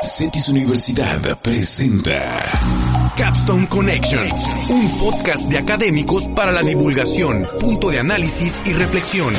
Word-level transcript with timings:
Cetis 0.00 0.48
Universidad 0.48 1.20
presenta 1.42 3.12
Capstone 3.14 3.68
Connection, 3.68 4.26
un 4.70 4.98
podcast 4.98 5.48
de 5.48 5.58
académicos 5.58 6.26
para 6.28 6.50
la 6.50 6.62
divulgación, 6.62 7.46
punto 7.60 7.90
de 7.90 8.00
análisis 8.00 8.66
y 8.66 8.72
reflexión. 8.72 9.32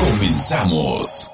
Comenzamos. 0.00 1.30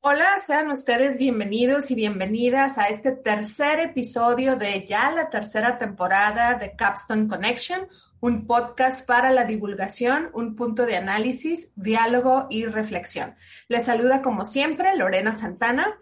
Hola, 0.00 0.38
sean 0.44 0.70
ustedes 0.70 1.18
bienvenidos 1.18 1.90
y 1.90 1.94
bienvenidas 1.94 2.78
a 2.78 2.88
este 2.88 3.12
tercer 3.12 3.78
episodio 3.78 4.56
de 4.56 4.84
ya 4.86 5.12
la 5.12 5.30
tercera 5.30 5.78
temporada 5.78 6.54
de 6.54 6.74
Capstone 6.74 7.28
Connection, 7.28 7.86
un 8.20 8.46
podcast 8.46 9.06
para 9.06 9.30
la 9.30 9.44
divulgación, 9.44 10.30
un 10.34 10.56
punto 10.56 10.84
de 10.84 10.96
análisis, 10.96 11.72
diálogo 11.76 12.48
y 12.50 12.64
reflexión. 12.64 13.36
Les 13.68 13.84
saluda 13.84 14.20
como 14.20 14.44
siempre 14.44 14.96
Lorena 14.96 15.32
Santana 15.32 15.96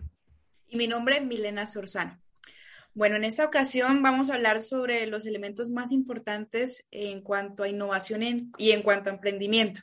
y 0.69 0.77
mi 0.77 0.89
nombre 0.89 1.17
es 1.17 1.25
Milena 1.25 1.67
Sorzano. 1.67 2.21
Bueno, 2.95 3.17
en 3.17 3.25
esta 3.25 3.45
ocasión 3.45 4.03
vamos 4.03 4.31
a 4.31 4.37
hablar 4.37 4.63
sobre 4.63 5.07
los 5.07 5.27
elementos 5.27 5.69
más 5.69 5.93
importantes 5.93 6.87
en 6.91 7.21
cuanto 7.21 7.63
a 7.63 7.69
innovación 7.69 8.53
y 8.57 8.71
en 8.71 8.83
cuanto 8.83 9.11
a 9.11 9.13
emprendimiento. 9.13 9.83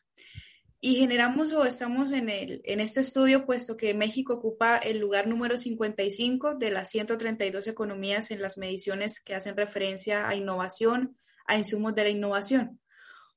Y 0.80 0.96
generamos 0.96 1.54
o 1.54 1.64
estamos 1.64 2.12
en, 2.12 2.28
el, 2.28 2.62
en 2.66 2.80
este 2.80 3.02
estudio 3.02 3.46
puesto 3.46 3.78
que 3.78 3.94
México 3.94 4.34
ocupa 4.34 4.78
el 4.78 4.98
lugar 4.98 5.28
número 5.28 5.58
55 5.58 6.56
de 6.56 6.72
las 6.72 6.90
132 6.90 7.68
economías 7.68 8.32
en 8.32 8.42
las 8.42 8.58
mediciones 8.58 9.22
que 9.22 9.36
hacen 9.36 9.56
referencia 9.56 10.28
a 10.28 10.36
innovación, 10.36 11.16
a 11.46 11.56
insumos 11.56 11.94
de 11.96 12.04
la 12.04 12.10
innovación. 12.10 12.80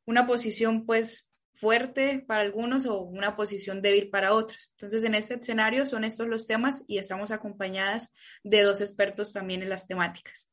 Una 0.07 0.27
posición 0.27 0.87
pues 0.87 1.26
fuerte 1.59 2.25
para 2.27 2.43
algunos 2.43 2.87
o 2.87 3.01
una 3.01 3.37
posición 3.37 3.83
débil 3.83 4.11
para 4.11 4.33
otros. 4.33 4.71
Entonces, 4.73 5.05
en 5.05 5.15
este 5.15 5.35
escenario 5.35 5.87
son 5.87 6.05
estos 6.05 6.29
los 6.29 6.47
temas 6.47 6.85
y 6.87 6.99
estamos 6.99 7.31
acompañadas 7.31 8.13
de 8.43 8.63
dos 8.63 8.81
expertos 8.81 9.33
también 9.33 9.63
en 9.63 9.71
las 9.71 9.87
temáticas. 9.87 10.51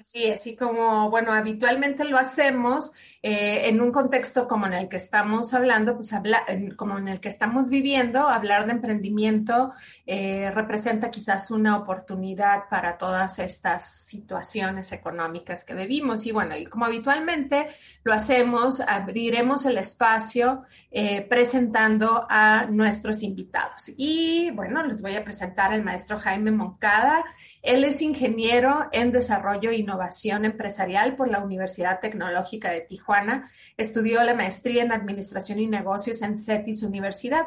Así 0.00 0.26
es, 0.26 0.46
y 0.46 0.54
como, 0.54 1.10
bueno, 1.10 1.32
habitualmente 1.32 2.04
lo 2.04 2.18
hacemos 2.18 2.92
eh, 3.20 3.68
en 3.68 3.80
un 3.80 3.90
contexto 3.90 4.46
como 4.46 4.66
en 4.66 4.74
el 4.74 4.88
que 4.88 4.96
estamos 4.96 5.52
hablando, 5.54 5.96
pues 5.96 6.12
habla, 6.12 6.44
como 6.76 6.98
en 6.98 7.08
el 7.08 7.18
que 7.18 7.28
estamos 7.28 7.68
viviendo, 7.68 8.28
hablar 8.28 8.66
de 8.66 8.72
emprendimiento 8.72 9.72
eh, 10.06 10.52
representa 10.54 11.10
quizás 11.10 11.50
una 11.50 11.76
oportunidad 11.76 12.68
para 12.70 12.96
todas 12.96 13.40
estas 13.40 14.06
situaciones 14.06 14.92
económicas 14.92 15.64
que 15.64 15.74
vivimos. 15.74 16.26
Y 16.26 16.30
bueno, 16.30 16.56
y 16.56 16.66
como 16.66 16.84
habitualmente 16.84 17.66
lo 18.04 18.12
hacemos, 18.12 18.78
abriremos 18.80 19.66
el 19.66 19.78
espacio 19.78 20.62
eh, 20.92 21.22
presentando 21.22 22.24
a 22.30 22.66
nuestros 22.66 23.24
invitados. 23.24 23.90
Y 23.96 24.52
bueno, 24.52 24.84
les 24.84 25.02
voy 25.02 25.16
a 25.16 25.24
presentar 25.24 25.72
al 25.72 25.82
maestro 25.82 26.20
Jaime 26.20 26.52
Moncada. 26.52 27.24
Él 27.62 27.84
es 27.84 28.00
ingeniero 28.02 28.88
en 28.92 29.12
desarrollo 29.12 29.70
e 29.70 29.76
innovación 29.76 30.44
empresarial 30.44 31.16
por 31.16 31.28
la 31.28 31.40
Universidad 31.40 32.00
Tecnológica 32.00 32.70
de 32.70 32.82
Tijuana. 32.82 33.50
Estudió 33.76 34.22
la 34.22 34.34
maestría 34.34 34.82
en 34.82 34.92
administración 34.92 35.58
y 35.58 35.66
negocios 35.66 36.22
en 36.22 36.38
CETIS 36.38 36.82
Universidad. 36.82 37.46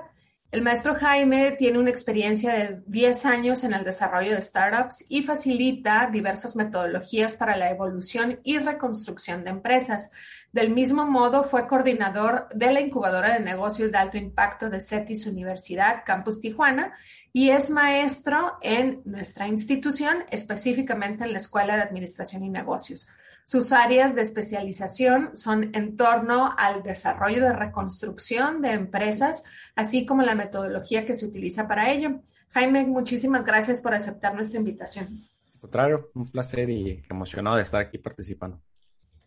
El 0.52 0.64
maestro 0.64 0.96
Jaime 0.96 1.54
tiene 1.54 1.80
una 1.80 1.92
experiencia 1.92 2.52
de 2.52 2.82
10 2.86 3.26
años 3.26 3.64
en 3.64 3.72
el 3.72 3.86
desarrollo 3.86 4.36
de 4.36 4.42
startups 4.42 5.06
y 5.08 5.24
facilita 5.24 6.10
diversas 6.12 6.58
metodologías 6.58 7.38
para 7.38 7.56
la 7.56 7.70
evolución 7.70 8.42
y 8.44 8.58
reconstrucción 8.58 9.46
de 9.46 9.52
empresas. 9.52 10.12
Del 10.52 10.70
mismo 10.70 11.06
modo, 11.06 11.46
fue 11.46 11.70
coordinador 11.70 12.50
de 12.54 12.74
la 12.74 12.82
incubadora 12.82 13.34
de 13.34 13.40
negocios 13.40 13.94
de 13.94 14.00
alto 14.00 14.18
impacto 14.18 14.70
de 14.70 14.82
CETIS 14.82 15.26
Universidad 15.26 16.04
Campus 16.06 16.42
Tijuana 16.42 16.92
y 17.32 17.52
es 17.52 17.70
maestro 17.70 18.58
en 18.62 19.02
nuestra 19.06 19.48
institución, 19.48 20.26
específicamente 20.32 21.24
en 21.24 21.32
la 21.32 21.38
Escuela 21.38 21.78
de 21.78 21.84
Administración 21.84 22.44
y 22.44 22.50
Negocios. 22.50 23.08
Sus 23.46 23.72
áreas 23.72 24.16
de 24.16 24.22
especialización 24.22 25.36
son 25.36 25.76
en 25.76 25.98
torno 25.98 26.54
al 26.58 26.84
desarrollo 26.84 27.44
de 27.44 27.54
reconstrucción 27.54 28.62
de 28.62 28.72
empresas, 28.72 29.44
así 29.76 30.06
como 30.06 30.22
la 30.22 30.36
metodología 30.36 31.06
que 31.06 31.16
se 31.16 31.26
utiliza 31.26 31.68
para 31.68 31.92
ello. 31.92 32.22
Jaime, 32.50 32.86
muchísimas 32.86 33.46
gracias 33.46 33.82
por 33.82 33.94
aceptar 33.94 34.36
nuestra 34.36 34.60
invitación. 34.60 35.24
Al 35.54 35.60
contrario, 35.60 36.12
un 36.14 36.30
placer 36.30 36.70
y 36.70 37.04
emocionado 37.10 37.58
de 37.58 37.64
estar 37.64 37.82
aquí 37.82 37.98
participando. 37.98 38.62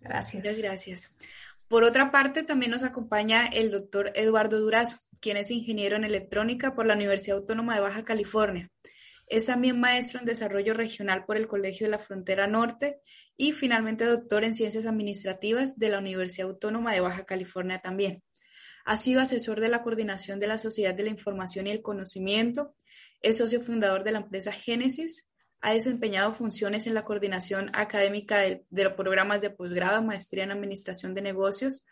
Gracias. 0.00 0.42
Muchas 0.42 0.58
gracias. 0.58 1.14
Por 1.69 1.84
otra 1.84 2.10
parte, 2.10 2.42
también 2.42 2.70
nos 2.70 2.82
acompaña 2.82 3.47
el 3.47 3.70
doctor 3.70 4.12
Eduardo 4.14 4.60
Durazo, 4.60 4.98
quien 5.20 5.36
es 5.36 5.50
ingeniero 5.50 5.97
en 5.97 6.04
electrónica 6.04 6.74
por 6.74 6.86
la 6.86 6.94
Universidad 6.94 7.38
Autónoma 7.38 7.74
de 7.74 7.80
Baja 7.80 8.04
California. 8.04 8.70
Es 9.26 9.46
también 9.46 9.80
maestro 9.80 10.20
en 10.20 10.26
desarrollo 10.26 10.74
regional 10.74 11.24
por 11.24 11.36
el 11.36 11.48
Colegio 11.48 11.86
de 11.86 11.92
la 11.92 11.98
Frontera 11.98 12.46
Norte 12.46 13.00
y 13.36 13.52
finalmente 13.52 14.04
doctor 14.04 14.44
en 14.44 14.54
ciencias 14.54 14.86
administrativas 14.86 15.78
de 15.78 15.88
la 15.88 15.98
Universidad 15.98 16.48
Autónoma 16.48 16.92
de 16.92 17.00
Baja 17.00 17.24
California 17.24 17.80
también. 17.80 18.22
Ha 18.84 18.96
sido 18.98 19.22
asesor 19.22 19.60
de 19.60 19.68
la 19.68 19.82
coordinación 19.82 20.40
de 20.40 20.46
la 20.46 20.58
Sociedad 20.58 20.94
de 20.94 21.04
la 21.04 21.10
Información 21.10 21.66
y 21.66 21.70
el 21.70 21.80
Conocimiento, 21.80 22.74
es 23.22 23.38
socio 23.38 23.62
fundador 23.62 24.04
de 24.04 24.12
la 24.12 24.18
empresa 24.18 24.52
Génesis, 24.52 25.30
ha 25.62 25.72
desempeñado 25.72 26.34
funciones 26.34 26.86
en 26.86 26.92
la 26.92 27.04
coordinación 27.04 27.70
académica 27.72 28.38
de, 28.38 28.66
de 28.68 28.84
los 28.84 28.92
programas 28.92 29.41
de 29.41 29.48
posgrado, 29.48 30.02
maestría 30.02 30.44
en 30.44 30.52
administración 30.52 31.14
de 31.14 31.22
negocios, 31.22 31.86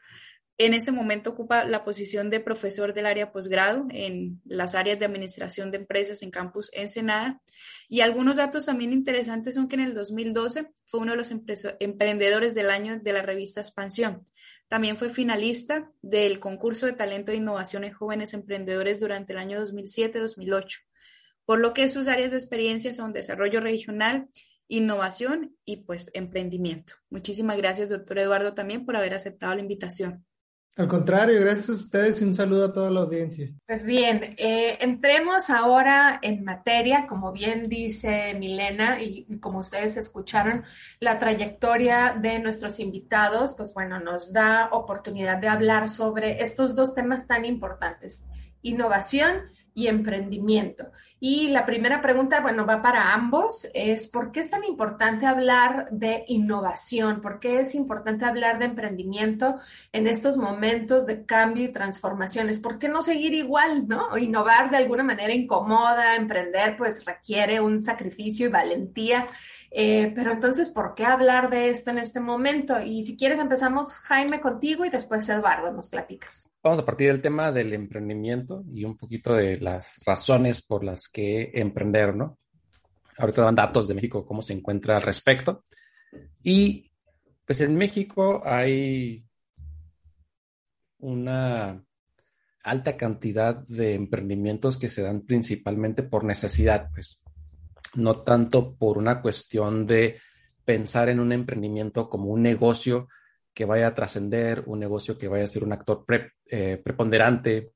en 0.58 0.74
este 0.74 0.92
momento 0.92 1.30
ocupa 1.30 1.64
la 1.64 1.84
posición 1.84 2.30
de 2.30 2.40
profesor 2.40 2.94
del 2.94 3.06
área 3.06 3.32
posgrado 3.32 3.86
en 3.90 4.40
las 4.44 4.74
áreas 4.74 4.98
de 4.98 5.06
administración 5.06 5.70
de 5.70 5.78
empresas 5.78 6.22
en 6.22 6.30
campus 6.30 6.70
Ensenada. 6.72 7.40
Y 7.88 8.00
algunos 8.00 8.36
datos 8.36 8.66
también 8.66 8.92
interesantes 8.92 9.54
son 9.54 9.66
que 9.66 9.76
en 9.76 9.82
el 9.82 9.94
2012 9.94 10.70
fue 10.84 11.00
uno 11.00 11.12
de 11.12 11.16
los 11.16 11.30
emprendedores 11.30 12.54
del 12.54 12.70
año 12.70 13.00
de 13.00 13.12
la 13.12 13.22
revista 13.22 13.60
Expansión. 13.60 14.26
También 14.68 14.96
fue 14.96 15.10
finalista 15.10 15.90
del 16.00 16.38
concurso 16.38 16.86
de 16.86 16.92
talento 16.92 17.32
e 17.32 17.36
innovación 17.36 17.84
en 17.84 17.92
jóvenes 17.92 18.32
emprendedores 18.32 19.00
durante 19.00 19.32
el 19.32 19.38
año 19.38 19.60
2007-2008. 19.62 20.78
Por 21.44 21.58
lo 21.60 21.74
que 21.74 21.88
sus 21.88 22.08
áreas 22.08 22.30
de 22.30 22.38
experiencia 22.38 22.92
son 22.92 23.12
desarrollo 23.12 23.60
regional, 23.60 24.28
innovación 24.68 25.56
y 25.64 25.78
pues 25.78 26.06
emprendimiento. 26.14 26.94
Muchísimas 27.10 27.56
gracias, 27.56 27.90
doctor 27.90 28.18
Eduardo, 28.18 28.54
también 28.54 28.86
por 28.86 28.96
haber 28.96 29.12
aceptado 29.12 29.54
la 29.54 29.60
invitación. 29.60 30.24
Al 30.74 30.88
contrario, 30.88 31.38
gracias 31.38 31.68
a 31.68 31.72
ustedes 31.72 32.22
y 32.22 32.24
un 32.24 32.32
saludo 32.32 32.64
a 32.64 32.72
toda 32.72 32.90
la 32.90 33.00
audiencia. 33.00 33.52
Pues 33.66 33.82
bien, 33.82 34.34
eh, 34.38 34.78
entremos 34.80 35.50
ahora 35.50 36.18
en 36.22 36.44
materia, 36.44 37.06
como 37.06 37.30
bien 37.30 37.68
dice 37.68 38.32
Milena 38.38 39.02
y, 39.02 39.26
y, 39.28 39.38
como 39.38 39.58
ustedes 39.58 39.98
escucharon, 39.98 40.64
la 40.98 41.18
trayectoria 41.18 42.16
de 42.18 42.38
nuestros 42.38 42.80
invitados, 42.80 43.54
pues 43.54 43.74
bueno, 43.74 44.00
nos 44.00 44.32
da 44.32 44.70
oportunidad 44.72 45.36
de 45.36 45.48
hablar 45.48 45.90
sobre 45.90 46.42
estos 46.42 46.74
dos 46.74 46.94
temas 46.94 47.26
tan 47.26 47.44
importantes, 47.44 48.24
innovación 48.62 49.42
y 49.74 49.88
emprendimiento. 49.88 50.90
Y 51.24 51.50
la 51.50 51.64
primera 51.64 52.02
pregunta, 52.02 52.40
bueno, 52.40 52.66
va 52.66 52.82
para 52.82 53.12
ambos, 53.12 53.68
es 53.74 54.08
¿por 54.08 54.32
qué 54.32 54.40
es 54.40 54.50
tan 54.50 54.64
importante 54.64 55.24
hablar 55.24 55.88
de 55.92 56.24
innovación? 56.26 57.20
¿Por 57.20 57.38
qué 57.38 57.60
es 57.60 57.76
importante 57.76 58.24
hablar 58.24 58.58
de 58.58 58.64
emprendimiento 58.64 59.60
en 59.92 60.08
estos 60.08 60.36
momentos 60.36 61.06
de 61.06 61.24
cambio 61.24 61.62
y 61.62 61.70
transformaciones? 61.70 62.58
¿Por 62.58 62.80
qué 62.80 62.88
no 62.88 63.02
seguir 63.02 63.34
igual, 63.34 63.86
no? 63.86 64.18
Innovar 64.18 64.72
de 64.72 64.78
alguna 64.78 65.04
manera 65.04 65.32
incomoda, 65.32 66.16
emprender 66.16 66.76
pues 66.76 67.04
requiere 67.04 67.60
un 67.60 67.80
sacrificio 67.80 68.46
y 68.46 68.50
valentía. 68.50 69.28
Eh, 69.74 70.12
pero 70.14 70.32
entonces, 70.32 70.68
¿por 70.68 70.94
qué 70.94 71.04
hablar 71.06 71.48
de 71.48 71.70
esto 71.70 71.90
en 71.90 71.98
este 71.98 72.20
momento? 72.20 72.78
Y 72.80 73.02
si 73.02 73.16
quieres, 73.16 73.38
empezamos, 73.38 73.98
Jaime, 74.00 74.38
contigo 74.38 74.84
y 74.84 74.90
después 74.90 75.26
Eduardo 75.30 75.72
nos 75.72 75.88
platicas. 75.88 76.46
Vamos 76.62 76.80
a 76.80 76.84
partir 76.84 77.08
del 77.08 77.22
tema 77.22 77.50
del 77.52 77.72
emprendimiento 77.72 78.64
y 78.70 78.84
un 78.84 78.98
poquito 78.98 79.34
de 79.34 79.58
las 79.60 80.02
razones 80.04 80.60
por 80.60 80.84
las 80.84 81.08
que 81.08 81.52
emprender, 81.54 82.14
¿no? 82.14 82.38
Ahorita 83.16 83.42
dan 83.42 83.54
datos 83.54 83.88
de 83.88 83.94
México, 83.94 84.26
cómo 84.26 84.42
se 84.42 84.52
encuentra 84.52 84.96
al 84.96 85.02
respecto. 85.02 85.64
Y 86.42 86.90
pues 87.46 87.62
en 87.62 87.74
México 87.74 88.42
hay 88.44 89.24
una 90.98 91.82
alta 92.62 92.96
cantidad 92.96 93.54
de 93.66 93.94
emprendimientos 93.94 94.76
que 94.76 94.90
se 94.90 95.02
dan 95.02 95.22
principalmente 95.22 96.02
por 96.02 96.24
necesidad, 96.24 96.90
pues 96.92 97.24
no 97.94 98.20
tanto 98.20 98.74
por 98.74 98.98
una 98.98 99.20
cuestión 99.20 99.86
de 99.86 100.16
pensar 100.64 101.08
en 101.08 101.20
un 101.20 101.32
emprendimiento 101.32 102.08
como 102.08 102.30
un 102.30 102.42
negocio 102.42 103.08
que 103.52 103.64
vaya 103.64 103.88
a 103.88 103.94
trascender, 103.94 104.64
un 104.66 104.78
negocio 104.78 105.18
que 105.18 105.28
vaya 105.28 105.44
a 105.44 105.48
ser 105.48 105.64
un 105.64 105.72
actor 105.72 106.04
eh, 106.46 106.80
preponderante, 106.82 107.72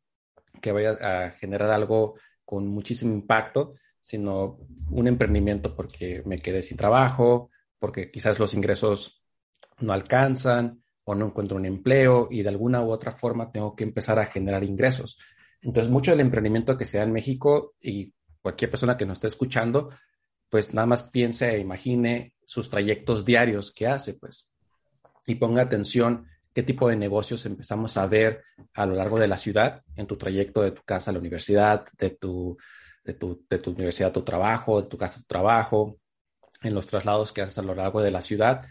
que 0.61 0.73
vaya 0.73 0.93
a 0.93 1.31
generar 1.31 1.71
algo 1.71 2.15
con 2.45 2.67
muchísimo 2.67 3.13
impacto, 3.13 3.75
sino 4.01 4.59
un 4.91 5.09
emprendimiento 5.09 5.75
porque 5.75 6.23
me 6.25 6.39
quedé 6.39 6.63
sin 6.63 6.77
trabajo, 6.77 7.51
porque 7.79 8.11
quizás 8.11 8.39
los 8.39 8.55
ingresos 8.55 9.23
no 9.81 9.93
alcanzan 9.93 10.83
o 11.05 11.15
no 11.15 11.27
encuentro 11.27 11.57
un 11.57 11.67
empleo 11.67 12.29
y 12.31 12.43
de 12.43 12.49
alguna 12.49 12.83
u 12.83 12.91
otra 12.91 13.13
forma 13.13 13.53
tengo 13.53 13.75
que 13.77 13.85
empezar 13.85 14.19
a 14.19 14.27
generar 14.27 14.65
ingresos. 14.65 15.19
Entonces, 15.61 15.91
mucho 15.91 16.11
del 16.13 16.21
emprendimiento 16.21 16.77
que 16.77 16.85
se 16.85 16.99
da 16.99 17.05
en 17.05 17.13
México 17.13 17.75
y 17.81 18.15
cualquier 18.47 18.71
persona 18.71 18.97
que 18.97 19.05
nos 19.05 19.19
esté 19.19 19.27
escuchando, 19.27 19.91
pues 20.49 20.73
nada 20.73 20.87
más 20.87 21.03
piense 21.03 21.53
e 21.53 21.59
imagine 21.59 22.33
sus 22.45 22.71
trayectos 22.71 23.25
diarios 23.25 23.73
que 23.73 23.89
hace, 23.89 24.15
pues, 24.15 24.49
y 25.27 25.35
ponga 25.35 25.63
atención 25.63 26.29
qué 26.55 26.63
tipo 26.63 26.89
de 26.89 26.95
negocios 26.95 27.45
empezamos 27.45 27.97
a 27.97 28.07
ver 28.07 28.45
a 28.75 28.87
lo 28.87 28.95
largo 28.95 29.19
de 29.19 29.27
la 29.27 29.37
ciudad, 29.37 29.83
en 29.97 30.07
tu 30.07 30.17
trayecto 30.17 30.63
de 30.63 30.71
tu 30.71 30.83
casa 30.85 31.11
a 31.11 31.15
la 31.15 31.19
universidad, 31.19 31.87
de 31.99 32.11
tu, 32.11 32.57
de 33.03 33.15
tu, 33.15 33.45
de 33.51 33.59
tu 33.59 33.73
universidad 33.73 34.11
a 34.11 34.13
tu 34.13 34.23
trabajo, 34.23 34.81
de 34.81 34.87
tu 34.87 34.97
casa 34.97 35.19
a 35.19 35.23
tu 35.23 35.27
trabajo, 35.27 35.99
en 36.63 36.73
los 36.73 36.87
traslados 36.87 37.33
que 37.33 37.43
haces 37.43 37.59
a 37.59 37.63
lo 37.63 37.75
largo 37.75 38.01
de 38.01 38.13
la 38.13 38.21
ciudad. 38.21 38.65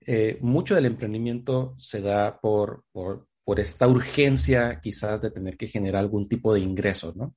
Eh, 0.00 0.38
mucho 0.40 0.74
del 0.74 0.86
emprendimiento 0.86 1.76
se 1.78 2.00
da 2.00 2.40
por, 2.40 2.82
por, 2.90 3.28
por, 3.44 3.60
esta 3.60 3.86
urgencia 3.86 4.80
quizás 4.80 5.20
de 5.20 5.30
tener 5.30 5.56
que 5.56 5.68
generar 5.68 6.00
algún 6.00 6.26
tipo 6.28 6.52
de 6.52 6.60
ingreso, 6.60 7.12
¿no? 7.14 7.36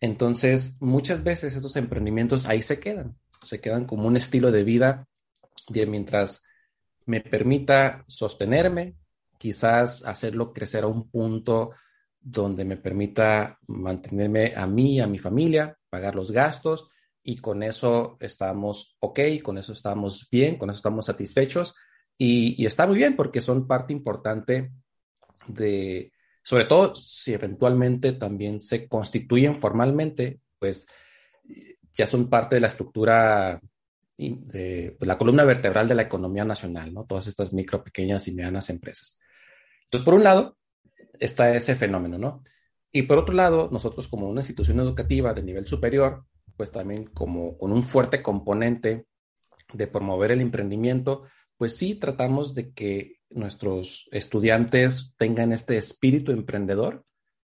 Entonces, 0.00 0.76
muchas 0.80 1.24
veces 1.24 1.56
estos 1.56 1.76
emprendimientos 1.76 2.46
ahí 2.46 2.62
se 2.62 2.78
quedan, 2.78 3.18
se 3.44 3.60
quedan 3.60 3.84
como 3.84 4.06
un 4.06 4.16
estilo 4.16 4.52
de 4.52 4.64
vida 4.64 5.08
de 5.68 5.86
mientras 5.86 6.44
me 7.06 7.20
permita 7.20 8.04
sostenerme, 8.06 8.96
quizás 9.38 10.04
hacerlo 10.04 10.52
crecer 10.52 10.84
a 10.84 10.88
un 10.88 11.10
punto 11.10 11.70
donde 12.20 12.64
me 12.64 12.76
permita 12.76 13.58
mantenerme 13.66 14.52
a 14.54 14.66
mí, 14.66 15.00
a 15.00 15.06
mi 15.06 15.18
familia, 15.18 15.76
pagar 15.88 16.14
los 16.14 16.30
gastos 16.30 16.90
y 17.22 17.38
con 17.38 17.62
eso 17.62 18.16
estamos 18.20 18.96
ok, 19.00 19.20
con 19.42 19.58
eso 19.58 19.72
estamos 19.72 20.28
bien, 20.30 20.56
con 20.56 20.70
eso 20.70 20.78
estamos 20.78 21.06
satisfechos 21.06 21.74
y, 22.16 22.62
y 22.62 22.66
está 22.66 22.86
muy 22.86 22.98
bien 22.98 23.16
porque 23.16 23.40
son 23.40 23.66
parte 23.66 23.92
importante 23.92 24.72
de, 25.46 26.12
sobre 26.48 26.64
todo 26.64 26.96
si 26.96 27.34
eventualmente 27.34 28.14
también 28.14 28.58
se 28.58 28.88
constituyen 28.88 29.54
formalmente, 29.54 30.40
pues 30.58 30.88
ya 31.92 32.06
son 32.06 32.30
parte 32.30 32.54
de 32.54 32.62
la 32.62 32.68
estructura 32.68 33.60
de 34.16 34.96
pues, 34.98 35.06
la 35.06 35.18
columna 35.18 35.44
vertebral 35.44 35.86
de 35.88 35.94
la 35.94 36.04
economía 36.04 36.46
nacional, 36.46 36.94
¿no? 36.94 37.04
Todas 37.04 37.26
estas 37.26 37.52
micro, 37.52 37.84
pequeñas 37.84 38.28
y 38.28 38.32
medianas 38.32 38.70
empresas. 38.70 39.20
Entonces, 39.84 40.06
por 40.06 40.14
un 40.14 40.24
lado, 40.24 40.56
está 41.20 41.54
ese 41.54 41.74
fenómeno, 41.74 42.16
¿no? 42.16 42.42
Y 42.90 43.02
por 43.02 43.18
otro 43.18 43.34
lado, 43.34 43.68
nosotros 43.70 44.08
como 44.08 44.26
una 44.26 44.40
institución 44.40 44.80
educativa 44.80 45.34
de 45.34 45.42
nivel 45.42 45.66
superior, 45.66 46.24
pues 46.56 46.72
también 46.72 47.08
como 47.08 47.58
con 47.58 47.72
un 47.72 47.82
fuerte 47.82 48.22
componente 48.22 49.04
de 49.74 49.86
promover 49.86 50.32
el 50.32 50.40
emprendimiento, 50.40 51.24
pues 51.58 51.76
sí 51.76 51.96
tratamos 51.96 52.54
de 52.54 52.72
que 52.72 53.16
nuestros 53.30 54.08
estudiantes 54.10 55.14
tengan 55.18 55.52
este 55.52 55.76
espíritu 55.76 56.32
emprendedor 56.32 57.04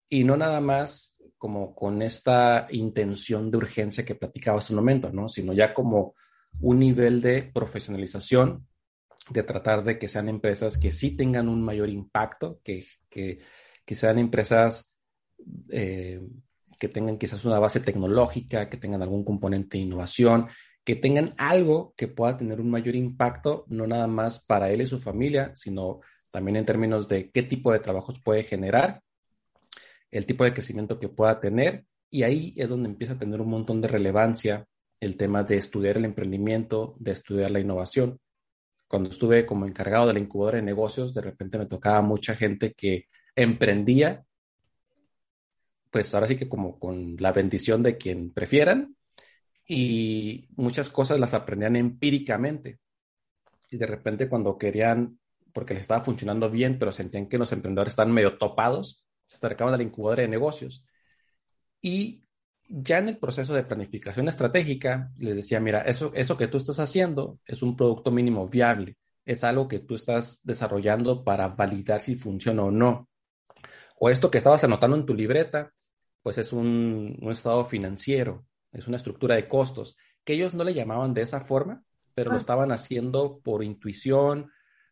y 0.09 0.25
no 0.25 0.37
nada 0.37 0.61
más 0.61 1.19
como 1.37 1.75
con 1.75 2.01
esta 2.01 2.67
intención 2.71 3.51
de 3.51 3.59
urgencia 3.59 4.05
que 4.05 4.15
platicaba 4.15 4.59
hace 4.59 4.73
un 4.73 4.79
momento, 4.79 5.13
¿no? 5.13 5.29
Sino 5.29 5.53
ya 5.53 5.75
como 5.75 6.15
un 6.61 6.79
nivel 6.79 7.21
de 7.21 7.43
profesionalización, 7.43 8.67
de 9.31 9.43
tratar 9.43 9.85
de 9.85 9.99
que 9.99 10.09
sean 10.09 10.29
empresas 10.29 10.79
que 10.79 10.91
sí 10.91 11.17
tengan 11.17 11.49
un 11.49 11.63
mayor 11.63 11.91
impacto, 11.91 12.61
que, 12.65 12.87
que, 13.11 13.41
que 13.85 13.95
sean 13.95 14.19
empresas 14.19 14.95
eh, 15.69 16.21
que 16.79 16.89
tengan 16.89 17.19
quizás 17.19 17.45
una 17.45 17.59
base 17.59 17.81
tecnológica, 17.81 18.69
que 18.69 18.77
tengan 18.77 19.03
algún 19.03 19.25
componente 19.25 19.77
de 19.77 19.85
innovación, 19.85 20.49
que 20.89 20.97
tengan 20.97 21.35
algo 21.37 21.93
que 21.99 22.09
pueda 22.09 22.39
tener 22.39 22.63
un 22.63 22.71
mayor 22.71 22.97
impacto, 22.97 23.67
no 23.69 23.87
nada 23.87 24.07
más 24.07 24.43
para 24.43 24.71
él 24.71 24.81
y 24.81 24.87
su 24.87 24.99
familia, 24.99 25.53
sino 25.55 26.01
también 26.31 26.57
en 26.57 26.65
términos 26.65 27.07
de 27.07 27.31
qué 27.31 27.43
tipo 27.43 27.71
de 27.71 27.81
trabajos 27.81 28.19
puede 28.25 28.43
generar, 28.43 29.03
el 30.11 30.25
tipo 30.25 30.45
de 30.45 30.55
crecimiento 30.55 30.99
que 30.99 31.11
pueda 31.11 31.41
tener. 31.41 31.85
Y 32.09 32.23
ahí 32.23 32.55
es 32.57 32.71
donde 32.71 32.89
empieza 32.89 33.13
a 33.13 33.19
tener 33.19 33.39
un 33.43 33.51
montón 33.51 33.83
de 33.83 33.89
relevancia 33.89 34.67
el 34.99 35.19
tema 35.19 35.43
de 35.43 35.59
estudiar 35.59 35.99
el 35.99 36.07
emprendimiento, 36.07 36.97
de 36.99 37.13
estudiar 37.13 37.51
la 37.51 37.61
innovación. 37.61 38.19
Cuando 38.87 39.11
estuve 39.11 39.45
como 39.45 39.67
encargado 39.67 40.07
de 40.07 40.15
la 40.15 40.21
incubadora 40.21 40.57
de 40.57 40.63
negocios, 40.63 41.13
de 41.13 41.21
repente 41.21 41.59
me 41.59 41.67
tocaba 41.67 42.01
mucha 42.01 42.35
gente 42.35 42.73
que 42.73 43.09
emprendía, 43.37 44.25
pues 45.91 46.15
ahora 46.15 46.29
sí 46.29 46.37
que 46.37 46.49
como 46.49 46.79
con 46.79 47.17
la 47.19 47.33
bendición 47.33 47.83
de 47.83 47.99
quien 47.99 48.31
prefieran, 48.33 48.97
y 49.71 50.49
muchas 50.57 50.89
cosas 50.89 51.21
las 51.21 51.35
aprendían 51.35 51.77
empíricamente. 51.77 52.81
Y 53.71 53.77
de 53.77 53.87
repente 53.87 54.29
cuando 54.29 54.57
querían, 54.57 55.21
porque 55.53 55.75
les 55.75 55.83
estaba 55.83 56.03
funcionando 56.03 56.51
bien, 56.51 56.79
pero 56.79 56.91
sentían 56.91 57.29
que 57.29 57.37
los 57.37 57.53
emprendedores 57.53 57.93
estaban 57.93 58.13
medio 58.13 58.39
topados, 58.39 59.05
se 59.27 59.37
acercaban 59.37 59.75
a 59.75 59.77
la 59.77 60.17
de 60.17 60.29
negocios. 60.29 60.87
Y 61.83 62.25
ya 62.67 62.99
en 62.99 63.11
el 63.11 63.19
proceso 63.19 63.53
de 63.53 63.63
planificación 63.63 64.27
estratégica, 64.29 65.13
les 65.19 65.37
decía, 65.37 65.61
mira, 65.61 65.83
eso, 65.83 66.13
eso 66.15 66.39
que 66.39 66.49
tú 66.49 66.57
estás 66.57 66.81
haciendo 66.81 67.39
es 67.45 67.63
un 67.63 67.77
producto 67.77 68.11
mínimo 68.11 68.49
viable, 68.49 68.97
es 69.27 69.45
algo 69.45 69.69
que 69.69 69.81
tú 69.81 69.97
estás 69.97 70.41
desarrollando 70.45 71.25
para 71.25 71.49
validar 71.49 72.01
si 72.01 72.17
funciona 72.17 72.65
o 72.65 72.71
no. 72.71 73.07
O 73.99 74.09
esto 74.09 74.31
que 74.31 74.39
estabas 74.39 74.65
anotando 74.65 74.97
en 74.97 75.05
tu 75.05 75.15
libreta, 75.15 75.75
pues 76.23 76.39
es 76.39 76.55
un, 76.55 77.19
un 77.21 77.31
estado 77.31 77.65
financiero, 77.65 78.48
es 78.73 78.87
una 78.89 78.97
estructura 78.97 79.37
de 79.37 79.49
costos, 79.49 79.97
que 80.25 80.35
ellos 80.35 80.55
no 80.55 80.65
le 80.65 80.75
llamaban 80.75 81.15
de 81.15 81.23
esa 81.23 81.41
forma, 81.41 81.85
pero 82.15 82.31
lo 82.31 82.37
ah. 82.37 82.41
estaban 82.41 82.73
haciendo 82.73 83.41
por 83.41 83.63
intuición 83.63 84.51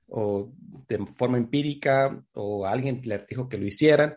o 0.09 0.53
de 0.89 1.05
forma 1.17 1.39
empírica 1.39 2.25
o 2.33 2.67
alguien 2.67 3.01
les 3.05 3.27
dijo 3.27 3.49
que 3.49 3.59
lo 3.59 3.67
hicieran, 3.67 4.17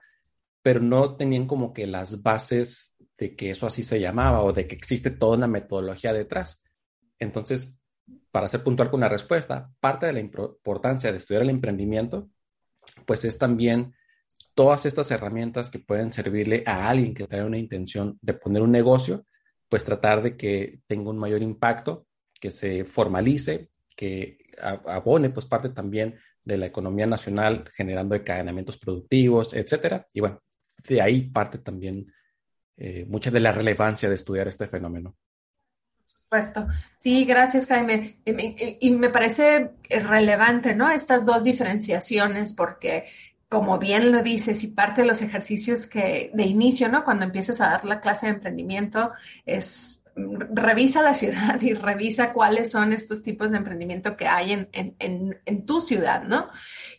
pero 0.61 0.81
no 0.81 1.15
tenían 1.15 1.47
como 1.47 1.73
que 1.73 1.87
las 1.87 2.21
bases 2.21 2.95
de 3.17 3.35
que 3.35 3.49
eso 3.49 3.67
así 3.67 3.83
se 3.83 3.99
llamaba 3.99 4.43
o 4.43 4.53
de 4.53 4.67
que 4.67 4.75
existe 4.75 5.09
toda 5.09 5.37
una 5.37 5.47
metodología 5.47 6.13
detrás. 6.13 6.63
Entonces, 7.17 7.77
para 8.31 8.47
ser 8.47 8.63
puntual 8.63 8.89
con 8.89 9.01
la 9.01 9.09
respuesta, 9.09 9.71
parte 9.79 10.05
de 10.05 10.13
la 10.13 10.19
importancia 10.19 11.11
de 11.11 11.17
estudiar 11.17 11.43
el 11.43 11.49
emprendimiento, 11.49 12.29
pues 13.05 13.25
es 13.25 13.37
también 13.37 13.93
todas 14.53 14.85
estas 14.85 15.09
herramientas 15.11 15.69
que 15.69 15.79
pueden 15.79 16.11
servirle 16.11 16.63
a 16.65 16.89
alguien 16.89 17.13
que 17.13 17.27
tiene 17.27 17.45
una 17.45 17.57
intención 17.57 18.17
de 18.21 18.33
poner 18.33 18.61
un 18.61 18.71
negocio, 18.71 19.25
pues 19.69 19.85
tratar 19.85 20.21
de 20.21 20.35
que 20.35 20.81
tenga 20.87 21.11
un 21.11 21.19
mayor 21.19 21.41
impacto, 21.41 22.07
que 22.39 22.51
se 22.51 22.83
formalice, 22.83 23.69
que 23.95 24.37
abone 24.61 25.29
pues 25.29 25.45
parte 25.45 25.69
también 25.69 26.15
de 26.43 26.57
la 26.57 26.65
economía 26.65 27.05
nacional 27.05 27.69
generando 27.73 28.15
encadenamientos 28.15 28.77
productivos, 28.77 29.53
etcétera. 29.53 30.07
Y 30.11 30.19
bueno, 30.21 30.41
de 30.87 31.01
ahí 31.01 31.21
parte 31.21 31.59
también 31.59 32.11
eh, 32.77 33.05
mucha 33.07 33.29
de 33.29 33.39
la 33.39 33.51
relevancia 33.51 34.09
de 34.09 34.15
estudiar 34.15 34.47
este 34.47 34.67
fenómeno. 34.67 35.15
Por 36.29 36.43
supuesto. 36.43 36.67
Sí, 36.97 37.25
gracias, 37.25 37.67
Jaime. 37.67 38.17
y 38.25 38.91
me 38.91 39.09
parece 39.09 39.71
relevante, 39.89 40.75
¿no? 40.75 40.89
Estas 40.89 41.25
dos 41.25 41.43
diferenciaciones, 41.43 42.53
porque 42.53 43.05
como 43.49 43.79
bien 43.79 44.11
lo 44.11 44.21
dices, 44.21 44.63
y 44.63 44.67
parte 44.67 45.01
de 45.01 45.07
los 45.07 45.23
ejercicios 45.23 45.87
que 45.87 46.31
de 46.33 46.43
inicio, 46.43 46.87
¿no? 46.87 47.03
Cuando 47.03 47.25
empiezas 47.25 47.59
a 47.61 47.65
dar 47.65 47.83
la 47.83 47.99
clase 47.99 48.27
de 48.27 48.33
emprendimiento, 48.33 49.11
es 49.45 49.98
revisa 50.51 51.01
la 51.01 51.13
ciudad 51.13 51.61
y 51.61 51.73
revisa 51.73 52.33
cuáles 52.33 52.71
son 52.71 52.93
estos 52.93 53.23
tipos 53.23 53.51
de 53.51 53.57
emprendimiento 53.57 54.15
que 54.15 54.27
hay 54.27 54.53
en, 54.53 54.69
en, 54.71 55.39
en, 55.45 55.65
tu 55.65 55.81
ciudad, 55.81 56.23
¿no? 56.23 56.49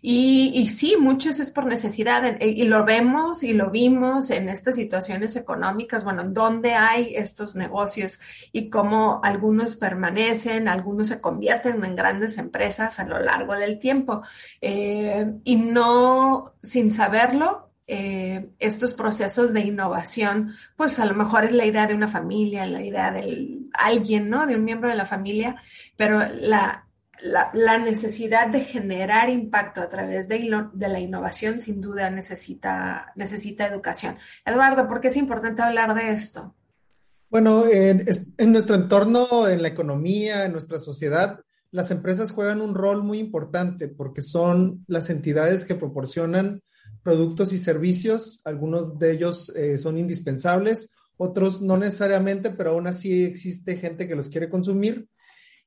Y, 0.01 0.53
y, 0.55 0.69
sí, 0.69 0.97
muchos 0.99 1.41
es 1.41 1.51
por 1.51 1.67
necesidad 1.67 2.41
y 2.41 2.65
lo 2.65 2.85
vemos 2.85 3.43
y 3.43 3.53
lo 3.53 3.71
vimos 3.71 4.31
en 4.31 4.49
estas 4.49 4.77
situaciones 4.77 5.37
económicas, 5.37 6.05
bueno, 6.05 6.25
dónde 6.25 6.75
hay 6.75 7.15
estos 7.15 7.57
negocios 7.57 8.21
y 8.53 8.71
cómo 8.71 9.21
algunos 9.23 9.77
permanecen, 9.77 10.69
algunos 10.69 11.09
se 11.09 11.21
convierten 11.21 11.85
en 11.85 11.97
grandes 11.97 12.39
empresas 12.39 13.01
a 13.01 13.07
lo 13.07 13.19
largo 13.19 13.55
del 13.55 13.79
tiempo. 13.79 14.23
Eh, 14.61 15.33
y 15.45 15.57
no, 15.57 16.55
sin 16.63 16.91
saberlo, 16.91 17.70
eh, 17.93 18.51
estos 18.61 18.95
procesos 18.95 19.53
de 19.53 19.63
innovación, 19.63 20.55
pues 20.77 21.01
a 21.01 21.07
lo 21.07 21.15
mejor 21.15 21.43
es 21.43 21.51
la 21.51 21.67
idea 21.67 21.89
de 21.89 21.95
una 21.95 22.07
familia, 22.07 22.65
la 22.65 22.85
idea 22.85 23.11
de 23.11 23.59
alguien, 23.73 24.31
¿no? 24.31 24.47
De 24.47 24.55
un 24.55 24.63
miembro 24.63 24.89
de 24.89 24.95
la 24.95 25.07
familia, 25.07 25.57
pero 25.97 26.21
la, 26.21 26.87
la, 27.21 27.79
necesidad 27.79 28.47
de 28.47 28.61
generar 28.61 29.29
impacto 29.29 29.81
a 29.81 29.89
través 29.89 30.29
de, 30.29 30.39
la 30.39 31.01
innovación 31.01 31.59
sin 31.59 31.81
duda 31.81 32.11
necesita, 32.11 33.13
necesita 33.17 33.67
educación. 33.67 34.19
Eduardo, 34.47 34.87
¿por 34.87 35.01
qué 35.01 35.09
es 35.09 35.17
importante 35.17 35.63
hablar 35.63 35.93
de 35.97 36.13
esto? 36.13 36.55
Bueno, 37.29 37.67
en, 37.67 38.07
en, 38.39 38.53
nuestro 38.53 38.77
entorno, 38.77 39.49
en 39.49 39.63
la 39.63 39.69
economía, 39.69 40.45
en 40.45 40.53
nuestra 40.53 40.79
sociedad, 40.79 41.41
las 41.73 41.91
empresas 41.91 42.31
juegan 42.31 42.61
un 42.61 42.77
rol 42.77 43.03
muy 43.03 43.19
importante 43.19 43.89
porque 43.89 44.23
son 44.23 44.85
las 44.87 45.11
entidades 45.11 45.65
que 45.65 45.75
proporcionan 45.75 46.63
productos 47.03 47.53
y 47.53 47.59
servicios. 47.59 48.41
Algunos 48.45 48.99
de 48.99 49.13
ellos 49.13 49.51
eh, 49.57 49.79
son 49.79 49.99
indispensables, 49.99 50.95
otros 51.17 51.61
no 51.61 51.77
necesariamente, 51.77 52.51
pero 52.51 52.71
aún 52.71 52.87
así 52.87 53.25
existe 53.25 53.77
gente 53.77 54.09
que 54.09 54.17
los 54.17 54.29
quiere 54.29 54.49
consumir. 54.49 55.09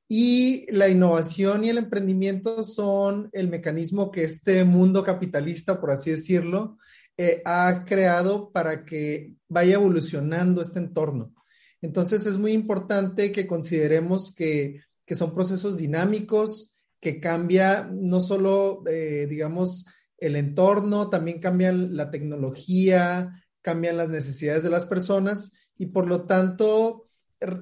Y 0.08 0.70
la 0.70 0.88
innovación 0.88 1.64
y 1.64 1.70
el 1.70 1.78
emprendimiento 1.78 2.62
son 2.62 3.30
el 3.32 3.48
mecanismo 3.48 4.10
que 4.10 4.24
este 4.24 4.64
mundo 4.64 5.02
capitalista, 5.02 5.80
por 5.80 5.90
así 5.92 6.10
decirlo, 6.10 6.76
eh, 7.16 7.42
ha 7.44 7.84
creado 7.86 8.50
para 8.50 8.84
que 8.84 9.34
vaya 9.48 9.74
evolucionando 9.74 10.60
este 10.60 10.80
entorno. 10.80 11.32
Entonces 11.80 12.26
es 12.26 12.38
muy 12.38 12.52
importante 12.52 13.30
que 13.30 13.46
consideremos 13.46 14.34
que, 14.34 14.80
son 15.10 15.34
procesos 15.34 15.76
dinámicos, 15.76 16.74
que 17.00 17.20
cambia 17.20 17.88
no 17.92 18.20
solo, 18.20 18.82
eh, 18.86 19.26
digamos, 19.28 19.86
el 20.26 20.36
entorno, 20.36 21.10
también 21.10 21.38
cambian 21.38 21.96
la 21.96 22.10
tecnología, 22.10 23.42
cambian 23.60 23.96
las 23.96 24.08
necesidades 24.08 24.62
de 24.62 24.70
las 24.70 24.86
personas 24.86 25.52
y 25.76 25.86
por 25.86 26.06
lo 26.06 26.22
tanto 26.22 27.08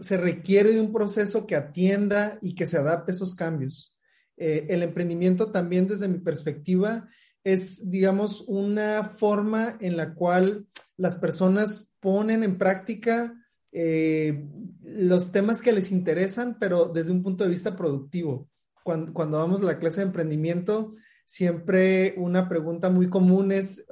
se 0.01 0.17
requiere 0.17 0.73
de 0.73 0.81
un 0.81 0.93
proceso 0.93 1.47
que 1.47 1.57
atienda 1.57 2.39
y 2.41 2.55
que 2.55 2.67
se 2.67 2.77
adapte 2.77 3.11
a 3.11 3.15
esos 3.15 3.35
cambios. 3.35 3.97
Eh, 4.37 4.67
el 4.71 4.83
emprendimiento 4.83 5.51
también 5.51 5.89
desde 5.89 6.09
mi 6.09 6.19
perspectiva 6.19 7.09
es, 7.43 7.91
digamos, 7.91 8.45
una 8.47 9.05
forma 9.05 9.77
en 9.81 9.97
la 9.97 10.15
cual 10.15 10.69
las 10.97 11.17
personas 11.17 11.95
ponen 11.99 12.45
en 12.45 12.59
práctica 12.59 13.35
eh, 13.73 14.47
los 14.83 15.33
temas 15.33 15.63
que 15.63 15.73
les 15.73 15.91
interesan, 15.91 16.59
pero 16.61 16.85
desde 16.87 17.11
un 17.11 17.23
punto 17.23 17.43
de 17.43 17.51
vista 17.51 17.77
productivo. 17.77 18.49
Cuando, 18.85 19.13
cuando 19.13 19.39
damos 19.39 19.63
la 19.63 19.79
clase 19.79 20.01
de 20.01 20.09
emprendimiento, 20.09 20.95
siempre 21.33 22.13
una 22.19 22.47
pregunta 22.47 22.91
muy 22.91 23.09
común 23.09 23.53
es, 23.53 23.87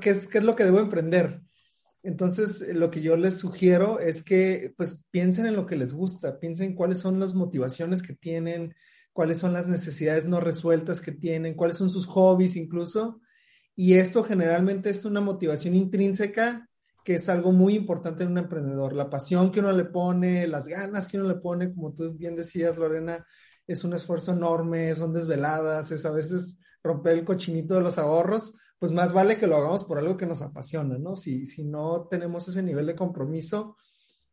¿qué 0.00 0.08
es, 0.08 0.26
qué 0.26 0.38
es 0.38 0.44
lo 0.44 0.56
que 0.56 0.64
debo 0.64 0.80
emprender? 0.80 1.42
Entonces, 2.02 2.74
lo 2.74 2.90
que 2.90 3.02
yo 3.02 3.18
les 3.18 3.36
sugiero 3.36 4.00
es 4.00 4.22
que 4.22 4.72
pues 4.78 5.04
piensen 5.10 5.44
en 5.44 5.56
lo 5.56 5.66
que 5.66 5.76
les 5.76 5.92
gusta, 5.92 6.40
piensen 6.40 6.74
cuáles 6.74 7.00
son 7.00 7.20
las 7.20 7.34
motivaciones 7.34 8.02
que 8.02 8.14
tienen, 8.14 8.74
cuáles 9.12 9.36
son 9.36 9.52
las 9.52 9.66
necesidades 9.66 10.24
no 10.24 10.40
resueltas 10.40 11.02
que 11.02 11.12
tienen, 11.12 11.52
cuáles 11.52 11.76
son 11.76 11.90
sus 11.90 12.06
hobbies 12.06 12.56
incluso. 12.56 13.20
Y 13.74 13.94
esto 13.94 14.24
generalmente 14.24 14.88
es 14.88 15.04
una 15.04 15.20
motivación 15.20 15.74
intrínseca 15.74 16.66
que 17.04 17.16
es 17.16 17.28
algo 17.28 17.52
muy 17.52 17.74
importante 17.74 18.22
en 18.22 18.30
un 18.30 18.38
emprendedor. 18.38 18.94
La 18.94 19.10
pasión 19.10 19.52
que 19.52 19.60
uno 19.60 19.72
le 19.72 19.84
pone, 19.84 20.46
las 20.46 20.66
ganas 20.66 21.08
que 21.08 21.18
uno 21.18 21.28
le 21.28 21.36
pone, 21.36 21.74
como 21.74 21.92
tú 21.92 22.10
bien 22.14 22.36
decías, 22.36 22.78
Lorena, 22.78 23.26
es 23.68 23.84
un 23.84 23.92
esfuerzo 23.92 24.32
enorme, 24.32 24.94
son 24.94 25.12
desveladas, 25.12 25.92
es 25.92 26.04
a 26.06 26.10
veces 26.10 26.58
romper 26.82 27.18
el 27.18 27.24
cochinito 27.24 27.74
de 27.74 27.82
los 27.82 27.98
ahorros, 27.98 28.54
pues 28.78 28.92
más 28.92 29.12
vale 29.12 29.36
que 29.36 29.46
lo 29.46 29.56
hagamos 29.56 29.84
por 29.84 29.98
algo 29.98 30.16
que 30.16 30.26
nos 30.26 30.40
apasiona, 30.40 30.98
¿no? 30.98 31.16
Si, 31.16 31.46
si 31.46 31.64
no 31.64 32.08
tenemos 32.10 32.48
ese 32.48 32.62
nivel 32.62 32.86
de 32.86 32.94
compromiso, 32.94 33.76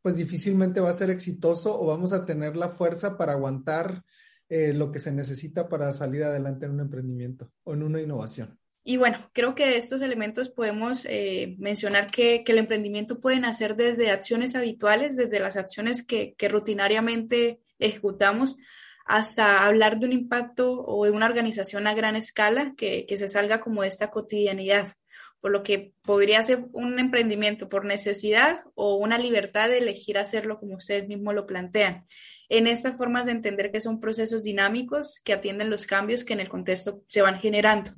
pues 0.02 0.16
difícilmente 0.16 0.80
va 0.80 0.92
a 0.92 0.94
ser 0.94 1.10
exitoso 1.10 1.78
o 1.80 1.88
vamos 1.88 2.14
a 2.14 2.26
tener 2.26 2.56
la 2.56 2.70
fuerza 2.70 3.18
para 3.18 3.34
aguantar 3.34 4.04
eh, 4.48 4.72
lo 4.72 4.92
que 4.92 5.00
se 5.00 5.12
necesita 5.12 5.68
para 5.68 5.92
salir 5.92 6.24
adelante 6.24 6.66
en 6.66 6.74
un 6.74 6.82
emprendimiento 6.82 7.52
o 7.64 7.74
en 7.74 7.84
una 7.84 8.02
innovación. 8.02 8.58
Y 8.84 8.98
bueno, 8.98 9.18
creo 9.34 9.56
que 9.56 9.66
de 9.66 9.78
estos 9.78 10.04
elementos 10.04 10.50
podemos 10.50 11.06
eh, 11.10 11.56
mencionar 11.58 12.12
que, 12.12 12.44
que, 12.46 12.52
el 12.52 12.60
emprendimiento 12.60 13.20
puede 13.20 13.40
nacer 13.40 13.76
desde 13.76 14.12
acciones 14.12 14.56
habituales, 14.56 15.16
desde 15.18 15.40
las 15.40 15.58
acciones 15.58 16.06
que 16.06 16.36
rutinariamente 16.48 17.60
ejecutamos, 17.80 18.58
hasta 19.06 19.66
hablar 19.66 20.00
de 20.00 20.08
un 20.08 20.14
impacto 20.14 20.84
o 20.84 21.06
de 21.06 21.12
una 21.12 21.28
organización 21.28 21.88
a 21.88 21.94
gran 21.94 22.16
escala 22.16 22.74
que, 22.76 23.06
que 23.08 23.18
se 23.18 23.28
salga 23.28 23.60
como 23.60 23.84
de 23.84 23.88
esta 23.88 24.10
cotidianidad 24.10 24.88
por 25.46 25.52
lo 25.52 25.62
que 25.62 25.94
podría 26.02 26.42
ser 26.42 26.66
un 26.72 26.98
emprendimiento 26.98 27.70
por 27.70 27.86
necesidad 27.86 28.56
o 28.74 28.96
una 28.96 29.20
libertad 29.20 29.70
de 29.70 29.78
elegir 29.78 30.18
hacerlo 30.18 30.60
como 30.60 30.74
ustedes 30.74 31.08
mismos 31.08 31.36
lo 31.36 31.46
plantean. 31.46 32.08
En 32.50 32.66
estas 32.66 32.98
formas 32.98 33.28
de 33.28 33.34
entender 33.34 33.72
que 33.72 33.80
son 33.80 34.00
procesos 34.00 34.42
dinámicos 34.42 35.22
que 35.24 35.34
atienden 35.34 35.70
los 35.70 35.86
cambios 35.86 36.26
que 36.26 36.34
en 36.34 36.40
el 36.40 36.50
contexto 36.50 37.04
se 37.08 37.22
van 37.22 37.40
generando. 37.40 37.92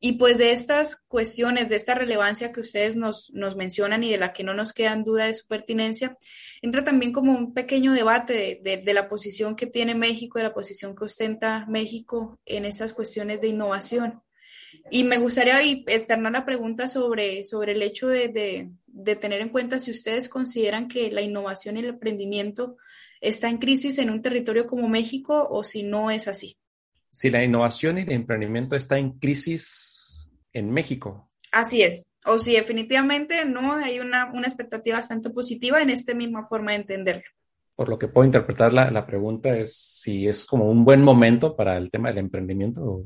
Y 0.00 0.12
pues 0.12 0.38
de 0.38 0.52
estas 0.52 0.96
cuestiones, 1.08 1.68
de 1.68 1.76
esta 1.76 1.94
relevancia 1.94 2.52
que 2.52 2.60
ustedes 2.60 2.94
nos, 2.94 3.32
nos 3.32 3.56
mencionan 3.56 4.04
y 4.04 4.12
de 4.12 4.18
la 4.18 4.32
que 4.32 4.44
no 4.44 4.54
nos 4.54 4.72
quedan 4.72 5.02
duda 5.02 5.26
de 5.26 5.34
su 5.34 5.46
pertinencia, 5.46 6.16
entra 6.62 6.84
también 6.84 7.12
como 7.12 7.32
un 7.32 7.52
pequeño 7.52 7.92
debate 7.92 8.60
de, 8.62 8.76
de, 8.76 8.94
la 8.94 9.08
posición 9.08 9.56
que 9.56 9.66
tiene 9.66 9.96
México, 9.96 10.38
de 10.38 10.44
la 10.44 10.54
posición 10.54 10.94
que 10.94 11.04
ostenta 11.04 11.66
México 11.68 12.38
en 12.46 12.64
estas 12.64 12.92
cuestiones 12.92 13.40
de 13.40 13.48
innovación. 13.48 14.22
Y 14.90 15.04
me 15.04 15.18
gustaría 15.18 15.60
externar 15.62 16.32
la 16.32 16.44
pregunta 16.44 16.88
sobre, 16.88 17.44
sobre 17.44 17.72
el 17.72 17.82
hecho 17.82 18.08
de, 18.08 18.68
de, 18.86 19.16
tener 19.16 19.40
en 19.40 19.50
cuenta 19.50 19.78
si 19.78 19.90
ustedes 19.90 20.28
consideran 20.28 20.88
que 20.88 21.10
la 21.10 21.22
innovación 21.22 21.76
y 21.76 21.80
el 21.80 21.86
emprendimiento 21.86 22.76
está 23.20 23.48
en 23.48 23.58
crisis 23.58 23.98
en 23.98 24.10
un 24.10 24.22
territorio 24.22 24.66
como 24.66 24.88
México 24.88 25.46
o 25.50 25.62
si 25.62 25.82
no 25.82 26.10
es 26.10 26.28
así. 26.28 26.56
Si 27.10 27.30
la 27.30 27.42
innovación 27.42 27.98
y 27.98 28.02
el 28.02 28.12
emprendimiento 28.12 28.76
está 28.76 28.98
en 28.98 29.18
crisis 29.18 30.30
en 30.52 30.70
México. 30.70 31.30
Así 31.52 31.82
es. 31.82 32.10
O 32.26 32.38
si 32.38 32.52
definitivamente 32.52 33.44
no 33.44 33.72
hay 33.72 34.00
una, 34.00 34.30
una 34.32 34.46
expectativa 34.46 34.96
bastante 34.96 35.30
positiva 35.30 35.80
en 35.80 35.90
esta 35.90 36.14
misma 36.14 36.44
forma 36.44 36.72
de 36.72 36.78
entenderlo. 36.78 37.24
Por 37.74 37.88
lo 37.88 37.98
que 37.98 38.08
puedo 38.08 38.26
interpretar 38.26 38.72
la, 38.72 38.90
la 38.90 39.06
pregunta 39.06 39.56
es 39.56 39.76
si 39.76 40.26
es 40.26 40.44
como 40.44 40.68
un 40.70 40.84
buen 40.84 41.02
momento 41.02 41.54
para 41.54 41.76
el 41.76 41.90
tema 41.90 42.08
del 42.08 42.18
emprendimiento. 42.18 43.04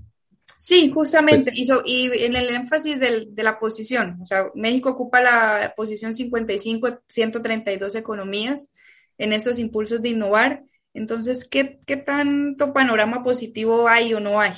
Sí, 0.59 0.91
justamente, 0.91 1.51
pues 1.51 1.69
y, 1.85 2.05
en 2.25 2.37
el 2.37 2.49
énfasis 2.49 3.01
del, 3.01 3.35
de 3.35 3.43
la 3.43 3.59
posición, 3.59 4.21
o 4.23 4.27
sea, 4.27 4.47
México 4.55 4.91
ocupa 4.91 5.21
la 5.21 5.75
posición 5.77 6.15
55, 6.15 7.01
132 7.05 7.97
economías 7.97 8.73
en 9.19 9.33
estos 9.33 9.59
impulsos 9.59 10.01
de 10.01 10.11
innovar. 10.11 10.63
Entonces, 10.95 11.49
¿qué, 11.49 11.81
¿qué 11.87 11.97
tanto 11.97 12.73
panorama 12.73 13.23
positivo 13.23 13.89
hay 13.89 14.15
o 14.15 14.21
no 14.21 14.41
hay? 14.41 14.53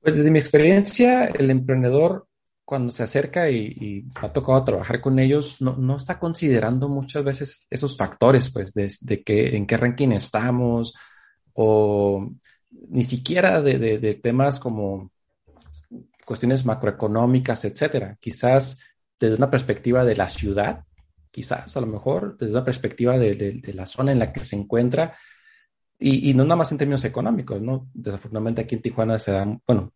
Pues 0.00 0.16
desde 0.16 0.30
mi 0.30 0.38
experiencia, 0.38 1.26
el 1.26 1.50
emprendedor 1.50 2.26
cuando 2.64 2.92
se 2.92 3.02
acerca 3.02 3.50
y, 3.50 4.06
ha 4.14 4.32
tocado 4.32 4.62
trabajar 4.62 5.00
con 5.00 5.18
ellos, 5.18 5.60
no, 5.60 5.76
no, 5.76 5.96
está 5.96 6.20
considerando 6.20 6.88
muchas 6.88 7.24
veces 7.24 7.66
esos 7.68 7.96
factores, 7.96 8.52
pues, 8.52 8.72
de, 8.74 8.88
de 9.00 9.22
que, 9.24 9.56
en 9.56 9.66
qué 9.66 9.76
ranking 9.76 10.10
estamos 10.12 10.94
o 11.54 12.30
ni 12.70 13.02
siquiera 13.04 13.60
de, 13.60 14.20
temas 14.22 14.60
como 14.60 15.10
cuestiones 16.24 16.64
macroeconómicas, 16.64 17.64
etcétera. 17.64 18.16
Quizás 18.20 18.78
desde 19.18 19.36
una 19.36 19.50
perspectiva 19.50 20.04
de 20.04 20.16
la 20.16 20.28
ciudad, 20.28 20.84
quizás 21.30 21.76
a 21.76 21.80
lo 21.80 21.86
mejor 21.86 22.36
desde 22.38 22.52
una 22.52 22.64
perspectiva 22.64 23.18
de, 23.18 23.62
la 23.74 23.86
zona 23.86 24.12
en 24.12 24.18
la 24.18 24.32
que 24.32 24.42
se 24.42 24.56
encuentra 24.56 25.16
y, 25.98 26.32
no 26.34 26.44
nada 26.44 26.56
más 26.56 26.72
en 26.72 26.78
términos 26.78 27.04
económicos, 27.04 27.60
¿no? 27.60 27.90
Desafortunadamente 27.92 28.62
aquí 28.62 28.74
en 28.74 28.82
Tijuana 28.82 29.18
se 29.18 29.32
dan, 29.32 29.60
bueno, 29.66 29.92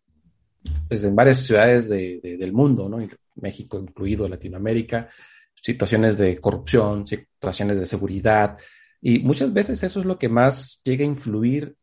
pues 0.86 1.02
en 1.04 1.16
varias 1.16 1.38
ciudades 1.38 1.88
del 1.88 2.52
mundo, 2.52 2.88
¿no? 2.88 2.98
México 3.36 3.78
incluido, 3.78 4.28
Latinoamérica, 4.28 5.08
situaciones 5.54 6.18
de 6.18 6.38
corrupción, 6.38 7.06
situaciones 7.06 7.78
de 7.78 7.86
seguridad 7.86 8.58
y 9.00 9.20
muchas 9.20 9.52
veces 9.52 9.82
eso 9.82 10.00
es 10.00 10.06
lo 10.06 10.18
que 10.18 10.28
más 10.28 10.82
llega 10.84 11.04
a 11.04 11.08
influir 11.08 11.76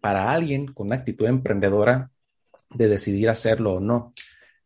para 0.00 0.30
alguien 0.30 0.66
con 0.72 0.92
actitud 0.92 1.26
emprendedora 1.26 2.10
de 2.70 2.88
decidir 2.88 3.28
hacerlo 3.30 3.74
o 3.74 3.80
no. 3.80 4.12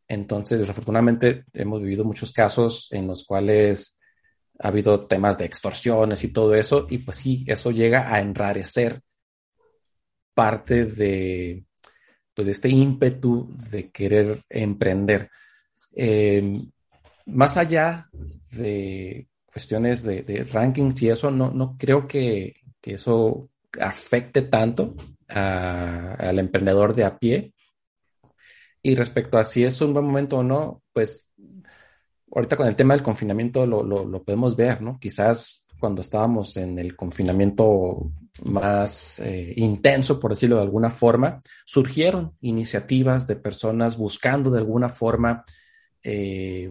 Entonces, 0.08 0.58
desafortunadamente, 0.58 1.44
hemos 1.52 1.80
vivido 1.80 2.04
muchos 2.04 2.32
casos 2.32 2.88
en 2.90 3.06
los 3.06 3.24
cuales 3.24 4.00
ha 4.62 4.68
habido 4.68 5.06
temas 5.06 5.38
de 5.38 5.44
extorsiones 5.44 6.22
y 6.24 6.32
todo 6.32 6.54
eso, 6.54 6.86
y 6.88 6.98
pues 6.98 7.16
sí, 7.16 7.44
eso 7.46 7.70
llega 7.70 8.14
a 8.14 8.20
enrarecer 8.20 9.00
parte 10.34 10.86
de, 10.86 11.64
pues, 12.34 12.48
este 12.48 12.68
ímpetu 12.68 13.54
de 13.70 13.90
querer 13.90 14.42
emprender. 14.48 15.30
Em, 15.94 16.70
más 17.26 17.56
allá 17.56 18.08
de 18.52 19.28
cuestiones 19.44 20.02
de, 20.02 20.46
rankings 20.50 21.02
y 21.02 21.10
eso, 21.10 21.30
no, 21.30 21.50
no 21.50 21.76
creo 21.78 22.06
que, 22.06 22.54
que 22.80 22.94
eso 22.94 23.50
afecte 23.80 24.42
tanto 24.42 24.94
al 25.28 26.38
emprendedor 26.38 26.94
de 26.94 27.04
a 27.04 27.18
pie. 27.18 27.52
Y 28.82 28.94
respecto 28.94 29.38
a 29.38 29.44
si 29.44 29.64
es 29.64 29.80
un 29.80 29.92
buen 29.92 30.06
momento 30.06 30.38
o 30.38 30.42
no, 30.42 30.82
pues 30.92 31.31
ahorita 32.34 32.56
con 32.56 32.66
el 32.66 32.74
tema 32.74 32.94
del 32.94 33.02
confinamiento 33.02 33.64
lo, 33.66 33.82
lo, 33.82 34.22
podemos 34.22 34.56
ver, 34.56 34.80
¿no? 34.80 34.98
Quizás 34.98 35.66
cuando 35.78 36.00
estábamos 36.00 36.56
en 36.56 36.78
el 36.78 36.96
confinamiento 36.96 38.10
más 38.44 39.20
eh, 39.20 39.52
intenso, 39.56 40.18
por 40.18 40.30
decirlo 40.30 40.56
de 40.56 40.62
alguna 40.62 40.90
forma, 40.90 41.40
surgieron 41.64 42.36
iniciativas 42.40 43.26
de 43.26 43.36
personas 43.36 43.96
buscando 43.96 44.50
de 44.50 44.58
alguna 44.58 44.88
forma 44.88 45.44
eh, 46.02 46.70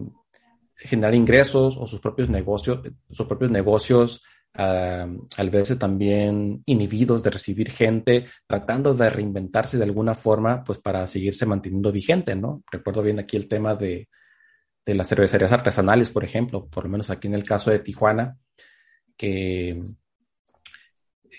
generar 0.76 1.14
ingresos 1.14 1.78
o 1.78 1.86
sus 1.88 2.00
propios 2.00 2.30
negocios, 2.30 2.80
sus 3.12 3.28
propios 3.28 3.52
negocios 3.52 4.24
al 4.54 5.50
verse 5.50 5.78
también 5.78 6.62
inhibidos 6.66 7.24
de 7.24 7.30
recibir 7.30 7.72
gente, 7.72 8.26
tratando 8.46 8.94
de 8.94 9.10
reinventarse 9.10 9.78
de 9.78 9.86
alguna 9.86 10.14
forma, 10.14 10.62
pues 10.62 10.78
para 10.78 11.08
seguirse 11.08 11.46
manteniendo 11.46 11.90
vigente, 11.90 12.36
¿no? 12.36 12.62
Recuerdo 12.70 13.02
bien 13.02 13.18
aquí 13.18 13.38
el 13.38 13.48
tema 13.48 13.76
de, 13.76 14.10
de 14.86 14.96
las 14.96 15.08
cervecerías 15.08 15.52
artesanales, 15.52 16.10
por 16.10 16.24
ejemplo, 16.24 16.68
por 16.68 16.86
lo 16.86 16.90
menos 16.90 17.10
aquí 17.10 17.28
en 17.28 17.36
el 17.36 17.44
caso 17.44 17.72
de 17.72 17.80
Tijuana, 17.80 18.38
que 19.16 19.70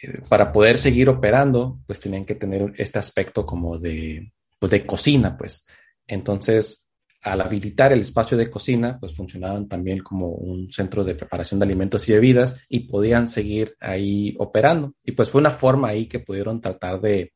eh, 0.02 0.20
para 0.28 0.52
poder 0.52 0.78
seguir 0.78 1.08
operando, 1.08 1.80
pues 1.86 2.00
tenían 2.00 2.24
que 2.24 2.34
tener 2.34 2.72
este 2.76 2.98
aspecto 2.98 3.44
como 3.44 3.78
de, 3.78 4.32
pues 4.58 4.70
de 4.70 4.86
cocina, 4.86 5.36
pues. 5.36 5.66
Entonces, 6.06 6.90
al 7.22 7.40
habilitar 7.40 7.92
el 7.92 8.00
espacio 8.00 8.36
de 8.36 8.50
cocina, 8.50 8.98
pues 8.98 9.14
funcionaban 9.14 9.68
también 9.68 9.98
como 9.98 10.28
un 10.28 10.72
centro 10.72 11.04
de 11.04 11.14
preparación 11.14 11.60
de 11.60 11.66
alimentos 11.66 12.08
y 12.08 12.12
bebidas 12.12 12.60
y 12.68 12.80
podían 12.80 13.28
seguir 13.28 13.76
ahí 13.80 14.34
operando. 14.38 14.94
Y 15.04 15.12
pues 15.12 15.30
fue 15.30 15.40
una 15.40 15.50
forma 15.50 15.88
ahí 15.88 16.06
que 16.06 16.18
pudieron 16.18 16.60
tratar 16.60 17.00
de, 17.00 17.32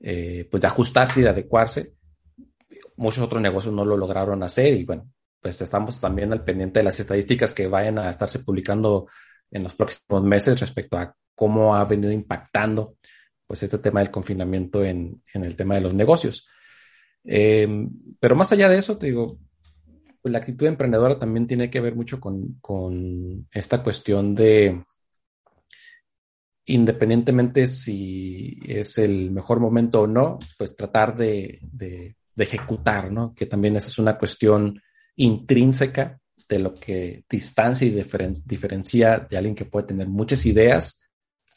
eh, 0.00 0.46
pues 0.50 0.60
de 0.60 0.66
ajustarse 0.66 1.20
y 1.20 1.22
de 1.22 1.30
adecuarse. 1.30 1.94
Muchos 3.00 3.24
otros 3.24 3.40
negocios 3.40 3.74
no 3.74 3.84
lo 3.84 3.96
lograron 3.96 4.42
hacer 4.42 4.74
y 4.74 4.84
bueno, 4.84 5.10
pues 5.40 5.60
estamos 5.62 6.00
también 6.00 6.32
al 6.32 6.44
pendiente 6.44 6.80
de 6.80 6.84
las 6.84 7.00
estadísticas 7.00 7.52
que 7.52 7.66
vayan 7.66 7.98
a 7.98 8.10
estarse 8.10 8.40
publicando 8.40 9.08
en 9.50 9.62
los 9.62 9.74
próximos 9.74 10.22
meses 10.22 10.60
respecto 10.60 10.98
a 10.98 11.16
cómo 11.34 11.74
ha 11.74 11.84
venido 11.84 12.12
impactando 12.12 12.96
pues 13.46 13.62
este 13.62 13.78
tema 13.78 14.00
del 14.00 14.10
confinamiento 14.10 14.84
en, 14.84 15.22
en 15.32 15.44
el 15.44 15.56
tema 15.56 15.74
de 15.74 15.80
los 15.80 15.94
negocios. 15.94 16.46
Eh, 17.24 17.66
pero 18.20 18.36
más 18.36 18.52
allá 18.52 18.68
de 18.68 18.78
eso, 18.78 18.98
te 18.98 19.06
digo, 19.06 19.38
pues 20.20 20.30
la 20.30 20.38
actitud 20.38 20.66
emprendedora 20.66 21.18
también 21.18 21.46
tiene 21.46 21.70
que 21.70 21.80
ver 21.80 21.94
mucho 21.94 22.20
con, 22.20 22.58
con 22.60 23.48
esta 23.50 23.82
cuestión 23.82 24.34
de, 24.34 24.84
independientemente 26.66 27.66
si 27.66 28.60
es 28.66 28.98
el 28.98 29.30
mejor 29.30 29.58
momento 29.58 30.02
o 30.02 30.06
no, 30.06 30.38
pues 30.56 30.76
tratar 30.76 31.16
de, 31.16 31.60
de, 32.40 32.44
ejecutar, 32.44 33.10
¿no? 33.10 33.34
Que 33.34 33.46
también 33.46 33.76
esa 33.76 33.88
es 33.88 33.98
una 33.98 34.18
cuestión 34.18 34.80
intrínseca 35.16 36.18
de 36.48 36.58
lo 36.58 36.74
que 36.74 37.24
distancia 37.28 37.86
y 37.86 37.90
diferen, 37.90 38.34
diferencia 38.44 39.18
de 39.18 39.36
alguien 39.36 39.54
que 39.54 39.64
puede 39.64 39.86
tener 39.86 40.08
muchas 40.08 40.44
ideas 40.46 41.02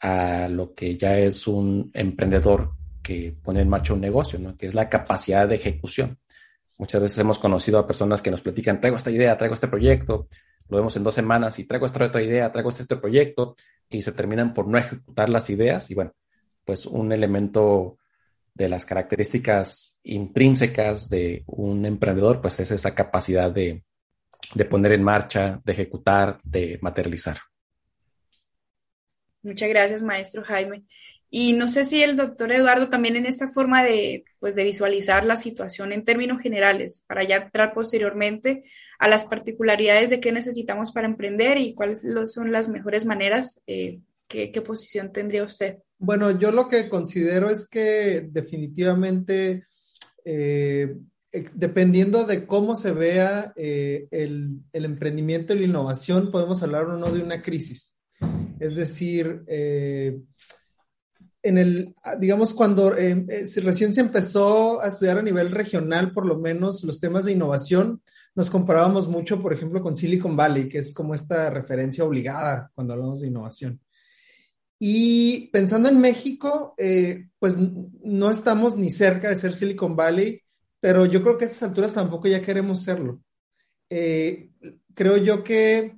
a 0.00 0.48
lo 0.48 0.74
que 0.74 0.96
ya 0.96 1.18
es 1.18 1.46
un 1.46 1.90
emprendedor 1.94 2.72
que 3.02 3.36
pone 3.42 3.60
en 3.60 3.68
marcha 3.68 3.94
un 3.94 4.00
negocio, 4.00 4.38
¿no? 4.38 4.56
que 4.56 4.66
es 4.66 4.74
la 4.74 4.88
capacidad 4.88 5.48
de 5.48 5.56
ejecución. 5.56 6.18
Muchas 6.78 7.02
veces 7.02 7.18
hemos 7.18 7.38
conocido 7.38 7.78
a 7.78 7.86
personas 7.86 8.22
que 8.22 8.30
nos 8.30 8.40
platican, 8.40 8.80
traigo 8.80 8.96
esta 8.96 9.10
idea, 9.10 9.36
traigo 9.36 9.54
este 9.54 9.68
proyecto, 9.68 10.28
lo 10.68 10.78
vemos 10.78 10.96
en 10.96 11.04
dos 11.04 11.14
semanas 11.14 11.58
y 11.58 11.64
traigo 11.64 11.86
esta 11.86 12.04
otra 12.04 12.22
idea, 12.22 12.50
traigo 12.50 12.70
este, 12.70 12.82
este 12.82 12.96
proyecto 12.96 13.54
y 13.90 14.02
se 14.02 14.12
terminan 14.12 14.54
por 14.54 14.66
no 14.66 14.78
ejecutar 14.78 15.28
las 15.28 15.50
ideas. 15.50 15.90
Y 15.90 15.94
bueno, 15.94 16.12
pues 16.64 16.86
un 16.86 17.12
elemento 17.12 17.98
de 18.54 18.68
las 18.68 18.86
características 18.86 19.98
intrínsecas 20.04 21.08
de 21.08 21.42
un 21.46 21.84
emprendedor, 21.86 22.40
pues 22.40 22.60
es 22.60 22.70
esa 22.70 22.94
capacidad 22.94 23.50
de, 23.50 23.82
de 24.54 24.64
poner 24.64 24.92
en 24.92 25.02
marcha, 25.02 25.60
de 25.64 25.72
ejecutar, 25.72 26.38
de 26.44 26.78
materializar. 26.80 27.38
Muchas 29.42 29.68
gracias, 29.68 30.02
maestro 30.02 30.42
Jaime. 30.44 30.84
Y 31.36 31.52
no 31.52 31.68
sé 31.68 31.84
si 31.84 32.00
el 32.00 32.16
doctor 32.16 32.52
Eduardo 32.52 32.88
también 32.88 33.16
en 33.16 33.26
esta 33.26 33.48
forma 33.48 33.82
de, 33.82 34.24
pues, 34.38 34.54
de 34.54 34.62
visualizar 34.62 35.24
la 35.26 35.34
situación 35.34 35.90
en 35.90 36.04
términos 36.04 36.40
generales, 36.40 37.04
para 37.08 37.24
ya 37.24 37.36
entrar 37.38 37.74
posteriormente 37.74 38.62
a 39.00 39.08
las 39.08 39.24
particularidades 39.24 40.10
de 40.10 40.20
qué 40.20 40.30
necesitamos 40.30 40.92
para 40.92 41.08
emprender 41.08 41.58
y 41.58 41.74
cuáles 41.74 42.06
son 42.26 42.52
las 42.52 42.68
mejores 42.68 43.04
maneras, 43.04 43.60
eh, 43.66 43.98
¿qué, 44.28 44.52
¿qué, 44.52 44.60
posición 44.62 45.12
tendría 45.12 45.42
usted? 45.42 45.78
Bueno, 46.04 46.38
yo 46.38 46.52
lo 46.52 46.68
que 46.68 46.90
considero 46.90 47.48
es 47.48 47.66
que 47.66 48.28
definitivamente, 48.30 49.64
eh, 50.22 50.98
dependiendo 51.54 52.24
de 52.24 52.46
cómo 52.46 52.76
se 52.76 52.92
vea 52.92 53.54
eh, 53.56 54.06
el, 54.10 54.60
emprendimiento 54.74 55.54
y 55.54 55.60
la 55.60 55.64
innovación, 55.64 56.30
podemos 56.30 56.62
hablar 56.62 56.84
o 56.84 56.98
no 56.98 57.10
de 57.10 57.22
una 57.22 57.40
crisis. 57.40 57.96
Es 58.60 58.76
decir, 58.76 59.44
eh, 59.46 60.20
en 61.42 61.56
el, 61.56 61.94
digamos, 62.20 62.52
cuando 62.52 62.90
recién 62.90 63.94
se 63.94 64.00
empezó 64.02 64.82
a 64.82 64.88
estudiar 64.88 65.16
a 65.16 65.22
nivel 65.22 65.52
regional, 65.52 66.12
por 66.12 66.26
lo 66.26 66.38
menos, 66.38 66.84
los 66.84 67.00
temas 67.00 67.24
de 67.24 67.32
innovación, 67.32 68.02
nos 68.34 68.50
comparábamos 68.50 69.08
mucho, 69.08 69.40
por 69.40 69.54
ejemplo, 69.54 69.80
con 69.80 69.96
Silicon 69.96 70.36
Valley, 70.36 70.68
que 70.68 70.80
es 70.80 70.92
como 70.92 71.14
esta 71.14 71.48
referencia 71.48 72.04
obligada 72.04 72.70
cuando 72.74 72.92
hablamos 72.92 73.22
de 73.22 73.28
innovación. 73.28 73.80
Y 74.86 75.48
pensando 75.48 75.88
en 75.88 75.98
México, 75.98 76.74
eh, 76.76 77.28
pues 77.38 77.56
no 77.58 78.30
estamos 78.30 78.76
ni 78.76 78.90
cerca 78.90 79.30
de 79.30 79.36
ser 79.36 79.54
Silicon 79.54 79.96
Valley, 79.96 80.42
pero 80.78 81.06
yo 81.06 81.22
creo 81.22 81.38
que 81.38 81.46
a 81.46 81.48
estas 81.48 81.62
alturas 81.62 81.94
tampoco 81.94 82.28
ya 82.28 82.42
queremos 82.42 82.82
serlo. 82.82 83.22
Eh, 83.88 84.50
creo 84.92 85.16
yo 85.16 85.42
que 85.42 85.96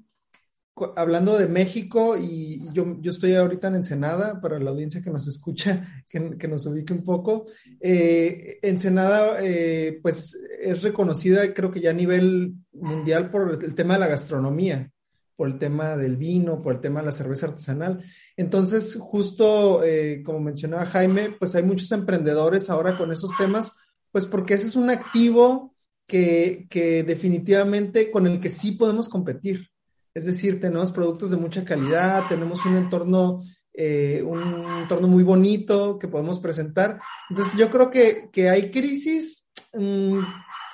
hablando 0.94 1.36
de 1.36 1.48
México, 1.48 2.16
y 2.16 2.72
yo, 2.72 2.96
yo, 3.00 3.10
estoy 3.10 3.34
ahorita 3.34 3.66
en 3.66 3.74
Ensenada, 3.74 4.40
para 4.40 4.60
la 4.60 4.70
audiencia 4.70 5.02
que 5.02 5.10
nos 5.10 5.26
escucha, 5.26 6.04
que, 6.08 6.38
que 6.38 6.46
nos 6.46 6.64
ubique 6.66 6.92
un 6.92 7.02
poco. 7.02 7.46
Eh, 7.80 8.60
Ensenada, 8.62 9.38
eh, 9.42 9.98
pues 10.00 10.38
es 10.60 10.84
reconocida, 10.84 11.52
creo 11.52 11.72
que 11.72 11.80
ya 11.80 11.90
a 11.90 11.92
nivel 11.92 12.54
mundial, 12.70 13.32
por 13.32 13.64
el 13.64 13.74
tema 13.74 13.94
de 13.94 14.00
la 14.00 14.06
gastronomía, 14.06 14.92
por 15.36 15.48
el 15.48 15.58
tema 15.58 15.96
del 15.96 16.16
vino, 16.16 16.62
por 16.62 16.76
el 16.76 16.80
tema 16.80 17.00
de 17.00 17.06
la 17.06 17.12
cerveza 17.12 17.46
artesanal. 17.46 18.02
Entonces, 18.36 18.96
justo 18.98 19.84
eh, 19.84 20.22
como 20.24 20.40
mencionaba 20.40 20.86
Jaime, 20.86 21.36
pues 21.38 21.54
hay 21.54 21.62
muchos 21.62 21.92
emprendedores 21.92 22.70
ahora 22.70 22.96
con 22.96 23.12
esos 23.12 23.36
temas, 23.36 23.76
pues 24.10 24.26
porque 24.26 24.54
ese 24.54 24.66
es 24.66 24.76
un 24.76 24.90
activo 24.90 25.74
que, 26.06 26.66
que 26.70 27.02
definitivamente 27.02 28.10
con 28.10 28.26
el 28.26 28.40
que 28.40 28.48
sí 28.48 28.72
podemos 28.72 29.08
competir 29.08 29.68
es 30.16 30.24
decir, 30.24 30.62
tenemos 30.62 30.92
productos 30.92 31.28
de 31.28 31.36
mucha 31.36 31.62
calidad, 31.62 32.26
tenemos 32.26 32.64
un 32.64 32.78
entorno, 32.78 33.42
eh, 33.74 34.22
un 34.26 34.64
entorno 34.80 35.08
muy 35.08 35.22
bonito 35.22 35.98
que 35.98 36.08
podemos 36.08 36.38
presentar. 36.38 36.98
Entonces, 37.28 37.52
yo 37.58 37.70
creo 37.70 37.90
que, 37.90 38.30
que 38.32 38.48
hay 38.48 38.70
crisis. 38.70 39.50
Mmm, 39.74 40.20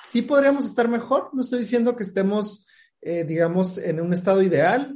sí 0.01 0.21
podríamos 0.21 0.63
estar 0.63 0.87
mejor. 0.87 1.29
No 1.33 1.41
estoy 1.41 1.59
diciendo 1.59 1.93
que 1.93 2.03
estemos, 2.03 2.65
eh, 3.05 3.25
digamos, 3.25 3.77
en 3.77 3.99
un 4.01 4.13
estado 4.13 4.41
ideal, 4.41 4.95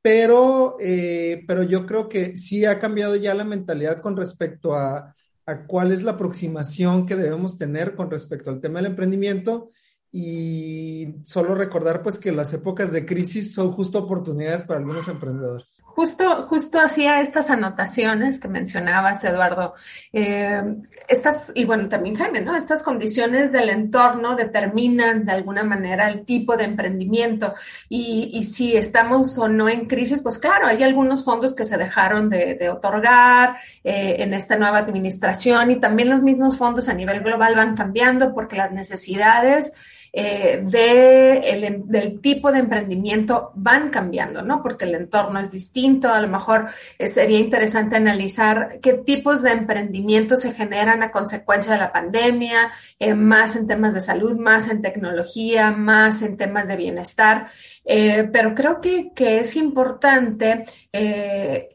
pero, 0.00 0.76
eh, 0.80 1.44
pero 1.46 1.62
yo 1.62 1.86
creo 1.86 2.08
que 2.08 2.36
sí 2.36 2.64
ha 2.64 2.78
cambiado 2.78 3.16
ya 3.16 3.34
la 3.34 3.44
mentalidad 3.44 4.00
con 4.00 4.16
respecto 4.16 4.74
a, 4.74 5.14
a 5.46 5.66
cuál 5.66 5.92
es 5.92 6.02
la 6.02 6.12
aproximación 6.12 7.06
que 7.06 7.16
debemos 7.16 7.58
tener 7.58 7.94
con 7.94 8.10
respecto 8.10 8.50
al 8.50 8.60
tema 8.60 8.80
del 8.80 8.90
emprendimiento 8.90 9.70
y 10.14 11.08
solo 11.24 11.54
recordar 11.54 12.02
pues 12.02 12.18
que 12.18 12.32
las 12.32 12.52
épocas 12.52 12.92
de 12.92 13.06
crisis 13.06 13.54
son 13.54 13.72
justo 13.72 13.98
oportunidades 13.98 14.64
para 14.64 14.78
algunos 14.78 15.08
emprendedores. 15.08 15.82
Justo, 15.86 16.46
justo 16.48 16.78
hacía 16.80 17.22
estas 17.22 17.48
anotaciones 17.48 18.38
que 18.38 18.46
mencionabas, 18.46 19.24
Eduardo. 19.24 19.72
Eh, 20.12 20.62
estas, 21.08 21.50
y 21.54 21.64
bueno, 21.64 21.88
también 21.88 22.14
Jaime, 22.16 22.42
¿no? 22.42 22.54
Estas 22.54 22.82
condiciones 22.82 23.52
del 23.52 23.70
entorno 23.70 24.36
determinan 24.36 25.24
de 25.24 25.32
alguna 25.32 25.64
manera 25.64 26.10
el 26.10 26.26
tipo 26.26 26.58
de 26.58 26.64
emprendimiento 26.64 27.54
y, 27.88 28.30
y 28.34 28.44
si 28.44 28.76
estamos 28.76 29.38
o 29.38 29.48
no 29.48 29.70
en 29.70 29.86
crisis, 29.86 30.20
pues 30.20 30.36
claro, 30.36 30.66
hay 30.66 30.82
algunos 30.82 31.24
fondos 31.24 31.54
que 31.54 31.64
se 31.64 31.78
dejaron 31.78 32.28
de, 32.28 32.68
otorgar 32.68 33.56
eh, 33.82 34.16
en 34.18 34.34
esta 34.34 34.56
nueva 34.56 34.78
administración 34.78 35.70
y 35.70 35.76
también 35.80 36.10
los 36.10 36.22
mismos 36.22 36.58
fondos 36.58 36.88
a 36.88 36.94
nivel 36.94 37.20
global 37.20 37.54
van 37.54 37.74
cambiando 37.74 38.34
porque 38.34 38.56
las 38.56 38.72
necesidades 38.72 39.72
eh, 40.14 40.60
de 40.62 41.38
el, 41.38 41.82
del 41.86 42.20
tipo 42.20 42.52
de 42.52 42.58
emprendimiento 42.58 43.50
van 43.54 43.88
cambiando, 43.88 44.42
¿no? 44.42 44.62
Porque 44.62 44.84
el 44.84 44.94
entorno 44.94 45.38
es 45.40 45.50
distinto. 45.50 46.12
A 46.12 46.20
lo 46.20 46.28
mejor 46.28 46.68
eh, 46.98 47.08
sería 47.08 47.38
interesante 47.38 47.96
analizar 47.96 48.78
qué 48.82 48.92
tipos 48.92 49.40
de 49.42 49.52
emprendimiento 49.52 50.36
se 50.36 50.52
generan 50.52 51.02
a 51.02 51.10
consecuencia 51.10 51.72
de 51.72 51.78
la 51.78 51.92
pandemia, 51.92 52.72
eh, 52.98 53.14
más 53.14 53.56
en 53.56 53.66
temas 53.66 53.94
de 53.94 54.00
salud, 54.00 54.36
más 54.36 54.68
en 54.68 54.82
tecnología, 54.82 55.70
más 55.70 56.20
en 56.22 56.36
temas 56.36 56.68
de 56.68 56.76
bienestar. 56.76 57.46
Eh, 57.84 58.28
pero 58.30 58.54
creo 58.54 58.80
que, 58.80 59.12
que 59.14 59.38
es 59.38 59.56
importante 59.56 60.64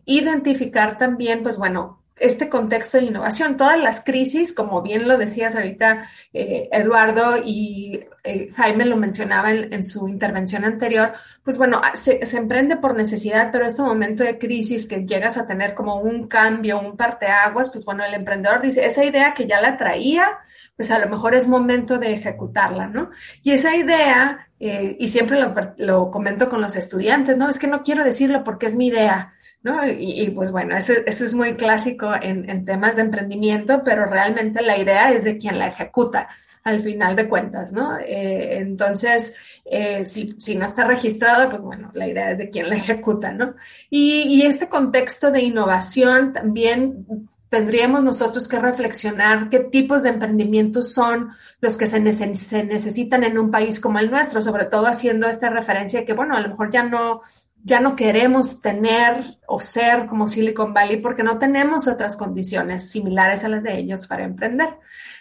identificar 0.06 0.98
también, 1.00 1.42
pues 1.42 1.58
bueno, 1.58 1.97
este 2.20 2.50
contexto 2.50 2.98
de 2.98 3.06
innovación. 3.06 3.58
Todas 3.58 3.80
las 3.80 4.04
crisis, 4.04 4.54
como 4.54 4.82
bien 4.82 5.08
lo 5.08 5.18
decías 5.18 5.56
ahorita, 5.56 6.10
eh, 6.34 6.70
Eduardo 6.72 7.38
y 7.44 8.00
eh, 8.24 8.52
Jaime 8.56 8.86
lo 8.86 8.98
mencionaba 8.98 9.52
en, 9.52 9.84
su 9.84 10.08
intervención 10.08 10.66
anterior, 10.66 11.14
pues 11.44 11.58
bueno, 11.58 11.80
ah, 11.84 11.96
se, 11.96 12.20
emprende 12.38 12.78
por 12.78 12.96
necesidad, 12.96 13.50
pero 13.52 13.66
este 13.66 13.82
momento 13.82 14.24
de 14.24 14.38
crisis 14.38 14.88
que 14.88 15.06
llegas 15.06 15.38
a 15.38 15.48
tener 15.48 15.74
como 15.74 15.96
un 16.02 16.28
cambio, 16.28 16.80
un 16.80 16.98
parteaguas, 16.98 17.70
pues 17.70 17.86
bueno, 17.86 18.04
el 18.04 18.14
emprendedor 18.14 18.62
dice, 18.62 18.86
esa 18.86 19.04
idea 19.04 19.34
que 19.34 19.48
ya 19.48 19.62
la 19.62 19.78
traía, 19.78 20.40
pues 20.76 20.92
a 20.92 21.00
lo 21.00 21.08
mejor 21.10 21.36
es 21.36 21.48
momento 21.48 21.98
de 21.98 22.14
ejecutarla, 22.14 22.88
¿no? 22.88 23.12
Y 23.44 23.52
esa 23.52 23.76
idea, 23.76 24.50
eh, 24.60 24.96
y 25.00 25.08
siempre 25.08 25.40
lo, 25.40 25.54
lo 25.78 26.12
comento 26.12 26.50
con 26.50 26.62
los 26.62 26.76
estudiantes, 26.76 27.38
no, 27.38 27.50
es 27.50 27.60
que 27.60 27.68
no 27.68 27.84
quiero 27.84 28.04
decirlo 28.04 28.44
porque 28.44 28.66
es 28.66 28.76
mi 28.76 28.88
idea 28.88 29.34
¿no? 29.68 29.86
Y, 29.86 30.32
pues 30.34 30.50
bueno, 30.52 30.78
eso, 30.78 30.94
es 31.06 31.36
muy 31.36 31.56
clásico 31.56 32.10
en, 32.22 32.64
temas 32.64 32.96
de 32.96 33.02
emprendimiento, 33.02 33.84
pero 33.84 34.06
realmente 34.06 34.62
la 34.62 34.78
idea 34.78 35.12
es 35.12 35.26
de 35.26 35.38
quien 35.38 35.60
la 35.60 35.68
ejecuta 35.68 36.30
al 36.64 36.82
final 36.82 37.16
de 37.16 37.28
cuentas, 37.28 37.72
¿no? 37.74 37.98
Eh, 37.98 38.60
entonces, 38.60 39.34
eh, 39.66 40.06
si, 40.06 40.56
no 40.56 40.66
está 40.66 40.86
registrado, 40.86 41.50
pues 41.50 41.62
bueno, 41.62 41.92
la 41.94 42.08
idea 42.08 42.32
es 42.32 42.38
de 42.38 42.50
quien 42.50 42.70
la 42.70 42.76
ejecuta, 42.76 43.32
¿no? 43.32 43.56
Y, 43.90 44.42
este 44.42 44.70
contexto 44.70 45.32
de 45.32 45.42
innovación 45.42 46.32
también 46.32 47.06
tendríamos 47.50 48.04
nosotros 48.04 48.48
que 48.48 48.60
reflexionar 48.60 49.50
qué 49.50 49.60
tipos 49.60 50.04
de 50.04 50.10
emprendimientos 50.10 50.94
son 50.94 51.32
los 51.62 51.78
que 51.78 51.88
se, 51.88 52.36
se, 52.36 52.64
necesitan 52.64 53.24
en 53.24 53.38
un 53.38 53.52
país 53.52 53.80
como 53.80 54.00
el 54.00 54.12
nuestro, 54.12 54.42
sobre 54.42 54.66
todo 54.66 54.88
haciendo 54.88 55.28
esta 55.28 55.50
referencia 55.50 56.06
que, 56.06 56.14
bueno, 56.14 56.36
a 56.36 56.42
lo 56.42 56.50
mejor 56.50 56.72
ya 56.72 56.84
no, 56.84 57.22
ya 57.68 57.82
no 57.82 57.98
queremos 57.98 58.62
tener 58.62 59.38
o 59.46 59.60
ser 59.60 60.06
como 60.08 60.26
Silicon 60.26 60.74
Valley 60.74 60.98
porque 60.98 61.22
no 61.22 61.38
tenemos 61.38 61.86
otras 61.86 62.16
condiciones 62.16 62.90
similares 62.90 63.44
a 63.44 63.50
las 63.50 63.62
de 63.62 63.78
ellos 63.78 64.08
para 64.08 64.24
emprender. 64.24 64.70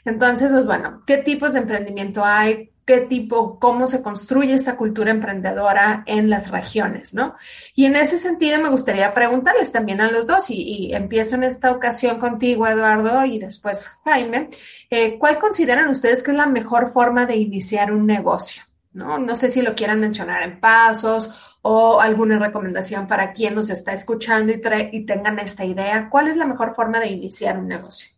Entonces, 0.04 0.52
pues 0.52 0.64
bueno, 0.64 1.02
¿qué 1.06 1.18
tipos 1.18 1.52
de 1.52 1.58
emprendimiento 1.58 2.24
hay? 2.24 2.70
¿Qué 2.84 3.00
tipo, 3.00 3.58
cómo 3.58 3.88
se 3.88 4.00
construye 4.00 4.54
esta 4.54 4.76
cultura 4.76 5.10
emprendedora 5.10 6.04
en 6.06 6.30
las 6.30 6.48
regiones, 6.52 7.14
no? 7.14 7.34
Y 7.74 7.86
en 7.86 7.96
ese 7.96 8.16
sentido 8.16 8.62
me 8.62 8.68
gustaría 8.68 9.12
preguntarles 9.12 9.72
también 9.72 10.00
a 10.00 10.08
los 10.08 10.28
dos, 10.28 10.48
y, 10.48 10.94
empiezo 10.94 11.34
en 11.34 11.42
esta 11.42 11.72
ocasión 11.72 12.20
contigo, 12.20 12.64
Eduardo, 12.64 13.24
y 13.24 13.40
después 13.40 13.88
Jaime, 14.04 14.50
eh, 14.88 15.18
¿cuál 15.18 15.40
consideran 15.40 15.88
ustedes 15.88 16.22
que 16.22 16.30
es 16.30 16.36
la 16.36 16.46
mejor 16.46 16.90
forma 16.92 17.26
de 17.26 17.34
iniciar 17.34 17.90
un 17.90 18.06
negocio? 18.06 18.62
¿no? 18.92 19.18
No 19.18 19.34
sé 19.34 19.48
si 19.48 19.62
lo 19.62 19.74
quieran 19.74 20.00
mencionar 20.00 20.42
en 20.42 20.58
pasos 20.58 21.55
o 21.68 22.00
alguna 22.00 22.38
recomendación 22.38 23.08
para 23.08 23.32
quien 23.32 23.56
nos 23.56 23.70
está 23.70 23.92
escuchando 23.92 24.52
y, 24.52 24.60
y 24.92 25.04
tengan 25.04 25.40
esta 25.40 25.64
idea. 25.64 26.08
¿Cuál 26.08 26.28
es 26.28 26.36
la 26.36 26.46
mejor 26.46 26.76
forma 26.76 27.00
de 27.00 27.08
iniciar 27.08 27.58
un 27.58 27.66
negocio? 27.66 28.10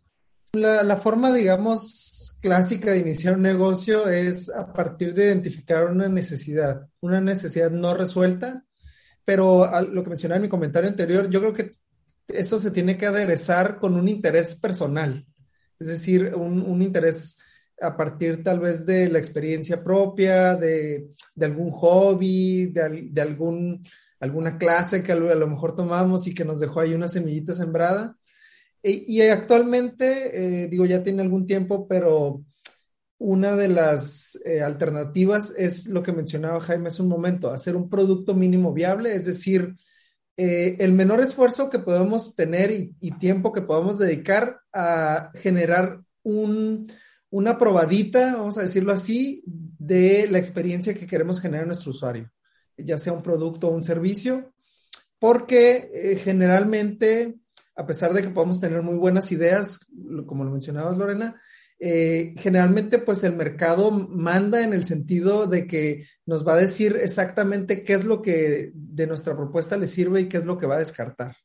La, 0.53 0.97
forma, 0.97 1.33
digamos, 1.33 2.35
clásica 2.41 2.91
de 2.91 2.99
iniciar 2.99 3.35
un 3.35 3.41
negocio 3.41 4.07
es 4.07 4.49
a 4.49 4.71
partir 4.71 5.15
de 5.15 5.25
identificar 5.25 5.85
una 5.85 6.07
necesidad, 6.07 6.87
una 7.01 7.21
necesidad 7.21 7.71
no 7.71 7.95
resuelta, 7.95 8.63
pero 9.25 9.67
lo 9.91 10.03
que 10.03 10.09
mencionaba 10.09 10.37
en 10.37 10.43
mi 10.43 10.49
comentario 10.49 10.89
anterior, 10.89 11.27
yo 11.29 11.39
creo 11.39 11.53
que 11.53 11.75
eso 12.27 12.59
se 12.59 12.69
tiene 12.69 12.97
que 12.97 13.07
aderezar 13.07 13.79
con 13.79 13.95
un 13.95 14.07
interés 14.07 14.53
personal, 14.55 15.25
es 15.79 15.87
decir, 15.87 16.35
un, 16.35 16.61
un 16.61 16.81
interés 16.83 17.39
a 17.81 17.95
partir 17.95 18.43
tal 18.43 18.59
vez 18.59 18.85
de 18.85 19.09
la 19.09 19.19
experiencia 19.19 19.77
propia, 19.77 20.55
de, 20.55 21.11
algún 21.39 21.71
hobby, 21.71 22.67
de, 22.67 23.21
algún, 23.21 23.83
alguna 24.19 24.57
clase 24.57 25.03
que 25.03 25.11
a 25.11 25.15
lo, 25.15 25.47
mejor 25.47 25.75
tomamos 25.75 26.27
y 26.27 26.33
que 26.33 26.45
nos 26.45 26.59
dejó 26.59 26.81
ahí 26.81 26.93
una 26.93 27.07
semillita 27.07 27.53
sembrada. 27.53 28.15
E, 28.83 29.03
y, 29.07 29.21
actualmente, 29.21 30.63
eh, 30.63 30.67
digo, 30.67 30.85
ya 30.85 31.03
tiene 31.03 31.21
algún 31.21 31.45
tiempo, 31.45 31.87
pero 31.87 32.43
una 33.17 33.55
de 33.55 33.67
las 33.67 34.39
eh, 34.45 34.61
alternativas 34.61 35.53
es 35.57 35.87
lo 35.87 36.01
que 36.01 36.13
mencionaba 36.13 36.61
Jaime 36.61 36.87
hace 36.87 37.01
un 37.01 37.09
momento, 37.09 37.51
hacer 37.51 37.75
un 37.75 37.89
producto 37.89 38.33
mínimo 38.33 38.73
viable, 38.73 39.13
es 39.13 39.25
decir, 39.25 39.75
eh, 40.37 40.77
el 40.79 40.93
menor 40.93 41.19
esfuerzo 41.19 41.69
que 41.69 41.79
podemos 41.79 42.33
tener 42.33 42.71
y 42.71 43.11
tiempo 43.19 43.51
que 43.51 43.61
podamos 43.61 43.97
dedicar 43.97 44.61
a 44.71 45.31
generar 45.35 45.99
un, 46.23 46.87
una 47.29 47.57
probadita, 47.57 48.35
vamos 48.35 48.57
a 48.57 48.63
decirlo 48.63 48.91
así, 48.91 49.43
de 49.45 50.27
la 50.29 50.39
experiencia 50.39 50.93
que 50.93 51.07
queremos 51.07 51.39
generar 51.39 51.63
en 51.63 51.69
nuestro 51.69 51.91
usuario, 51.91 52.31
ya 52.77 52.97
sea 52.97 53.13
un 53.13 53.23
producto 53.23 53.67
o 53.67 53.75
un 53.75 53.83
servicio, 53.83 54.53
porque 55.19 55.91
eh, 55.93 56.15
generalmente, 56.17 57.35
a 57.75 57.85
pesar 57.85 58.13
de 58.13 58.21
que 58.21 58.29
podamos 58.29 58.59
tener 58.59 58.81
muy 58.81 58.97
buenas 58.97 59.31
ideas, 59.31 59.85
como 60.25 60.43
lo 60.43 60.51
mencionabas 60.51 60.97
Lorena, 60.97 61.39
eh, 61.81 62.33
generalmente 62.37 62.99
pues 62.99 63.23
el 63.23 63.37
mercado 63.37 63.91
manda 63.91 64.63
en 64.63 64.73
el 64.73 64.85
sentido 64.85 65.47
de 65.47 65.65
que 65.65 66.07
nos 66.25 66.45
va 66.45 66.53
a 66.53 66.57
decir 66.57 66.97
exactamente 67.01 67.85
qué 67.85 67.93
es 67.93 68.03
lo 68.03 68.21
que 68.21 68.71
de 68.73 69.07
nuestra 69.07 69.33
propuesta 69.33 69.77
le 69.77 69.87
sirve 69.87 70.21
y 70.21 70.29
qué 70.29 70.37
es 70.37 70.45
lo 70.45 70.57
que 70.57 70.67
va 70.67 70.75
a 70.75 70.79
descartar. 70.79 71.37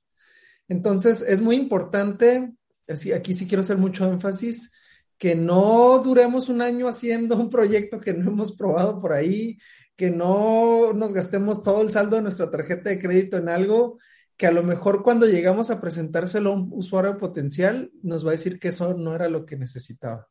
Entonces 0.67 1.23
es 1.23 1.41
muy 1.41 1.55
importante, 1.55 2.53
así, 2.89 3.13
aquí 3.13 3.33
sí 3.33 3.47
quiero 3.47 3.61
hacer 3.61 3.79
mucho 3.79 4.11
énfasis, 4.11 4.73
que 5.19 5.35
no 5.35 5.99
duremos 5.99 6.49
un 6.49 6.61
año 6.61 6.89
haciendo 6.89 7.37
un 7.37 7.51
proyecto 7.51 8.01
que 8.01 8.13
no 8.15 8.31
hemos 8.31 8.53
probado 8.53 9.01
por 9.01 9.13
ahí, 9.13 9.59
que 9.97 10.11
no 10.11 10.93
nos 10.93 11.15
gastemos 11.15 11.63
todo 11.63 11.83
el 11.83 11.93
saldo 11.93 12.17
de 12.17 12.23
nuestra 12.23 12.51
tarjeta 12.51 12.91
de 12.91 12.99
crédito 12.99 13.37
en 13.37 13.49
algo 13.49 13.99
que 14.37 14.47
a 14.47 14.53
lo 14.53 14.63
mejor 14.63 15.03
cuando 15.03 15.27
llegamos 15.27 15.71
a 15.71 15.81
presentárselo 15.81 16.51
a 16.51 16.55
un 16.55 16.69
usuario 16.73 17.17
potencial 17.19 17.93
nos 18.03 18.25
va 18.25 18.31
a 18.31 18.33
decir 18.33 18.59
que 18.59 18.69
eso 18.69 18.95
no 18.95 19.15
era 19.15 19.29
lo 19.29 19.47
que 19.47 19.57
necesitaba. 19.57 20.29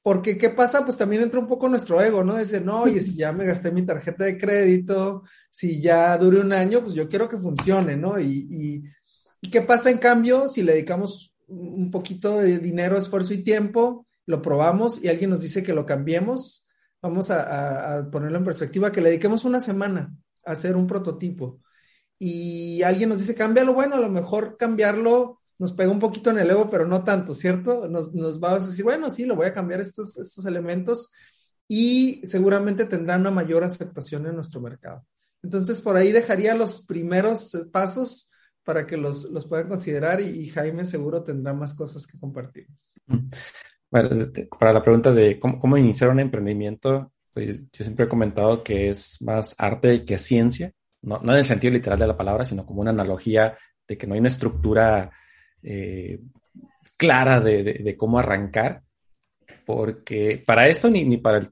Porque, 0.00 0.38
¿qué 0.38 0.48
pasa? 0.50 0.84
Pues 0.84 0.96
también 0.96 1.22
entra 1.22 1.40
un 1.40 1.46
poco 1.46 1.68
nuestro 1.68 2.00
ego, 2.00 2.24
¿no? 2.24 2.38
Dice, 2.38 2.60
no, 2.60 2.82
oye, 2.82 3.00
si 3.00 3.14
ya 3.14 3.32
me 3.32 3.44
gasté 3.44 3.70
mi 3.70 3.82
tarjeta 3.84 4.24
de 4.24 4.38
crédito, 4.38 5.24
si 5.50 5.82
ya 5.82 6.16
dure 6.16 6.40
un 6.40 6.52
año, 6.52 6.80
pues 6.80 6.94
yo 6.94 7.08
quiero 7.08 7.28
que 7.28 7.36
funcione, 7.36 7.96
¿no? 7.96 8.18
Y, 8.18 8.46
y 9.42 9.50
¿qué 9.50 9.60
pasa 9.60 9.90
en 9.90 9.98
cambio 9.98 10.48
si 10.48 10.62
le 10.62 10.72
dedicamos 10.72 11.34
un 11.48 11.90
poquito 11.90 12.38
de 12.38 12.58
dinero, 12.58 12.96
esfuerzo 12.96 13.34
y 13.34 13.42
tiempo, 13.42 14.06
lo 14.26 14.42
probamos 14.42 15.02
y 15.02 15.08
alguien 15.08 15.30
nos 15.30 15.40
dice 15.40 15.62
que 15.62 15.72
lo 15.72 15.86
cambiemos, 15.86 16.68
vamos 17.00 17.30
a, 17.30 18.08
ponerlo 18.12 18.38
en 18.38 18.44
perspectiva, 18.44 18.92
que 18.92 19.00
le 19.00 19.08
dediquemos 19.08 19.44
una 19.44 19.60
semana 19.60 20.14
a 20.44 20.52
hacer 20.52 20.76
un 20.76 20.86
prototipo 20.86 21.60
y 22.18 22.82
alguien 22.82 23.08
nos 23.08 23.18
dice, 23.18 23.34
cámbialo, 23.34 23.74
bueno, 23.74 23.96
a 23.96 24.00
lo 24.00 24.10
mejor 24.10 24.56
cambiarlo 24.56 25.40
nos 25.58 25.72
pega 25.72 25.90
un 25.90 25.98
poquito 25.98 26.30
en 26.30 26.38
el 26.38 26.50
ego, 26.50 26.70
pero 26.70 26.86
no 26.86 27.02
tanto, 27.02 27.34
¿cierto? 27.34 27.88
Nos, 27.88 28.14
nos 28.14 28.40
va 28.40 28.52
a 28.52 28.58
decir, 28.58 28.84
bueno, 28.84 29.10
sí, 29.10 29.24
lo 29.24 29.34
voy 29.34 29.46
a 29.46 29.52
cambiar 29.52 29.80
estos, 29.80 30.16
estos 30.16 30.44
elementos 30.44 31.12
y 31.66 32.20
seguramente 32.24 32.84
tendrá 32.84 33.16
una 33.16 33.30
mayor 33.30 33.64
aceptación 33.64 34.26
en 34.26 34.36
nuestro 34.36 34.60
mercado. 34.60 35.04
Entonces, 35.42 35.80
por 35.80 35.96
ahí 35.96 36.12
dejaría 36.12 36.54
los 36.54 36.82
primeros 36.86 37.56
pasos 37.72 38.30
para 38.68 38.86
que 38.86 38.98
los, 38.98 39.24
los 39.30 39.46
puedan 39.46 39.66
considerar 39.66 40.20
y, 40.20 40.46
Jaime 40.48 40.84
seguro 40.84 41.22
tendrá 41.22 41.54
más 41.54 41.72
cosas 41.72 42.06
que 42.06 42.18
compartirnos. 42.18 42.92
Bueno, 43.90 44.30
para 44.60 44.74
la 44.74 44.82
pregunta 44.82 45.10
de 45.10 45.40
cómo, 45.40 45.78
iniciar 45.78 46.10
un 46.10 46.20
emprendimiento, 46.20 47.10
pues 47.32 47.60
yo 47.72 47.82
siempre 47.82 48.04
he 48.04 48.08
comentado 48.10 48.62
que 48.62 48.90
es 48.90 49.22
más 49.22 49.54
arte 49.56 50.04
que 50.04 50.18
ciencia, 50.18 50.70
no, 51.00 51.18
no, 51.22 51.32
en 51.32 51.38
el 51.38 51.46
sentido 51.46 51.72
literal 51.72 51.98
de 51.98 52.08
la 52.08 52.16
palabra, 52.18 52.44
sino 52.44 52.66
como 52.66 52.82
una 52.82 52.90
analogía 52.90 53.56
de 53.88 53.96
que 53.96 54.06
no 54.06 54.12
hay 54.12 54.20
una 54.20 54.28
estructura 54.28 55.12
eh, 55.62 56.20
clara 56.98 57.40
de, 57.40 57.62
de, 57.62 57.96
cómo 57.96 58.18
arrancar, 58.18 58.82
porque 59.64 60.44
para 60.46 60.68
esto 60.68 60.90
ni, 60.90 61.06
ni 61.06 61.16
para 61.16 61.50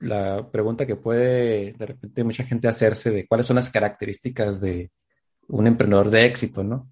la 0.00 0.50
pregunta 0.50 0.84
que 0.84 0.96
puede 0.96 1.72
de 1.72 1.86
repente 1.86 2.22
mucha 2.22 2.44
gente 2.44 2.68
hacerse 2.68 3.10
de 3.10 3.26
cuáles 3.26 3.46
son 3.46 3.56
las 3.56 3.70
características 3.70 4.60
de, 4.60 4.90
un 5.50 5.66
emprendedor 5.66 6.10
de 6.10 6.26
éxito, 6.26 6.62
¿no? 6.64 6.90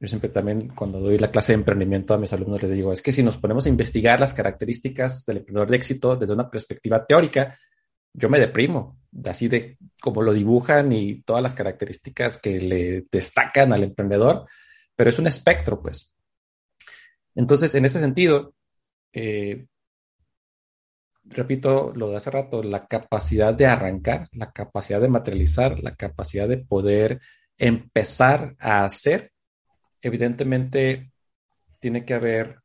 Yo 0.00 0.06
siempre 0.06 0.30
también 0.30 0.68
cuando 0.68 1.00
doy 1.00 1.18
la 1.18 1.30
clase 1.30 1.52
de 1.52 1.58
emprendimiento 1.58 2.14
a 2.14 2.18
mis 2.18 2.32
alumnos 2.32 2.62
les 2.62 2.72
digo, 2.72 2.92
es 2.92 3.02
que 3.02 3.10
si 3.10 3.22
nos 3.22 3.36
ponemos 3.36 3.66
a 3.66 3.68
investigar 3.68 4.20
las 4.20 4.32
características 4.32 5.26
del 5.26 5.38
emprendedor 5.38 5.70
de 5.70 5.76
éxito 5.76 6.16
desde 6.16 6.34
una 6.34 6.48
perspectiva 6.50 7.04
teórica, 7.04 7.58
yo 8.12 8.28
me 8.28 8.38
deprimo, 8.38 8.98
así 9.24 9.48
de 9.48 9.76
como 10.00 10.22
lo 10.22 10.32
dibujan 10.32 10.92
y 10.92 11.22
todas 11.22 11.42
las 11.42 11.54
características 11.54 12.38
que 12.38 12.60
le 12.60 13.06
destacan 13.10 13.72
al 13.72 13.84
emprendedor, 13.84 14.46
pero 14.94 15.10
es 15.10 15.18
un 15.18 15.26
espectro, 15.26 15.80
pues. 15.80 16.14
Entonces, 17.34 17.74
en 17.74 17.84
ese 17.84 18.00
sentido, 18.00 18.54
eh, 19.12 19.66
repito 21.24 21.92
lo 21.94 22.10
de 22.10 22.16
hace 22.16 22.30
rato, 22.30 22.62
la 22.62 22.86
capacidad 22.86 23.54
de 23.54 23.66
arrancar, 23.66 24.28
la 24.32 24.52
capacidad 24.52 25.00
de 25.00 25.08
materializar, 25.08 25.82
la 25.82 25.94
capacidad 25.94 26.48
de 26.48 26.58
poder 26.58 27.20
empezar 27.58 28.56
a 28.58 28.84
hacer, 28.84 29.32
evidentemente 30.00 31.10
tiene 31.80 32.04
que 32.04 32.14
haber 32.14 32.60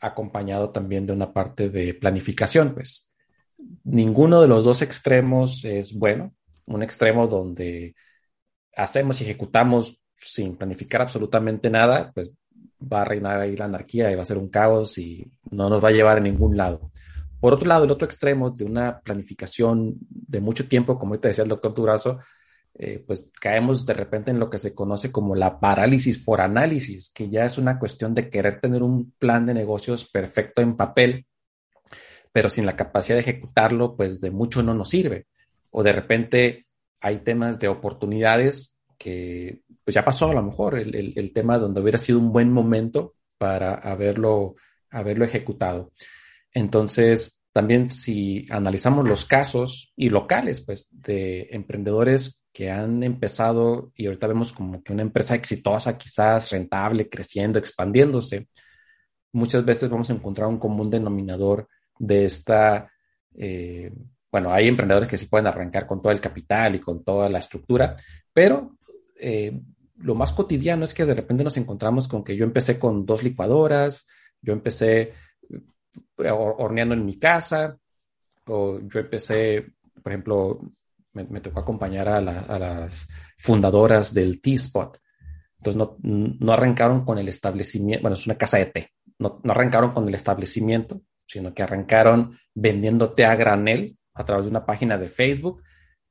acompañado 0.00 0.70
también 0.70 1.06
de 1.06 1.12
una 1.12 1.32
parte 1.32 1.70
de 1.70 1.94
planificación, 1.94 2.74
pues 2.74 3.14
ninguno 3.84 4.40
de 4.40 4.48
los 4.48 4.64
dos 4.64 4.82
extremos 4.82 5.64
es 5.64 5.94
bueno. 5.94 6.34
Un 6.66 6.82
extremo 6.82 7.26
donde 7.26 7.94
hacemos 8.76 9.20
y 9.20 9.24
ejecutamos 9.24 10.02
sin 10.16 10.56
planificar 10.56 11.02
absolutamente 11.02 11.70
nada, 11.70 12.10
pues 12.12 12.32
va 12.80 13.02
a 13.02 13.04
reinar 13.04 13.40
ahí 13.40 13.56
la 13.56 13.66
anarquía 13.66 14.10
y 14.10 14.14
va 14.14 14.22
a 14.22 14.26
ser 14.26 14.38
un 14.38 14.48
caos 14.48 14.98
y 14.98 15.30
no 15.50 15.68
nos 15.68 15.82
va 15.82 15.88
a 15.88 15.92
llevar 15.92 16.18
a 16.18 16.20
ningún 16.20 16.56
lado. 16.56 16.90
Por 17.40 17.54
otro 17.54 17.68
lado, 17.68 17.84
el 17.84 17.90
otro 17.90 18.06
extremo 18.06 18.50
de 18.50 18.64
una 18.64 19.00
planificación 19.00 19.94
de 20.08 20.40
mucho 20.40 20.68
tiempo, 20.68 20.98
como 20.98 21.18
te 21.18 21.28
decía 21.28 21.44
el 21.44 21.50
doctor 21.50 21.74
Durazo, 21.74 22.18
eh, 22.78 23.02
pues 23.06 23.30
caemos 23.40 23.86
de 23.86 23.94
repente 23.94 24.30
en 24.30 24.38
lo 24.38 24.50
que 24.50 24.58
se 24.58 24.74
conoce 24.74 25.10
como 25.10 25.34
la 25.34 25.60
parálisis 25.60 26.18
por 26.18 26.42
análisis, 26.42 27.10
que 27.10 27.30
ya 27.30 27.44
es 27.44 27.56
una 27.56 27.78
cuestión 27.78 28.14
de 28.14 28.28
querer 28.28 28.60
tener 28.60 28.82
un 28.82 29.12
plan 29.12 29.46
de 29.46 29.54
negocios 29.54 30.04
perfecto 30.10 30.60
en 30.60 30.76
papel, 30.76 31.26
pero 32.32 32.50
sin 32.50 32.66
la 32.66 32.76
capacidad 32.76 33.16
de 33.16 33.22
ejecutarlo, 33.22 33.96
pues 33.96 34.20
de 34.20 34.30
mucho 34.30 34.62
no 34.62 34.74
nos 34.74 34.90
sirve. 34.90 35.26
O 35.70 35.82
de 35.82 35.92
repente 35.92 36.66
hay 37.00 37.20
temas 37.20 37.58
de 37.58 37.68
oportunidades 37.68 38.78
que 38.98 39.62
pues 39.84 39.94
ya 39.94 40.04
pasó 40.04 40.30
a 40.30 40.34
lo 40.34 40.42
mejor 40.42 40.78
el, 40.78 41.14
el, 41.16 41.32
tema 41.32 41.58
donde 41.58 41.80
hubiera 41.80 41.98
sido 41.98 42.18
un 42.18 42.32
buen 42.32 42.52
momento 42.52 43.14
para 43.38 43.74
haberlo, 43.74 44.56
haberlo 44.90 45.24
ejecutado. 45.24 45.92
Entonces, 46.52 47.44
también 47.52 47.88
si 47.88 48.46
analizamos 48.50 49.08
los 49.08 49.24
casos 49.24 49.92
y 49.96 50.10
locales, 50.10 50.60
pues, 50.60 50.88
de 50.90 51.48
emprendedores 51.52 52.45
que 52.56 52.70
han 52.70 53.02
empezado 53.02 53.92
y 53.94 54.06
ahorita 54.06 54.28
vemos 54.28 54.50
como 54.50 54.82
que 54.82 54.94
una 54.94 55.02
empresa 55.02 55.34
exitosa, 55.34 55.98
quizás 55.98 56.50
rentable, 56.52 57.06
creciendo, 57.06 57.58
expandiéndose, 57.58 58.48
muchas 59.32 59.62
veces 59.62 59.90
vamos 59.90 60.08
a 60.08 60.14
encontrar 60.14 60.48
un 60.48 60.58
común 60.58 60.88
denominador 60.88 61.68
de 61.98 62.24
esta, 62.24 62.90
eh, 63.34 63.92
bueno, 64.32 64.54
hay 64.54 64.68
emprendedores 64.68 65.06
que 65.06 65.18
sí 65.18 65.26
pueden 65.26 65.48
arrancar 65.48 65.86
con 65.86 66.00
todo 66.00 66.14
el 66.14 66.20
capital 66.22 66.76
y 66.76 66.80
con 66.80 67.04
toda 67.04 67.28
la 67.28 67.40
estructura, 67.40 67.94
pero 68.32 68.78
eh, 69.20 69.60
lo 69.98 70.14
más 70.14 70.32
cotidiano 70.32 70.86
es 70.86 70.94
que 70.94 71.04
de 71.04 71.12
repente 71.12 71.44
nos 71.44 71.58
encontramos 71.58 72.08
con 72.08 72.24
que 72.24 72.36
yo 72.36 72.44
empecé 72.46 72.78
con 72.78 73.04
dos 73.04 73.22
licuadoras, 73.22 74.08
yo 74.40 74.54
empecé 74.54 75.12
eh, 75.50 76.30
horneando 76.30 76.94
en 76.94 77.04
mi 77.04 77.18
casa, 77.18 77.76
o 78.46 78.80
yo 78.80 79.00
empecé, 79.00 79.74
por 80.02 80.12
ejemplo, 80.12 80.58
me, 81.24 81.40
tocó 81.40 81.60
acompañar 81.60 82.08
a, 82.08 82.20
las 82.20 83.08
fundadoras 83.38 84.12
del 84.12 84.40
T-Spot. 84.40 84.98
Entonces 85.58 85.76
no, 85.76 85.96
no, 86.02 86.52
arrancaron 86.52 87.04
con 87.04 87.18
el 87.18 87.28
establecimiento, 87.28 88.02
bueno, 88.02 88.14
es 88.14 88.26
una 88.26 88.36
casa 88.36 88.58
de 88.58 88.66
té, 88.66 88.90
no, 89.18 89.40
no, 89.42 89.52
arrancaron 89.52 89.92
con 89.92 90.06
el 90.06 90.14
establecimiento, 90.14 91.02
sino 91.26 91.54
que 91.54 91.62
arrancaron 91.62 92.38
vendiendo 92.54 93.12
té 93.12 93.24
a 93.24 93.34
granel 93.34 93.96
a 94.14 94.24
través 94.24 94.44
de 94.44 94.50
una 94.50 94.66
página 94.66 94.98
de 94.98 95.08
Facebook 95.08 95.62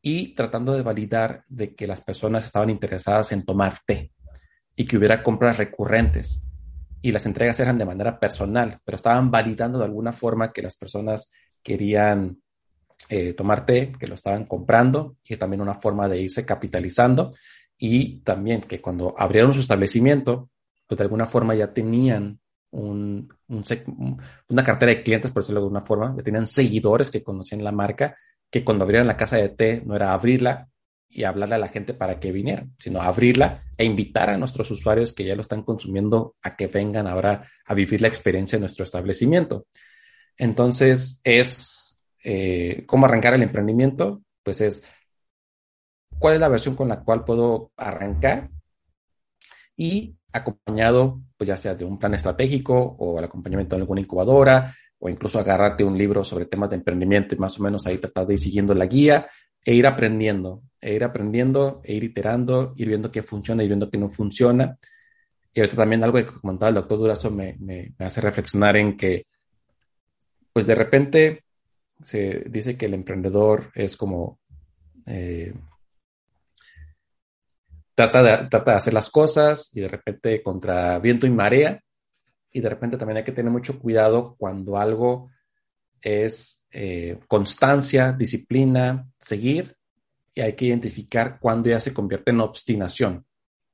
y 0.02 0.34
tratando 0.34 0.74
de 0.74 0.82
validar 0.82 1.42
de 1.48 1.74
que 1.74 1.88
las 1.88 2.02
personas 2.02 2.46
estaban 2.46 2.70
interesadas 2.70 3.32
en 3.32 3.44
tomar 3.44 3.80
té 3.86 4.12
y 4.76 4.86
que 4.86 4.98
hubiera 4.98 5.24
compras 5.24 5.58
recurrentes 5.58 6.46
y 7.02 7.12
las 7.12 7.26
entregas 7.28 7.60
eran 7.60 7.78
de 7.78 7.86
manera 7.86 8.20
personal, 8.20 8.80
pero 8.84 8.96
estaban 8.96 9.30
validando 9.30 9.78
de 9.78 9.86
alguna 9.86 10.12
forma 10.12 10.52
que 10.52 10.64
las 10.64 10.76
personas 10.76 11.32
querían 11.62 12.40
eh, 13.10 13.34
tomar 13.34 13.66
té, 13.66 13.92
que 14.00 14.08
lo 14.08 14.16
estaban 14.16 14.46
comprando 14.46 15.18
y 15.24 15.38
también 15.38 15.62
una 15.62 15.74
forma 15.74 16.08
de 16.08 16.22
irse 16.22 16.46
capitalizando 16.46 17.32
y 17.78 18.20
también 18.22 18.62
que 18.62 18.82
cuando 18.82 19.14
abrieron 19.18 19.54
su 19.54 19.60
establecimiento, 19.60 20.50
pues 20.88 20.98
de 20.98 21.04
alguna 21.04 21.26
forma 21.26 21.56
ya 21.56 21.74
tenían 21.74 22.40
un, 22.72 23.34
una 23.48 24.64
cartera 24.64 24.92
de 24.92 25.04
clientes, 25.04 25.32
por 25.32 25.44
decirlo 25.44 25.62
de 25.62 25.66
alguna 25.66 25.82
forma, 25.82 26.14
ya 26.18 26.24
tenían 26.24 26.46
seguidores 26.46 27.10
que 27.10 27.24
conocían 27.24 27.64
la 27.64 27.72
marca, 27.72 28.18
que 28.50 28.64
cuando 28.64 28.84
abrieran 28.84 29.08
la 29.08 29.18
casa 29.18 29.38
de 29.38 29.50
té 29.50 29.82
no 29.86 29.96
era 29.96 30.14
abrirla 30.14 30.70
y 31.10 31.24
hablarle 31.24 31.56
a 31.56 31.60
la 31.60 31.70
gente 31.70 31.94
para 31.94 32.20
que 32.20 32.32
vinieran, 32.32 32.74
sino 32.80 33.02
abrirla 33.02 33.64
e 33.78 33.86
invitar 33.86 34.30
a 34.30 34.38
nuestros 34.38 34.70
usuarios 34.72 35.14
que 35.14 35.24
ya 35.24 35.36
lo 35.36 35.42
están 35.42 35.64
consumiendo 35.64 36.36
a 36.42 36.56
que 36.56 36.68
vengan 36.68 37.08
ahora 37.08 37.50
a 37.66 37.74
vivir 37.74 38.02
la 38.02 38.08
experiencia 38.08 38.58
en 38.58 38.62
nuestro 38.62 38.84
establecimiento. 38.84 39.68
Entonces, 40.38 41.22
es 41.24 41.85
eh, 42.28 42.84
cómo 42.88 43.06
arrancar 43.06 43.36
el 43.36 43.44
emprendimiento, 43.44 44.24
pues 44.42 44.60
es 44.62 44.84
cuál 46.18 46.34
es 46.34 46.40
la 46.40 46.50
versión 46.50 46.74
con 46.74 46.90
la 46.90 47.02
cual 47.04 47.24
puedo 47.24 47.72
arrancar 47.78 48.50
y 49.78 50.16
acompañado, 50.34 51.22
pues 51.38 51.48
ya 51.48 51.56
sea 51.56 51.76
de 51.76 51.86
un 51.86 52.00
plan 52.00 52.16
estratégico 52.16 52.96
o 52.98 53.20
el 53.20 53.26
acompañamiento 53.26 53.76
de 53.76 53.84
alguna 53.84 54.02
incubadora 54.02 54.76
o 54.98 55.08
incluso 55.08 55.38
agarrarte 55.38 55.84
un 55.84 55.98
libro 55.98 56.24
sobre 56.24 56.48
temas 56.48 56.72
de 56.72 56.78
emprendimiento 56.78 57.36
y 57.36 57.38
más 57.38 57.60
o 57.60 57.64
menos 57.64 57.86
ahí 57.86 58.00
tratar 58.00 58.26
de 58.26 58.34
ir 58.34 58.40
siguiendo 58.40 58.74
la 58.74 58.88
guía 58.88 59.28
e 59.64 59.76
ir 59.76 59.86
aprendiendo, 59.86 60.64
e 60.82 60.96
ir 60.96 61.04
aprendiendo, 61.04 61.82
e 61.84 61.94
ir 61.94 62.04
iterando, 62.06 62.74
ir 62.76 62.88
viendo 62.88 63.12
qué 63.12 63.22
funciona 63.22 63.64
y 63.64 63.68
viendo 63.68 63.90
qué 63.90 64.00
no 64.00 64.10
funciona. 64.10 64.78
Y 65.54 65.60
ahorita 65.60 65.78
también 65.78 66.04
algo 66.04 66.18
que 66.18 66.26
comentaba 66.26 66.70
el 66.70 66.76
doctor 66.76 66.98
Durazo 66.98 67.30
me, 67.30 67.56
me 67.60 67.94
hace 68.00 68.20
reflexionar 68.20 68.78
en 68.78 68.98
que, 68.98 69.28
pues 70.52 70.66
de 70.66 70.76
repente, 70.76 71.45
se 72.04 72.46
dice 72.50 72.78
que 72.78 72.86
el 72.86 72.94
emprendedor 72.94 73.72
es 73.74 73.98
como 73.98 74.40
eh, 75.06 75.54
trata, 77.94 78.22
de, 78.22 78.50
trata 78.50 78.72
de 78.72 78.78
hacer 78.78 78.94
las 78.94 79.10
cosas 79.10 79.72
y 79.76 79.82
de 79.82 79.88
repente 79.88 80.44
contra 80.44 81.00
viento 81.00 81.26
y 81.26 81.32
marea. 81.32 81.82
Y 82.52 82.62
de 82.62 82.70
repente 82.70 82.98
también 82.98 83.18
hay 83.18 83.24
que 83.24 83.32
tener 83.32 83.52
mucho 83.52 83.80
cuidado 83.80 84.36
cuando 84.38 84.78
algo 84.78 85.30
es 86.02 86.66
eh, 86.72 87.20
constancia, 87.28 88.12
disciplina, 88.12 89.10
seguir 89.20 89.76
y 90.34 90.42
hay 90.42 90.54
que 90.54 90.66
identificar 90.66 91.40
cuándo 91.40 91.70
ya 91.70 91.80
se 91.80 91.94
convierte 91.94 92.32
en 92.32 92.42
obstinación, 92.42 93.26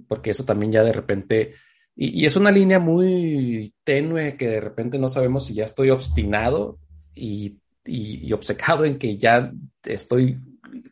porque 0.08 0.30
eso 0.30 0.46
también 0.46 0.72
ya 0.72 0.84
de 0.84 0.94
repente, 0.94 1.56
y, 1.96 2.22
y, 2.22 2.26
es 2.28 2.36
una 2.36 2.52
línea 2.52 2.80
muy 2.80 3.74
tenue 3.84 4.38
que 4.38 4.48
de 4.48 4.62
repente 4.62 5.00
no 5.00 5.10
sabemos 5.10 5.48
si 5.48 5.56
ya 5.56 5.66
estoy 5.66 5.90
obstinado 5.90 6.78
y 7.16 7.61
y, 7.86 8.32
obcecado 8.34 8.86
en 8.86 8.98
que 8.98 9.18
ya 9.18 9.52
estoy 9.84 10.40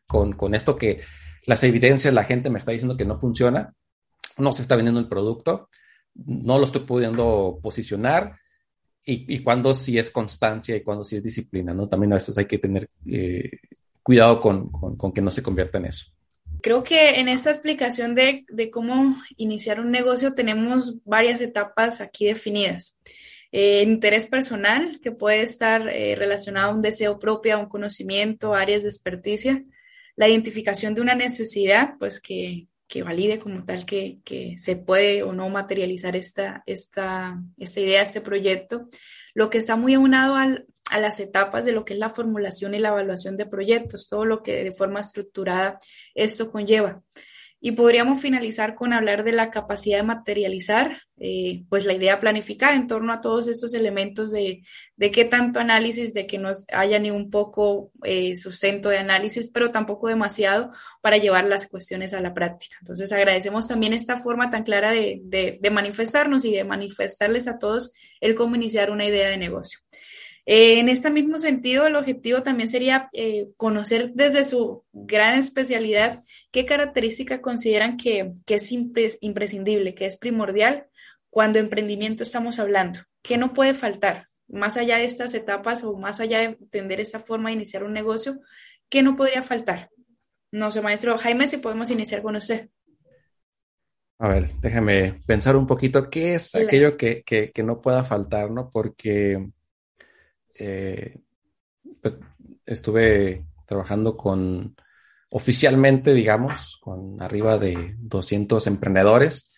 con, 0.08 0.34
con, 0.34 0.56
esto 0.56 0.76
que 0.76 1.02
las 1.46 1.64
evidencias, 1.64 2.14
la 2.14 2.24
gente 2.24 2.50
me 2.50 2.58
está 2.58 2.72
diciendo 2.72 2.98
que 2.98 3.06
no 3.06 3.16
funciona, 3.16 3.74
no 4.38 4.52
se 4.52 4.62
está 4.62 4.76
vendiendo 4.76 5.00
el 5.00 5.08
producto, 5.08 5.70
no 6.16 6.58
lo 6.58 6.66
estoy 6.66 6.82
pudiendo 6.82 7.60
posicionar 7.62 8.38
y, 9.06 9.36
y 9.36 9.44
cuando 9.44 9.74
sí 9.74 9.98
es 9.98 10.12
constancia 10.12 10.76
y 10.76 10.84
cuando 10.84 11.04
sí 11.04 11.16
es 11.16 11.24
disciplina, 11.24 11.74
¿no? 11.74 11.88
También 11.88 12.12
a 12.14 12.16
veces 12.16 12.38
hay 12.38 12.46
que 12.46 12.58
tener 12.58 12.88
eh, 13.08 13.50
cuidado 14.04 14.42
con, 14.42 14.70
con, 14.70 14.98
con, 14.98 15.12
que 15.12 15.22
no 15.22 15.32
se 15.32 15.44
convierta 15.44 15.78
en 15.78 15.86
eso. 15.86 16.08
Creo 16.62 16.84
que 16.84 17.20
en 17.20 17.30
esta 17.30 17.52
explicación 17.52 18.16
de, 18.16 18.46
de 18.50 18.70
cómo 18.70 19.16
iniciar 19.38 19.80
un 19.80 19.92
negocio 19.92 20.34
tenemos 20.34 21.04
varias 21.06 21.40
etapas 21.42 22.02
aquí 22.02 22.26
definidas. 22.26 23.00
Eh, 23.52 23.84
interés 23.84 24.28
personal, 24.28 25.00
que 25.02 25.12
puede 25.12 25.42
estar 25.42 25.88
eh, 25.90 26.16
relacionado 26.16 26.72
a 26.72 26.76
un 26.76 26.82
deseo 26.82 27.18
propio, 27.18 27.56
a 27.56 27.60
un 27.60 27.68
conocimiento, 27.68 28.54
áreas 28.54 28.84
de 28.84 28.90
experticia, 28.90 29.64
la 30.16 30.28
identificación 30.28 30.94
de 30.94 31.02
una 31.02 31.16
necesidad, 31.16 31.94
pues 31.98 32.20
que, 32.22 32.68
que 32.88 33.04
valide 33.04 33.40
como 33.40 33.66
tal 33.66 33.86
que, 33.86 34.20
que, 34.24 34.56
se 34.58 34.76
puede 34.76 35.24
o 35.24 35.34
no 35.34 35.50
materializar 35.50 36.16
esta, 36.16 36.62
esta, 36.66 37.42
esta 37.58 37.80
idea, 37.80 38.02
este 38.02 38.22
proyecto, 38.22 38.90
lo 39.34 39.50
que 39.50 39.60
está 39.60 39.76
muy 39.76 39.94
aunado 39.94 40.36
al, 40.36 40.68
a 40.90 41.00
las 41.00 41.20
etapas 41.20 41.66
de 41.66 41.72
lo 41.72 41.86
que 41.86 41.94
es 41.94 42.00
la 42.00 42.10
formulación 42.10 42.76
y 42.76 42.80
la 42.80 42.90
evaluación 42.90 43.38
de 43.38 43.46
proyectos, 43.46 44.08
todo 44.08 44.26
lo 44.26 44.44
que 44.44 44.64
de 44.64 44.72
forma 44.72 45.00
estructurada 45.00 45.80
esto 46.14 46.52
conlleva. 46.52 47.02
Y 47.62 47.74
podríamos 47.74 48.22
finalizar 48.22 48.76
con 48.76 48.94
hablar 48.94 49.24
de 49.24 49.34
la 49.34 49.52
capacidad 49.52 49.98
de 49.98 50.04
materializar, 50.04 51.02
eh, 51.22 51.64
pues 51.68 51.86
la 51.86 51.94
idea 51.94 52.20
planificada 52.20 52.76
en 52.76 52.88
torno 52.88 53.12
a 53.12 53.20
todos 53.20 53.50
estos 53.50 53.74
elementos 53.74 54.32
de, 54.32 54.64
de 54.96 55.12
qué 55.12 55.26
tanto 55.26 55.60
análisis, 55.60 56.14
de 56.14 56.26
que 56.26 56.38
no 56.38 56.50
haya 56.72 56.98
ni 56.98 57.12
un 57.12 57.30
poco 57.30 57.92
eh, 58.04 58.38
sustento 58.38 58.88
de 58.88 59.00
análisis, 59.00 59.50
pero 59.54 59.70
tampoco 59.70 60.08
demasiado 60.08 60.72
para 61.02 61.18
llevar 61.18 61.46
las 61.46 61.68
cuestiones 61.68 62.14
a 62.14 62.22
la 62.22 62.34
práctica. 62.34 62.78
Entonces 62.80 63.12
agradecemos 63.12 63.68
también 63.68 63.92
esta 63.92 64.16
forma 64.16 64.50
tan 64.50 64.64
clara 64.64 64.92
de, 64.92 65.20
de, 65.22 65.70
manifestarnos 65.70 66.46
y 66.46 66.54
de 66.54 66.64
manifestarles 66.64 67.48
a 67.48 67.60
todos 67.60 67.92
el 68.22 68.36
cómo 68.36 68.56
iniciar 68.56 68.90
una 68.90 69.06
idea 69.06 69.30
de 69.30 69.38
negocio. 69.38 69.80
Eh, 70.46 70.80
en 70.80 70.88
este 70.88 71.10
mismo 71.10 71.38
sentido, 71.38 71.86
el 71.86 71.98
objetivo 71.98 72.42
también 72.42 72.70
sería 72.70 73.10
conocer 73.58 74.14
desde 74.14 74.46
su 74.46 74.84
gran 74.94 75.38
especialidad 75.38 76.24
qué 76.52 76.66
característica 76.66 77.42
consideran 77.42 77.98
que, 77.98 78.32
es 78.48 78.72
imprescindible, 78.72 79.94
que 79.94 80.06
es 80.06 80.18
primordial 80.18 80.88
cuando 81.30 81.60
emprendimiento 81.60 82.24
estamos 82.24 82.60
hablando, 82.60 83.00
qué 83.22 83.38
no 83.38 83.54
puede 83.54 83.74
faltar, 83.74 84.28
más 84.48 84.78
allá 84.78 84.98
de 84.98 85.06
estas 85.06 85.34
etapas 85.34 85.84
o 85.84 85.96
más 85.98 86.20
allá 86.20 86.40
de 86.40 86.46
entender 86.46 87.00
esta 87.00 87.20
forma 87.20 87.50
de 87.50 87.56
iniciar 87.56 87.84
un 87.84 87.94
negocio, 87.94 88.40
qué 88.90 89.04
no 89.04 89.16
podría 89.16 89.44
faltar. 89.44 89.90
No 90.52 90.72
sé, 90.72 90.82
maestro 90.82 91.18
Jaime, 91.18 91.48
si 91.48 91.58
podemos 91.58 91.92
iniciar 91.92 92.22
con 92.22 92.36
usted. 92.36 92.70
A 94.18 94.28
ver, 94.28 94.50
déjame 94.60 95.22
pensar 95.26 95.56
un 95.56 95.68
poquito 95.68 96.10
qué 96.10 96.36
es 96.36 96.56
aquello 96.56 96.98
que, 96.98 97.24
que 97.24 97.64
no 97.64 97.80
pueda 97.80 98.04
faltar, 98.04 98.52
¿no? 98.52 98.70
Porque 98.70 99.52
eh, 100.60 101.18
pues, 102.02 102.16
estuve 102.66 103.46
trabajando 103.66 104.18
con, 104.18 104.76
oficialmente, 105.30 106.14
digamos, 106.14 106.78
con 106.82 107.22
arriba 107.22 107.58
de 107.58 107.96
200 107.98 108.68
emprendedores 108.68 109.54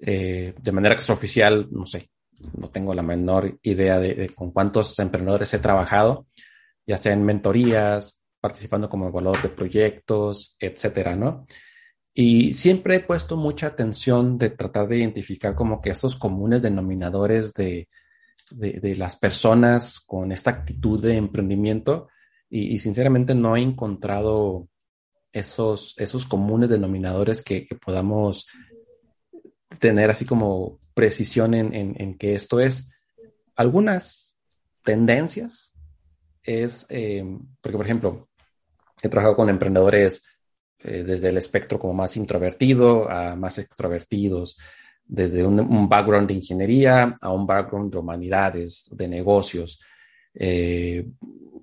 Eh, 0.00 0.54
de 0.60 0.72
manera 0.72 0.94
extraoficial, 0.94 1.68
no 1.70 1.86
sé, 1.86 2.10
no 2.56 2.68
tengo 2.70 2.94
la 2.94 3.02
menor 3.02 3.58
idea 3.62 3.98
de, 3.98 4.30
con 4.34 4.52
cuántos 4.52 4.98
emprendedores 4.98 5.52
he 5.54 5.58
trabajado, 5.58 6.26
ya 6.86 6.96
sea 6.96 7.12
en 7.12 7.24
mentorías, 7.24 8.20
participando 8.40 8.88
como 8.88 9.08
evaluador 9.08 9.42
de 9.42 9.48
proyectos, 9.48 10.56
etcétera, 10.60 11.16
¿no? 11.16 11.44
Y 12.14 12.52
siempre 12.52 12.96
he 12.96 13.00
puesto 13.00 13.36
mucha 13.36 13.68
atención 13.68 14.38
de 14.38 14.50
tratar 14.50 14.88
de 14.88 14.98
identificar 14.98 15.54
como 15.54 15.80
que 15.80 15.90
estos 15.90 16.16
comunes 16.16 16.62
denominadores 16.62 17.54
de, 17.54 17.88
de, 18.50 18.96
las 18.96 19.16
personas 19.16 20.00
con 20.00 20.32
esta 20.32 20.50
actitud 20.50 21.00
de 21.02 21.16
emprendimiento 21.16 22.08
y, 22.50 22.78
sinceramente 22.78 23.34
no 23.34 23.56
he 23.56 23.60
encontrado 23.60 24.68
esos, 25.32 25.94
esos 25.98 26.26
comunes 26.26 26.70
denominadores 26.70 27.42
que, 27.42 27.66
que 27.66 27.76
podamos 27.76 28.46
tener 29.78 30.10
así 30.10 30.24
como 30.24 30.80
precisión 30.94 31.54
en, 31.54 31.74
en, 31.74 32.18
que 32.18 32.34
esto 32.34 32.60
es. 32.60 32.90
Algunas 33.54 34.38
tendencias 34.82 35.72
es, 36.42 36.86
eh, 36.88 37.24
porque 37.60 37.76
por 37.76 37.86
ejemplo, 37.86 38.28
he 39.02 39.08
trabajado 39.08 39.36
con 39.36 39.48
emprendedores 39.48 40.24
eh, 40.80 41.02
desde 41.04 41.28
el 41.28 41.36
espectro 41.36 41.78
como 41.78 41.92
más 41.92 42.16
introvertido 42.16 43.10
a 43.10 43.36
más 43.36 43.58
extrovertidos, 43.58 44.58
desde 45.08 45.44
un, 45.44 45.88
background 45.88 46.28
de 46.28 46.34
ingeniería 46.34 47.14
a 47.20 47.32
un 47.32 47.46
background 47.46 47.90
de 47.90 47.98
humanidades, 47.98 48.88
de 48.92 49.08
negocios, 49.08 49.80
eh, 50.34 51.06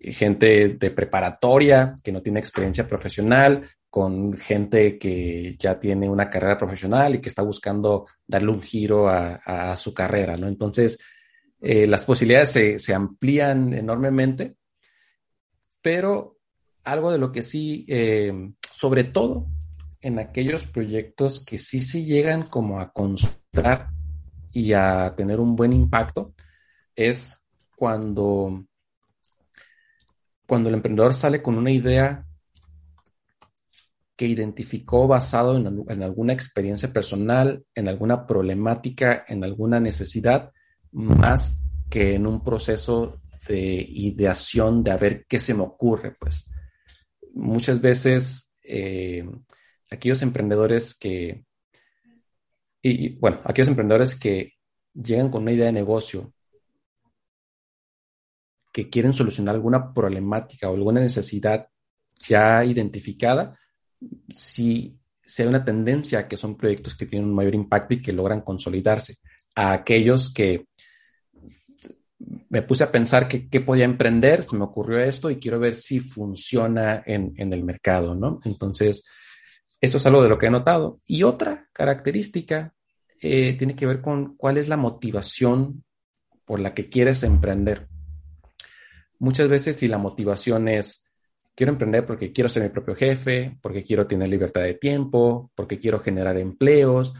gente 0.02 0.70
de 0.70 0.92
preparatoria 0.92 1.96
que 2.04 2.12
no 2.12 2.22
tiene 2.22 2.40
experiencia 2.40 2.88
profesional, 2.88 3.70
con 3.96 4.36
gente 4.36 5.00
que 5.00 5.56
ya 5.58 5.80
tiene 5.80 6.10
una 6.10 6.30
carrera 6.30 6.58
profesional 6.58 7.16
y 7.16 7.22
que 7.22 7.30
está 7.30 7.44
buscando 7.44 8.06
darle 8.28 8.50
un 8.50 8.62
giro 8.62 9.08
a, 9.08 9.74
su 9.78 9.94
carrera, 9.94 10.36
¿no? 10.36 10.50
Entonces, 10.50 11.00
eh, 11.62 11.88
las 11.88 12.04
posibilidades 12.04 12.84
se, 12.84 12.94
amplían 12.94 13.74
enormemente, 13.74 14.58
pero 15.82 16.40
algo 16.84 17.10
de 17.10 17.20
lo 17.20 17.32
que 17.32 17.42
sí, 17.42 17.86
eh, 17.88 18.34
sobre 18.70 19.06
todo 19.06 19.48
en 20.02 20.20
aquellos 20.20 20.66
proyectos 20.66 21.46
que 21.46 21.58
sí 21.58 21.80
se 21.80 22.04
llegan 22.04 22.50
como 22.50 22.82
a 22.82 22.92
construir 22.92 23.86
y 24.52 24.74
a 24.74 25.14
tener 25.16 25.40
un 25.40 25.56
buen 25.56 25.72
impacto, 25.72 26.34
es 26.98 27.46
cuando, 27.78 28.66
cuando 30.46 30.68
el 30.68 30.76
emprendedor 30.76 31.14
sale 31.14 31.42
con 31.42 31.58
una 31.58 31.72
idea 31.72 32.25
que 34.16 34.28
identificó 34.28 35.08
basado 35.08 35.58
en, 35.58 36.04
alguna 36.04 36.34
experiencia 36.34 36.94
personal, 36.94 37.66
en 37.76 37.90
alguna 37.90 38.26
problemática, 38.26 39.26
en 39.28 39.44
alguna 39.44 39.80
necesidad, 39.80 40.52
más 40.92 41.64
que 41.90 42.16
en 42.16 42.26
un 42.26 42.42
proceso 42.42 43.18
de 43.48 43.86
ideación 43.88 44.84
de 44.84 44.92
a 44.92 44.98
ver 44.98 45.26
qué 45.28 45.38
se 45.38 45.54
me 45.54 45.64
ocurre, 45.64 46.16
pues. 46.18 46.50
Muchas 47.34 47.82
veces 47.82 48.54
eh, 48.64 49.28
aquellos 49.92 50.22
emprendedores 50.22 50.96
que, 50.96 51.46
y, 52.82 53.20
bueno, 53.20 53.42
aquellos 53.44 53.68
emprendedores 53.68 54.16
que 54.16 54.54
llegan 54.94 55.30
con 55.30 55.42
una 55.42 55.52
idea 55.52 55.66
de 55.66 55.74
negocio, 55.74 56.32
que 58.72 58.90
quieren 58.90 59.14
solucionar 59.14 59.56
alguna 59.56 59.94
problemática 59.94 60.70
o 60.70 60.76
alguna 60.76 61.02
necesidad 61.02 61.68
ya 62.20 62.64
identificada, 62.64 63.58
si 64.34 64.98
sea 65.22 65.48
una 65.48 65.66
tendencia 65.66 66.28
que 66.28 66.38
son 66.38 66.56
proyectos 66.56 66.96
que 66.96 67.08
tienen 67.08 67.30
un 67.30 67.36
mayor 67.36 67.56
impacto 67.56 67.96
y 67.96 68.02
que 68.02 68.14
logran 68.14 68.42
consolidarse. 68.42 69.18
A 69.56 69.74
aquellos 69.74 70.34
que 70.34 70.68
me 72.50 72.62
puse 72.62 72.84
a 72.84 72.92
pensar 72.92 73.28
que, 73.28 73.50
qué 73.50 73.62
podía 73.62 73.86
emprender, 73.86 74.44
se 74.44 74.56
me 74.56 74.64
ocurrió 74.64 75.00
esto 75.00 75.30
y 75.30 75.38
quiero 75.38 75.60
ver 75.60 75.76
si 75.76 76.00
funciona 76.00 77.04
en, 77.06 77.34
el 77.38 77.64
mercado, 77.64 78.16
¿no? 78.16 78.40
Entonces, 78.46 79.06
eso 79.82 79.98
es 79.98 80.06
algo 80.06 80.24
de 80.24 80.30
lo 80.30 80.38
que 80.38 80.48
he 80.48 80.52
notado. 80.52 81.00
Y 81.08 81.24
otra 81.24 81.68
característica 81.74 82.74
eh, 83.22 83.54
tiene 83.58 83.76
que 83.76 83.88
ver 83.88 84.02
con 84.02 84.36
cuál 84.38 84.58
es 84.58 84.68
la 84.68 84.78
motivación 84.78 85.84
por 86.46 86.60
la 86.60 86.74
que 86.74 86.90
quieres 86.90 87.24
emprender. 87.24 87.88
Muchas 89.18 89.48
veces 89.48 89.78
si 89.78 89.88
la 89.88 89.98
motivación 89.98 90.68
es 90.68 91.05
quiero 91.56 91.72
emprender 91.72 92.06
porque 92.06 92.32
quiero 92.32 92.50
ser 92.50 92.64
mi 92.64 92.70
propio 92.70 92.96
jefe, 92.96 93.58
porque 93.62 93.84
quiero 93.84 94.06
tener 94.06 94.28
libertad 94.28 94.62
de 94.62 94.76
tiempo, 94.76 95.52
porque 95.56 95.80
quiero 95.80 96.00
generar 96.00 96.38
empleos. 96.38 97.14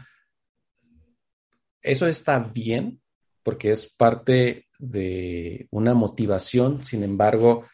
Eso 1.82 2.06
está 2.06 2.38
bien 2.38 3.00
porque 3.42 3.70
es 3.70 3.92
parte 3.92 4.66
de 4.78 5.68
una 5.70 5.94
motivación. 5.94 6.84
Sin 6.84 7.02
embargo, 7.02 7.64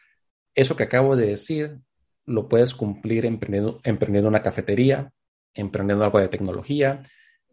eso 0.55 0.75
que 0.75 0.83
acabo 0.83 1.15
de 1.15 1.27
decir 1.27 1.79
lo 2.25 2.47
puedes 2.47 2.73
cumplir 2.73 3.25
emprendiendo, 3.25 4.27
una 4.27 4.41
cafetería, 4.41 5.11
emprendiendo 5.53 6.05
algo 6.05 6.19
de 6.19 6.29
tecnología, 6.29 7.01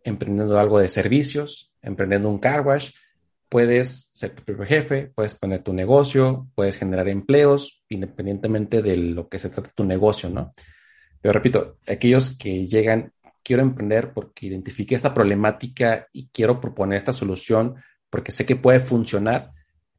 emprendiendo 0.04 0.58
algo 0.58 0.78
de 0.78 0.88
servicios, 0.88 1.72
emprendiendo 1.82 2.28
un 2.28 2.38
car 2.38 2.64
wash 2.64 2.92
puedes 3.50 4.10
ser 4.14 4.30
tu 4.30 4.44
propio 4.44 4.64
jefe, 4.64 5.12
puedes 5.14 5.34
poner 5.34 5.62
tu 5.62 5.72
negocio, 5.72 6.48
puedes 6.54 6.78
generar 6.78 7.08
empleos, 7.08 7.82
independientemente 7.88 8.80
de 8.80 8.96
lo 8.96 9.28
que 9.28 9.40
se 9.40 9.50
trata 9.50 9.70
tu 9.74 9.84
negocio, 9.84 10.30
¿no? 10.30 10.52
Pero 11.20 11.32
repito, 11.32 11.78
aquellos 11.86 12.38
que 12.38 12.66
llegan, 12.66 13.12
quiero 13.42 13.62
emprender 13.62 14.12
porque 14.14 14.46
identifique 14.46 14.94
esta 14.94 15.12
problemática 15.12 16.06
y 16.12 16.28
quiero 16.28 16.60
proponer 16.60 16.96
esta 16.96 17.12
solución 17.12 17.74
porque 18.08 18.30
sé 18.30 18.46
que 18.46 18.56
puede 18.56 18.78
funcionar, 18.78 19.52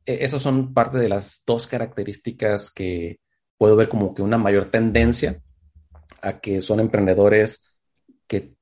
e-, 0.05 0.23
esas 0.23 0.41
son 0.41 0.73
parte 0.73 0.97
de 0.97 1.09
las 1.09 1.43
dos 1.45 1.67
características 1.67 2.71
que 2.71 3.19
puedo 3.57 3.75
ver 3.75 3.89
como 3.89 4.13
que 4.13 4.21
una 4.21 4.37
mayor 4.37 4.65
tendencia 4.71 5.41
a 6.21 6.39
que 6.39 6.61
son 6.61 6.79
emprendedores 6.79 7.69
que, 8.27 8.53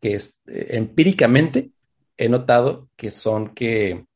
que 0.00 0.14
es, 0.14 0.40
eh, 0.46 0.68
empíricamente 0.70 1.72
he 2.16 2.28
notado 2.28 2.88
que 2.96 3.10
son 3.10 3.54
que, 3.54 4.06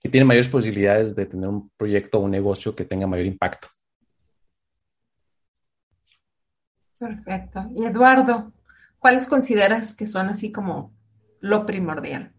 que 0.00 0.08
tienen 0.08 0.26
mayores 0.26 0.48
posibilidades 0.48 1.14
de 1.14 1.26
tener 1.26 1.48
un 1.48 1.70
proyecto 1.76 2.18
o 2.18 2.22
un 2.22 2.30
negocio 2.30 2.74
que 2.74 2.84
tenga 2.84 3.06
mayor 3.06 3.26
impacto. 3.26 3.68
Perfecto. 6.98 7.66
Y 7.74 7.86
Eduardo, 7.86 8.52
¿cuáles 8.98 9.26
consideras 9.26 9.94
que 9.94 10.06
son 10.06 10.28
así 10.28 10.52
como 10.52 10.92
lo 11.40 11.64
primordial? 11.64 12.32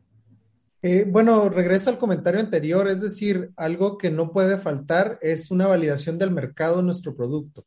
Eh, 0.84 1.06
bueno, 1.08 1.50
regreso 1.50 1.89
al 1.89 2.00
comentario 2.00 2.39
anterior, 2.39 2.88
es 2.88 3.02
decir, 3.02 3.52
algo 3.56 3.97
que 3.97 4.10
no 4.10 4.32
puede 4.32 4.58
faltar 4.58 5.19
es 5.21 5.52
una 5.52 5.67
validación 5.67 6.17
del 6.17 6.32
mercado 6.32 6.78
de 6.78 6.84
nuestro 6.84 7.15
producto. 7.15 7.65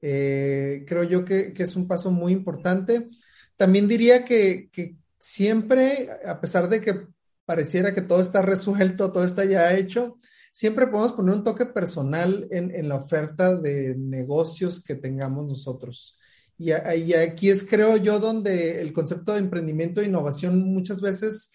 Eh, 0.00 0.84
creo 0.86 1.02
yo 1.04 1.24
que, 1.24 1.52
que, 1.52 1.62
es 1.62 1.76
un 1.76 1.86
paso 1.86 2.10
muy 2.10 2.32
importante. 2.32 3.08
También 3.56 3.88
diría 3.88 4.24
que, 4.24 4.70
que 4.72 4.96
siempre, 5.18 6.10
a 6.24 6.40
pesar 6.40 6.68
de 6.68 6.80
que 6.80 7.06
pareciera 7.44 7.94
que 7.94 8.02
todo 8.02 8.20
está 8.20 8.42
resuelto, 8.42 9.10
todo 9.12 9.24
está 9.24 9.44
ya 9.44 9.74
hecho, 9.76 10.18
siempre 10.52 10.86
podemos 10.86 11.12
poner 11.12 11.36
un 11.36 11.44
toque 11.44 11.66
personal 11.66 12.46
en, 12.50 12.88
la 12.88 12.96
oferta 12.96 13.56
de 13.56 13.94
negocios 13.96 14.82
que 14.82 14.96
tengamos 14.96 15.46
nosotros. 15.46 16.18
Y, 16.58 16.72
aquí 16.72 17.48
es, 17.48 17.64
creo 17.64 17.96
yo, 17.96 18.18
donde 18.18 18.80
el 18.80 18.92
concepto 18.92 19.32
de 19.32 19.38
emprendimiento 19.38 20.00
e 20.00 20.06
innovación 20.06 20.58
muchas 20.72 21.00
veces 21.00 21.52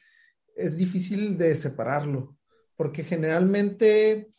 es 0.56 0.78
difícil 0.78 1.38
de 1.38 1.54
separarlo, 1.56 2.38
porque 2.78 3.04
generalmente 3.04 4.32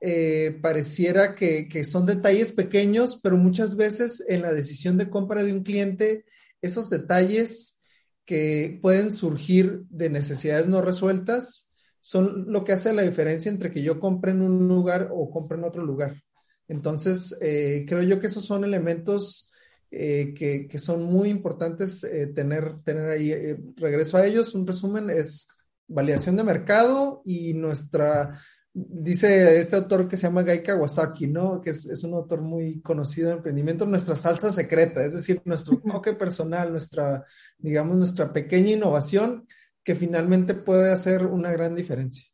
eh, 0.00 0.58
pareciera 0.60 1.36
que, 1.36 1.68
que, 1.68 1.84
son 1.84 2.04
detalles 2.04 2.50
pequeños, 2.50 3.20
pero 3.22 3.36
muchas 3.36 3.76
veces 3.76 4.24
en 4.28 4.42
la 4.42 4.52
decisión 4.52 4.98
de 4.98 5.08
compra 5.08 5.44
de 5.44 5.52
un 5.52 5.62
cliente, 5.62 6.24
esos 6.60 6.90
detalles 6.90 7.81
que 8.24 8.78
pueden 8.80 9.10
surgir 9.10 9.82
de 9.90 10.10
necesidades 10.10 10.68
no 10.68 10.80
resueltas 10.80 11.68
son 12.00 12.46
lo 12.48 12.64
que 12.64 12.72
hace 12.72 12.92
la 12.92 13.02
diferencia 13.02 13.50
entre 13.50 13.70
que 13.70 13.82
yo 13.82 14.00
compre 14.00 14.32
en 14.32 14.42
un 14.42 14.66
lugar 14.66 15.10
o 15.12 15.30
compre 15.30 15.58
en 15.58 15.64
otro 15.64 15.84
lugar. 15.84 16.22
Entonces, 16.68 17.36
eh, 17.40 17.84
creo 17.86 18.02
yo 18.02 18.18
que 18.18 18.26
esos 18.26 18.44
son 18.44 18.64
elementos 18.64 19.50
eh, 19.90 20.34
que, 20.34 20.78
son 20.78 21.02
muy 21.04 21.28
importantes 21.28 22.02
eh, 22.04 22.28
tener, 22.28 22.82
tener 22.82 23.10
ahí. 23.10 23.56
regreso 23.76 24.16
a 24.16 24.26
ellos, 24.26 24.54
un 24.54 24.66
resumen 24.66 25.10
es 25.10 25.48
validación 25.86 26.36
de 26.36 26.44
mercado 26.44 27.22
y 27.24 27.54
nuestra 27.54 28.40
dice 28.74 29.56
este 29.56 29.76
autor 29.76 30.08
que 30.08 30.16
se 30.16 30.26
llama 30.26 30.42
Gai 30.42 30.62
Kawasaki, 30.62 31.26
¿no? 31.26 31.60
Que 31.60 31.70
es, 31.70 32.04
un 32.04 32.14
autor 32.14 32.40
muy 32.40 32.80
conocido 32.80 33.28
de 33.28 33.36
emprendimiento, 33.36 33.86
nuestra 33.86 34.16
salsa 34.16 34.50
secreta, 34.50 35.04
es 35.04 35.14
decir, 35.14 35.42
nuestro 35.44 35.78
toque 35.78 36.14
personal, 36.14 36.70
nuestra, 36.70 37.24
digamos, 37.58 37.98
nuestra 37.98 38.32
pequeña 38.32 38.70
innovación 38.70 39.46
que 39.84 39.94
finalmente 39.94 40.54
puede 40.54 40.92
hacer 40.92 41.26
una 41.26 41.50
gran 41.52 41.74
diferencia. 41.74 42.26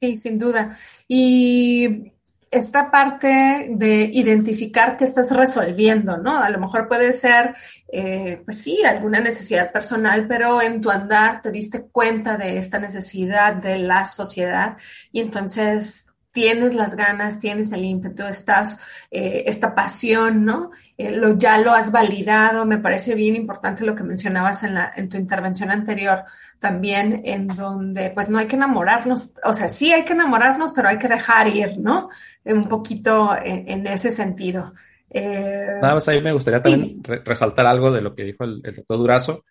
Sí, 0.00 0.18
sin 0.18 0.38
duda. 0.38 0.78
Y 1.08 2.12
esta 2.50 2.90
parte 2.90 3.68
de 3.70 4.10
identificar 4.12 4.96
qué 4.96 5.04
estás 5.04 5.30
resolviendo, 5.30 6.16
¿no? 6.16 6.36
A 6.36 6.50
lo 6.50 6.58
mejor 6.58 6.88
puede 6.88 7.12
ser, 7.12 7.54
eh, 7.92 8.42
pues 8.44 8.60
sí, 8.60 8.82
alguna 8.84 9.20
necesidad 9.20 9.70
personal, 9.70 10.26
pero 10.26 10.60
en 10.60 10.80
tu 10.80 10.90
andar 10.90 11.42
te 11.42 11.52
diste 11.52 11.82
cuenta 11.82 12.36
de 12.36 12.58
esta 12.58 12.80
necesidad 12.80 13.54
de 13.54 13.78
la 13.78 14.04
sociedad 14.04 14.76
y 15.12 15.20
entonces 15.20 16.10
tienes 16.32 16.74
las 16.74 16.94
ganas, 16.94 17.40
tienes 17.40 17.72
el 17.72 17.84
ímpetu, 17.84 18.24
estás, 18.24 18.78
eh, 19.10 19.44
esta 19.46 19.74
pasión, 19.74 20.44
¿no? 20.44 20.70
Eh, 20.96 21.10
lo, 21.10 21.36
ya 21.36 21.58
lo 21.58 21.72
has 21.72 21.90
validado, 21.90 22.64
me 22.66 22.78
parece 22.78 23.14
bien 23.14 23.34
importante 23.34 23.84
lo 23.84 23.96
que 23.96 24.04
mencionabas 24.04 24.62
en, 24.62 24.74
la, 24.74 24.92
en 24.94 25.08
tu 25.08 25.16
intervención 25.16 25.70
anterior 25.70 26.24
también, 26.60 27.22
en 27.24 27.48
donde 27.48 28.10
pues 28.10 28.28
no 28.28 28.38
hay 28.38 28.46
que 28.46 28.56
enamorarnos, 28.56 29.34
o 29.44 29.52
sea, 29.52 29.68
sí 29.68 29.92
hay 29.92 30.04
que 30.04 30.12
enamorarnos, 30.12 30.72
pero 30.72 30.88
hay 30.88 30.98
que 30.98 31.08
dejar 31.08 31.48
ir, 31.48 31.78
¿no? 31.78 32.10
Un 32.44 32.64
poquito 32.64 33.30
en, 33.42 33.86
ese 33.86 34.10
sentido. 34.10 34.72
Eh, 35.10 35.78
Nada 35.82 35.94
más 35.94 36.08
ahí 36.08 36.22
me 36.22 36.32
gustaría 36.32 36.62
también 36.62 37.02
resaltar 37.02 37.66
algo 37.66 37.90
de 37.90 38.00
lo 38.00 38.14
que 38.14 38.24
dijo 38.24 38.44
el, 38.44 38.60
el 38.64 38.76
doctor 38.76 38.98
Durazo, 38.98 39.44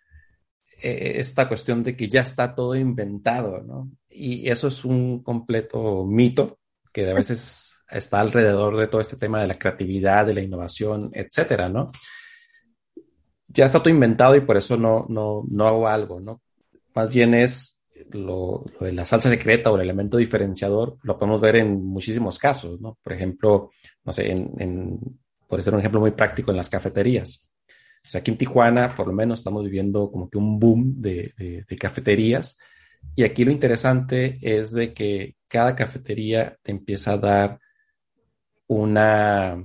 esta 0.82 1.46
cuestión 1.46 1.82
de 1.82 1.96
que 1.96 2.08
ya 2.08 2.20
está 2.20 2.54
todo 2.54 2.74
inventado, 2.74 3.62
¿no? 3.62 3.90
Y 4.08 4.48
eso 4.48 4.68
es 4.68 4.84
un 4.84 5.22
completo 5.22 6.04
mito 6.06 6.58
que 6.92 7.08
a 7.08 7.14
veces 7.14 7.82
está 7.90 8.20
alrededor 8.20 8.76
de 8.76 8.86
todo 8.86 9.00
este 9.00 9.16
tema 9.16 9.40
de 9.40 9.48
la 9.48 9.58
creatividad, 9.58 10.26
de 10.26 10.34
la 10.34 10.40
innovación, 10.40 11.10
etcétera, 11.12 11.68
¿no? 11.68 11.90
Ya 13.48 13.64
está 13.64 13.80
todo 13.80 13.90
inventado 13.90 14.36
y 14.36 14.40
por 14.40 14.56
eso 14.56 14.76
no, 14.76 15.06
no, 15.08 15.44
no 15.48 15.66
hago 15.66 15.88
algo, 15.88 16.20
¿no? 16.20 16.40
Más 16.94 17.08
bien 17.10 17.34
es 17.34 17.79
lo, 18.10 18.64
de 18.80 18.92
la 18.92 19.04
salsa 19.04 19.28
secreta 19.28 19.70
o 19.70 19.76
el 19.76 19.82
elemento 19.82 20.16
diferenciador, 20.16 20.98
lo 21.02 21.18
podemos 21.18 21.40
ver 21.40 21.56
en 21.56 21.84
muchísimos 21.84 22.38
casos, 22.38 22.80
¿no? 22.80 22.98
Por 23.02 23.12
ejemplo, 23.12 23.70
no 24.04 24.12
sé, 24.12 24.30
en, 24.30 24.98
por 25.46 25.62
ser 25.62 25.74
un 25.74 25.80
ejemplo 25.80 26.00
muy 26.00 26.12
práctico, 26.12 26.50
en 26.50 26.56
las 26.56 26.70
cafeterías. 26.70 27.50
O 28.06 28.10
sea, 28.10 28.20
aquí 28.20 28.30
en 28.30 28.38
Tijuana, 28.38 28.94
por 28.94 29.06
lo 29.06 29.12
menos, 29.12 29.40
estamos 29.40 29.64
viviendo 29.64 30.10
como 30.10 30.28
que 30.28 30.38
un 30.38 30.58
boom 30.58 30.94
de, 30.96 31.32
de, 31.36 31.64
de 31.68 31.76
cafeterías 31.76 32.58
y 33.14 33.24
aquí 33.24 33.44
lo 33.44 33.50
interesante 33.50 34.38
es 34.40 34.72
de 34.72 34.94
que 34.94 35.36
cada 35.48 35.74
cafetería 35.74 36.56
te 36.62 36.70
empieza 36.70 37.12
a 37.12 37.18
dar 37.18 37.60
una, 38.66 39.62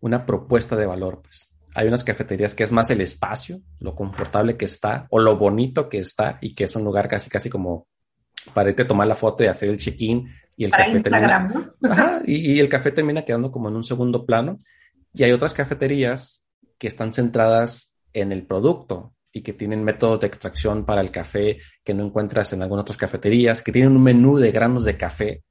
una 0.00 0.26
propuesta 0.26 0.76
de 0.76 0.86
valor. 0.86 1.22
Pues. 1.22 1.53
Hay 1.74 1.88
unas 1.88 2.04
cafeterías 2.04 2.54
que 2.54 2.64
es 2.64 2.72
más 2.72 2.90
el 2.90 3.00
espacio, 3.00 3.60
lo 3.80 3.94
confortable 3.94 4.56
que 4.56 4.64
está 4.64 5.06
o 5.10 5.18
lo 5.18 5.36
bonito 5.36 5.88
que 5.88 5.98
está 5.98 6.38
y 6.40 6.54
que 6.54 6.64
es 6.64 6.76
un 6.76 6.84
lugar 6.84 7.08
casi, 7.08 7.28
casi 7.28 7.50
como 7.50 7.88
para 8.52 8.70
irte 8.70 8.82
a 8.82 8.86
tomar 8.88 9.06
la 9.06 9.14
foto 9.14 9.42
y 9.42 9.46
hacer 9.46 9.70
el 9.70 9.78
check-in 9.78 10.28
y 10.56 10.64
el 10.64 10.70
café 10.70 11.00
termina, 11.00 12.22
y, 12.24 12.60
el 12.60 12.68
café 12.68 12.92
termina 12.92 13.24
quedando 13.24 13.50
como 13.50 13.68
en 13.68 13.76
un 13.76 13.84
segundo 13.84 14.24
plano. 14.24 14.58
Y 15.12 15.24
hay 15.24 15.32
otras 15.32 15.52
cafeterías 15.52 16.46
que 16.78 16.86
están 16.86 17.12
centradas 17.12 17.96
en 18.12 18.30
el 18.30 18.46
producto, 18.46 19.14
y 19.36 19.42
que 19.42 19.52
tienen 19.52 19.82
métodos 19.82 20.20
de 20.20 20.28
extracción 20.28 20.84
para 20.84 21.00
el 21.00 21.10
café 21.10 21.58
que 21.82 21.92
no 21.92 22.06
encuentras 22.06 22.52
en 22.52 22.62
algunas 22.62 22.82
otras 22.82 22.96
cafeterías, 22.96 23.62
que 23.62 23.72
tienen 23.72 23.96
un 23.96 24.02
menú 24.02 24.38
de 24.38 24.52
granos 24.52 24.84
de 24.84 24.96
café, 24.96 25.42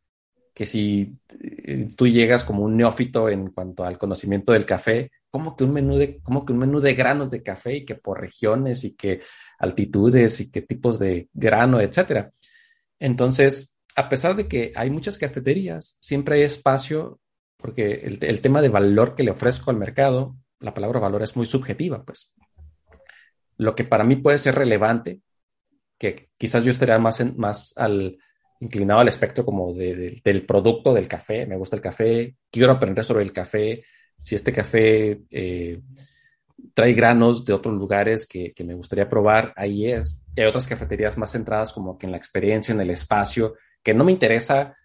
que 0.54 0.66
si 0.66 1.18
eh, 1.42 1.90
tú 1.94 2.08
llegas 2.08 2.46
como 2.46 2.64
un 2.64 2.78
neófito 2.78 3.28
en 3.28 3.50
cuanto 3.50 3.84
al 3.84 3.98
conocimiento 3.98 4.54
del 4.54 4.66
café, 4.66 5.12
como 5.34 5.56
que 5.56 5.64
un 5.64 5.74
menú 5.74 5.98
de, 5.98 6.20
como 6.22 6.46
que 6.46 6.54
un 6.54 6.60
menú 6.60 6.80
de 6.80 6.94
granos 6.94 7.32
de 7.32 7.42
café 7.42 7.78
y 7.78 7.86
que 7.86 7.96
por 7.96 8.22
regiones 8.22 8.84
y 8.84 8.96
que 8.96 9.20
altitudes 9.58 10.40
y 10.40 10.52
qué 10.52 10.62
tipos 10.62 11.00
de 11.00 11.28
grano, 11.34 11.82
etcétera. 11.82 12.32
Entonces, 13.00 13.76
a 13.96 14.10
pesar 14.10 14.36
de 14.36 14.48
que 14.48 14.72
hay 14.76 14.92
muchas 14.92 15.18
cafeterías, 15.18 15.98
siempre 16.02 16.36
hay 16.36 16.44
espacio 16.44 17.20
porque 17.58 18.18
el, 18.22 18.42
tema 18.42 18.62
de 18.62 18.70
valor 18.70 19.16
que 19.16 19.24
le 19.24 19.32
ofrezco 19.32 19.72
al 19.72 19.78
mercado, 19.78 20.36
la 20.60 20.76
palabra 20.76 21.00
valor 21.00 21.24
es 21.24 21.36
muy 21.36 21.48
subjetiva, 21.48 22.06
pues 22.06 22.32
lo 23.58 23.74
que 23.74 23.86
para 23.86 24.04
mí 24.04 24.18
puede 24.18 24.38
ser 24.38 24.54
relevante, 24.54 25.22
que 25.98 26.30
quizás 26.38 26.64
yo 26.64 26.70
estaría 26.70 27.00
más, 27.00 27.26
más 27.36 27.76
al, 27.76 28.20
inclinado 28.60 29.00
al 29.00 29.08
espectro 29.08 29.44
como 29.44 29.74
del 29.74 30.46
producto 30.46 30.94
del 30.94 31.08
café, 31.08 31.48
me 31.48 31.58
gusta 31.58 31.76
el 31.76 31.82
café, 31.82 32.36
quiero 32.52 32.74
aprender 32.74 33.04
sobre 33.04 33.24
el 33.24 33.34
café, 33.34 33.84
si 34.18 34.36
este 34.36 34.52
café 34.52 35.22
eh, 35.32 35.82
trae 36.74 36.94
granos 36.94 37.44
de 37.46 37.54
otros 37.54 37.74
lugares 37.74 38.26
que, 38.26 38.54
me 38.64 38.74
gustaría 38.74 39.10
probar, 39.10 39.54
ahí 39.56 39.92
es. 39.92 40.24
hay 40.38 40.46
otras 40.46 40.68
cafeterías 40.68 41.18
más 41.18 41.32
centradas 41.32 41.74
como 41.74 41.98
que 41.98 42.06
en 42.06 42.12
la 42.12 42.18
experiencia, 42.18 42.74
en 42.74 42.82
el 42.82 42.90
espacio, 42.90 43.56
que 43.82 43.94
no 43.94 44.04
me 44.04 44.12
interesa 44.12 44.76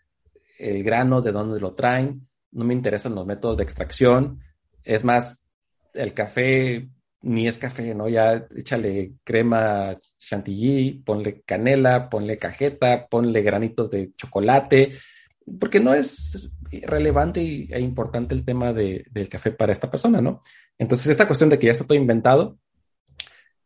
el 0.59 0.83
grano, 0.83 1.23
de 1.23 1.33
dónde 1.33 1.61
lo 1.61 1.75
traen, 1.75 2.27
no 2.53 2.65
me 2.65 2.75
interesan 2.75 3.15
los 3.15 3.27
métodos 3.27 3.57
de 3.57 3.63
extracción, 3.63 4.41
es 4.85 5.05
más, 5.05 5.47
el 5.95 6.15
café 6.15 6.89
ni 7.23 7.49
es 7.49 7.59
café, 7.59 7.95
¿no? 7.95 8.09
Ya 8.09 8.47
échale 8.57 9.15
crema 9.25 9.93
chantilly, 10.19 11.03
ponle 11.05 11.43
canela, 11.43 12.09
ponle 12.09 12.39
cajeta, 12.39 13.07
ponle 13.09 13.43
granitos 13.43 13.91
de 13.91 14.13
chocolate, 14.17 14.93
porque 15.59 15.81
no 15.81 15.95
es 15.95 16.51
relevante 16.71 17.41
e 17.71 17.81
importante 17.81 18.35
el 18.35 18.45
tema 18.45 18.73
de, 18.73 19.05
del 19.11 19.29
café 19.29 19.51
para 19.51 19.73
esta 19.73 19.91
persona, 19.91 20.21
¿no? 20.21 20.43
Entonces, 20.79 21.09
esta 21.09 21.27
cuestión 21.27 21.51
de 21.51 21.59
que 21.59 21.67
ya 21.67 21.73
está 21.73 21.87
todo 21.87 21.99
inventado, 21.99 22.59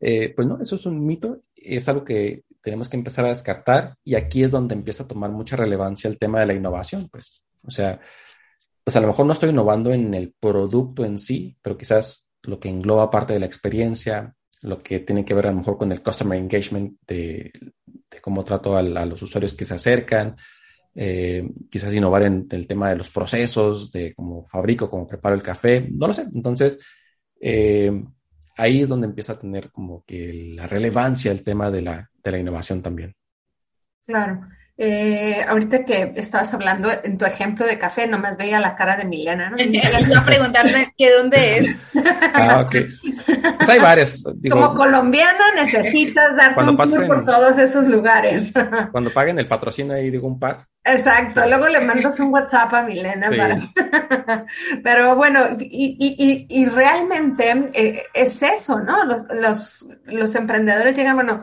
eh, 0.01 0.33
pues 0.35 0.49
no, 0.49 0.61
eso 0.61 0.77
es 0.77 0.87
un 0.87 1.05
mito, 1.05 1.43
es 1.55 1.89
algo 1.89 2.05
que 2.05 2.43
tenemos 2.61 2.89
que 2.89 2.97
empezar 2.97 3.25
a 3.25 3.29
descartar 3.29 3.97
y 4.05 4.15
aquí 4.15 4.43
es 4.43 4.51
donde 4.51 4.75
empieza 4.75 5.05
a 5.05 5.09
tomar 5.09 5.31
mucha 5.31 5.57
relevancia 5.57 6.09
el 6.09 6.19
tema 6.19 6.41
de 6.41 6.47
la 6.47 6.55
innovación, 6.55 7.09
pues, 7.11 7.45
o 7.63 7.71
sea, 7.71 8.01
pues 8.85 8.97
a 8.97 9.01
lo 9.01 9.07
mejor 9.07 9.27
no 9.27 9.33
estoy 9.33 9.51
innovando 9.51 9.93
en 9.93 10.13
el 10.15 10.35
producto 10.39 11.05
en 11.05 11.19
sí, 11.19 11.57
pero 11.63 11.77
quizás 11.77 12.33
lo 12.43 12.59
que 12.59 12.69
engloba 12.69 13.11
parte 13.11 13.35
de 13.35 13.41
la 13.41 13.47
experiencia, 13.47 14.35
lo 14.63 14.83
que 14.83 15.01
tiene 15.01 15.25
que 15.25 15.35
ver 15.35 15.47
a 15.47 15.51
lo 15.51 15.59
mejor 15.59 15.79
con 15.79 15.93
el 15.93 16.03
customer 16.03 16.39
engagement 16.39 16.99
de, 17.07 17.53
cómo 18.21 18.45
trato 18.45 18.77
a, 18.77 18.83
los 18.83 19.23
usuarios 19.23 19.55
que 19.55 19.65
se 19.65 19.75
acercan, 19.75 20.37
eh, 20.95 21.49
quizás 21.71 21.93
innovar 21.95 22.23
en 22.23 22.47
el 22.51 22.67
tema 22.67 22.91
de 22.91 22.97
los 22.97 23.11
procesos, 23.11 23.91
de 23.91 24.15
cómo 24.15 24.47
fabrico, 24.47 24.91
cómo 24.91 25.07
preparo 25.07 25.35
el 25.35 25.43
café, 25.43 25.89
no 25.91 26.07
lo 26.07 26.15
sé. 26.15 26.27
Entonces, 26.35 26.81
eh, 27.41 28.05
ahí 28.57 28.83
es 28.83 28.89
donde 28.89 29.07
empieza 29.07 29.35
a 29.35 29.39
tener 29.39 29.71
como 29.71 30.05
que 30.05 30.53
la 30.55 30.67
relevancia 30.67 31.33
el 31.33 31.43
tema 31.43 31.71
de 31.71 31.83
la, 31.83 32.11
de 32.23 32.31
la 32.31 32.39
innovación 32.39 32.83
también. 32.83 33.15
Claro. 34.07 34.41
Eh, 34.79 35.45
ahorita 35.47 35.85
que 35.85 36.13
estabas 36.17 36.53
hablando 36.55 36.89
en 37.05 37.19
tu 37.19 37.27
ejemplo 37.27 37.67
de 37.67 37.79
café, 37.79 38.07
nomás 38.07 38.39
veía 38.39 38.59
la 38.59 38.75
cara 38.75 38.97
de 38.97 39.05
Milena, 39.05 39.51
¿no? 39.51 39.57
iba 39.63 40.19
a 40.19 40.25
preguntarme 40.25 40.95
que 40.97 41.13
dónde 41.13 41.59
es. 41.59 41.77
Ah, 42.33 42.65
ok. 42.65 42.77
Pues 43.59 43.69
hay 43.69 43.79
varias. 43.79 44.25
Como 44.51 44.75
colombiano 44.75 45.45
necesitas 45.55 46.35
darte 46.37 46.65
un 46.65 46.77
tour 46.77 47.07
por 47.07 47.25
todos 47.27 47.59
esos 47.59 47.85
lugares. 47.85 48.51
Cuando 48.93 49.11
paguen 49.11 49.39
el 49.39 49.47
patrocinio 49.47 49.95
ahí 49.95 50.11
digo 50.11 50.27
un 50.27 50.39
par. 50.39 50.67
Exacto, 50.85 51.47
luego 51.47 51.69
le 51.69 51.81
mandas 51.81 52.19
un 52.19 52.33
WhatsApp 52.33 52.75
a 52.75 52.83
Milena 52.83 53.31
para... 53.31 54.47
Pero 54.83 55.15
bueno, 55.15 55.51
y, 55.61 55.97
y, 56.01 56.47
y 56.49 56.67
realmente 56.67 57.71
eh, 57.73 58.03
es 58.13 58.43
eso, 58.43 58.81
¿no? 58.81 59.05
Los, 59.05 59.23
los, 59.33 59.89
los 60.07 60.35
emprendedores 60.35 60.97
llegan, 60.97 61.15
bueno, 61.15 61.43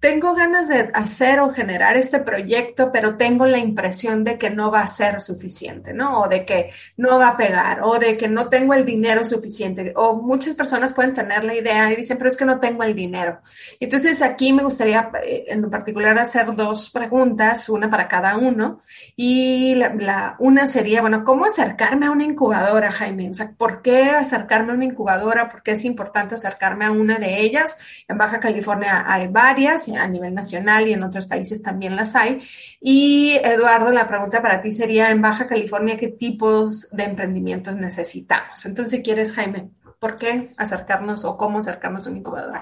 tengo 0.00 0.34
ganas 0.34 0.66
de 0.66 0.90
hacer 0.94 1.40
o 1.40 1.50
generar 1.50 1.98
este 1.98 2.20
proyecto, 2.20 2.90
pero 2.90 3.18
tengo 3.18 3.44
la 3.44 3.58
impresión 3.58 4.24
de 4.24 4.38
que 4.38 4.48
no 4.48 4.70
va 4.70 4.80
a 4.80 4.86
ser 4.86 5.20
suficiente, 5.20 5.92
¿no? 5.92 6.22
O 6.22 6.28
de 6.28 6.46
que 6.46 6.70
no 6.96 7.18
va 7.18 7.28
a 7.28 7.36
pegar, 7.36 7.82
o 7.82 7.98
de 7.98 8.16
que 8.16 8.26
no 8.26 8.48
tengo 8.48 8.72
el 8.72 8.86
dinero 8.86 9.24
suficiente. 9.24 9.92
O 9.96 10.14
muchas 10.14 10.54
personas 10.54 10.94
pueden 10.94 11.12
tener 11.12 11.44
la 11.44 11.54
idea 11.54 11.92
y 11.92 11.96
dicen, 11.96 12.16
pero 12.16 12.28
es 12.28 12.36
que 12.38 12.46
no 12.46 12.58
tengo 12.58 12.82
el 12.82 12.94
dinero. 12.94 13.42
Entonces 13.78 14.22
aquí 14.22 14.54
me 14.54 14.62
gustaría 14.62 15.10
eh, 15.22 15.44
en 15.48 15.68
particular 15.68 16.18
hacer 16.18 16.54
dos 16.56 16.88
preguntas, 16.88 17.68
una 17.68 17.90
para 17.90 18.08
cada 18.08 18.38
uno. 18.38 18.80
Y 19.16 19.74
la, 19.74 20.36
una 20.38 20.66
sería, 20.66 21.02
bueno, 21.02 21.24
¿cómo 21.24 21.44
acercarme 21.44 22.06
a 22.06 22.10
una 22.10 22.24
incubadora, 22.24 22.90
Jaime? 22.90 23.28
O 23.28 23.34
sea, 23.34 23.52
¿por 23.52 23.82
qué 23.82 24.12
acercarme 24.12 24.72
a 24.72 24.76
una 24.76 24.86
incubadora? 24.86 25.50
¿Por 25.50 25.62
qué 25.62 25.72
es 25.72 25.84
importante 25.84 26.36
acercarme 26.36 26.86
a 26.86 26.90
una 26.90 27.18
de 27.18 27.40
ellas? 27.40 27.76
En 28.08 28.16
Baja 28.16 28.40
California 28.40 29.04
hay 29.06 29.28
varias 29.28 29.89
a 29.96 30.06
nivel 30.06 30.34
nacional 30.34 30.88
y 30.88 30.92
en 30.92 31.02
otros 31.02 31.26
países 31.26 31.62
también 31.62 31.96
las 31.96 32.14
hay. 32.14 32.42
Y 32.80 33.32
Eduardo, 33.42 33.90
la 33.90 34.06
pregunta 34.06 34.42
para 34.42 34.62
ti 34.62 34.72
sería, 34.72 35.10
en 35.10 35.22
Baja 35.22 35.46
California, 35.46 35.96
¿qué 35.96 36.08
tipos 36.08 36.88
de 36.90 37.04
emprendimientos 37.04 37.74
necesitamos? 37.76 38.64
Entonces, 38.66 38.98
si 38.98 39.02
quieres, 39.02 39.32
Jaime, 39.32 39.70
¿por 39.98 40.16
qué 40.16 40.52
acercarnos 40.56 41.24
o 41.24 41.36
cómo 41.36 41.58
acercarnos 41.58 42.06
a 42.06 42.10
un 42.10 42.16
incubador? 42.18 42.60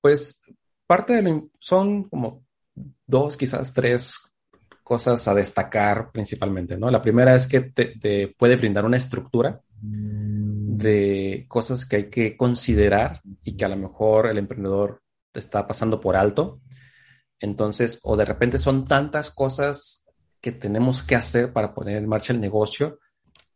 Pues 0.00 0.42
parte 0.86 1.14
de 1.14 1.22
lo, 1.22 1.50
son 1.58 2.04
como 2.04 2.44
dos, 3.06 3.36
quizás 3.36 3.72
tres 3.72 4.32
cosas 4.82 5.26
a 5.28 5.34
destacar 5.34 6.10
principalmente, 6.10 6.76
¿no? 6.76 6.90
La 6.90 7.02
primera 7.02 7.34
es 7.34 7.46
que 7.46 7.60
te 7.60 8.28
puede 8.36 8.56
brindar 8.56 8.84
una 8.84 8.96
estructura 8.96 9.60
de 9.82 11.44
cosas 11.48 11.86
que 11.86 11.96
hay 11.96 12.10
que 12.10 12.36
considerar 12.36 13.20
y 13.44 13.56
que 13.56 13.64
a 13.64 13.68
lo 13.68 13.76
mejor 13.76 14.28
el 14.28 14.38
emprendedor 14.38 15.01
está 15.34 15.66
pasando 15.66 16.00
por 16.00 16.16
alto. 16.16 16.60
Entonces, 17.40 18.00
o 18.02 18.16
de 18.16 18.24
repente 18.24 18.58
son 18.58 18.84
tantas 18.84 19.30
cosas 19.30 20.06
que 20.40 20.52
tenemos 20.52 21.02
que 21.02 21.14
hacer 21.14 21.52
para 21.52 21.74
poner 21.74 21.96
en 21.96 22.08
marcha 22.08 22.32
el 22.32 22.40
negocio 22.40 22.98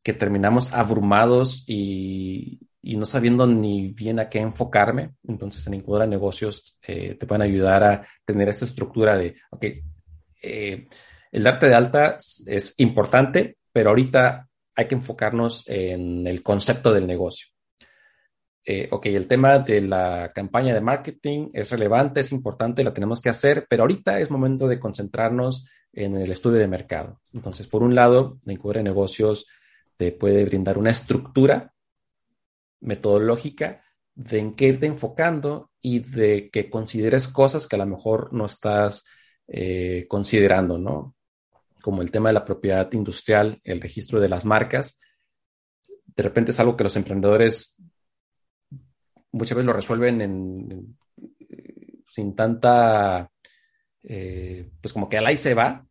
que 0.02 0.12
terminamos 0.12 0.72
abrumados 0.72 1.64
y, 1.66 2.60
y, 2.80 2.96
no 2.96 3.04
sabiendo 3.04 3.44
ni 3.46 3.88
bien 3.88 4.20
a 4.20 4.28
qué 4.28 4.38
enfocarme. 4.38 5.14
Entonces, 5.26 5.66
en 5.66 5.74
Incubadora 5.74 6.06
Negocios 6.06 6.78
eh, 6.86 7.14
te 7.14 7.26
pueden 7.26 7.42
ayudar 7.42 7.82
a 7.82 8.06
tener 8.24 8.48
esta 8.48 8.66
estructura 8.66 9.16
de, 9.16 9.36
ok, 9.50 9.64
eh, 10.44 10.86
el 11.32 11.42
darte 11.42 11.66
de 11.66 11.74
alta 11.74 12.16
es 12.16 12.74
importante, 12.78 13.58
pero 13.72 13.90
ahorita 13.90 14.48
hay 14.76 14.86
que 14.86 14.94
enfocarnos 14.94 15.68
en 15.68 16.26
el 16.26 16.42
concepto 16.42 16.92
del 16.92 17.06
negocio. 17.06 17.48
Eh, 18.68 18.88
ok, 18.90 19.06
el 19.06 19.28
tema 19.28 19.60
de 19.60 19.80
la 19.80 20.32
campaña 20.34 20.74
de 20.74 20.80
marketing 20.80 21.50
es 21.52 21.70
relevante, 21.70 22.20
es 22.20 22.32
importante, 22.32 22.82
la 22.82 22.92
tenemos 22.92 23.22
que 23.22 23.28
hacer, 23.28 23.64
pero 23.70 23.84
ahorita 23.84 24.18
es 24.18 24.28
momento 24.28 24.66
de 24.66 24.80
concentrarnos 24.80 25.68
en 25.92 26.16
el 26.16 26.32
estudio 26.32 26.58
de 26.58 26.66
mercado. 26.66 27.20
Entonces, 27.32 27.68
por 27.68 27.84
un 27.84 27.94
lado, 27.94 28.40
la 28.44 28.82
negocios 28.82 29.46
te 29.96 30.10
puede 30.10 30.44
brindar 30.44 30.78
una 30.78 30.90
estructura 30.90 31.72
metodológica 32.80 33.84
de 34.16 34.40
en 34.40 34.54
qué 34.54 34.66
irte 34.66 34.86
enfocando 34.86 35.70
y 35.80 36.00
de 36.00 36.50
que 36.50 36.68
consideres 36.68 37.28
cosas 37.28 37.68
que 37.68 37.76
a 37.76 37.78
lo 37.78 37.86
mejor 37.86 38.32
no 38.32 38.46
estás 38.46 39.04
eh, 39.46 40.06
considerando, 40.08 40.76
¿no? 40.76 41.14
Como 41.80 42.02
el 42.02 42.10
tema 42.10 42.30
de 42.30 42.34
la 42.34 42.44
propiedad 42.44 42.92
industrial, 42.92 43.60
el 43.62 43.80
registro 43.80 44.18
de 44.18 44.28
las 44.28 44.44
marcas. 44.44 44.98
De 45.86 46.22
repente 46.24 46.50
es 46.50 46.58
algo 46.58 46.76
que 46.76 46.84
los 46.84 46.96
emprendedores 46.96 47.80
muchas 49.36 49.56
veces 49.56 49.66
lo 49.66 49.72
resuelven 49.72 50.20
en, 50.20 50.96
sin 52.04 52.34
tanta, 52.34 53.30
eh, 54.02 54.70
pues 54.80 54.92
como 54.92 55.08
que 55.08 55.18
al 55.18 55.26
ahí 55.26 55.36
se 55.36 55.54
va, 55.54 55.86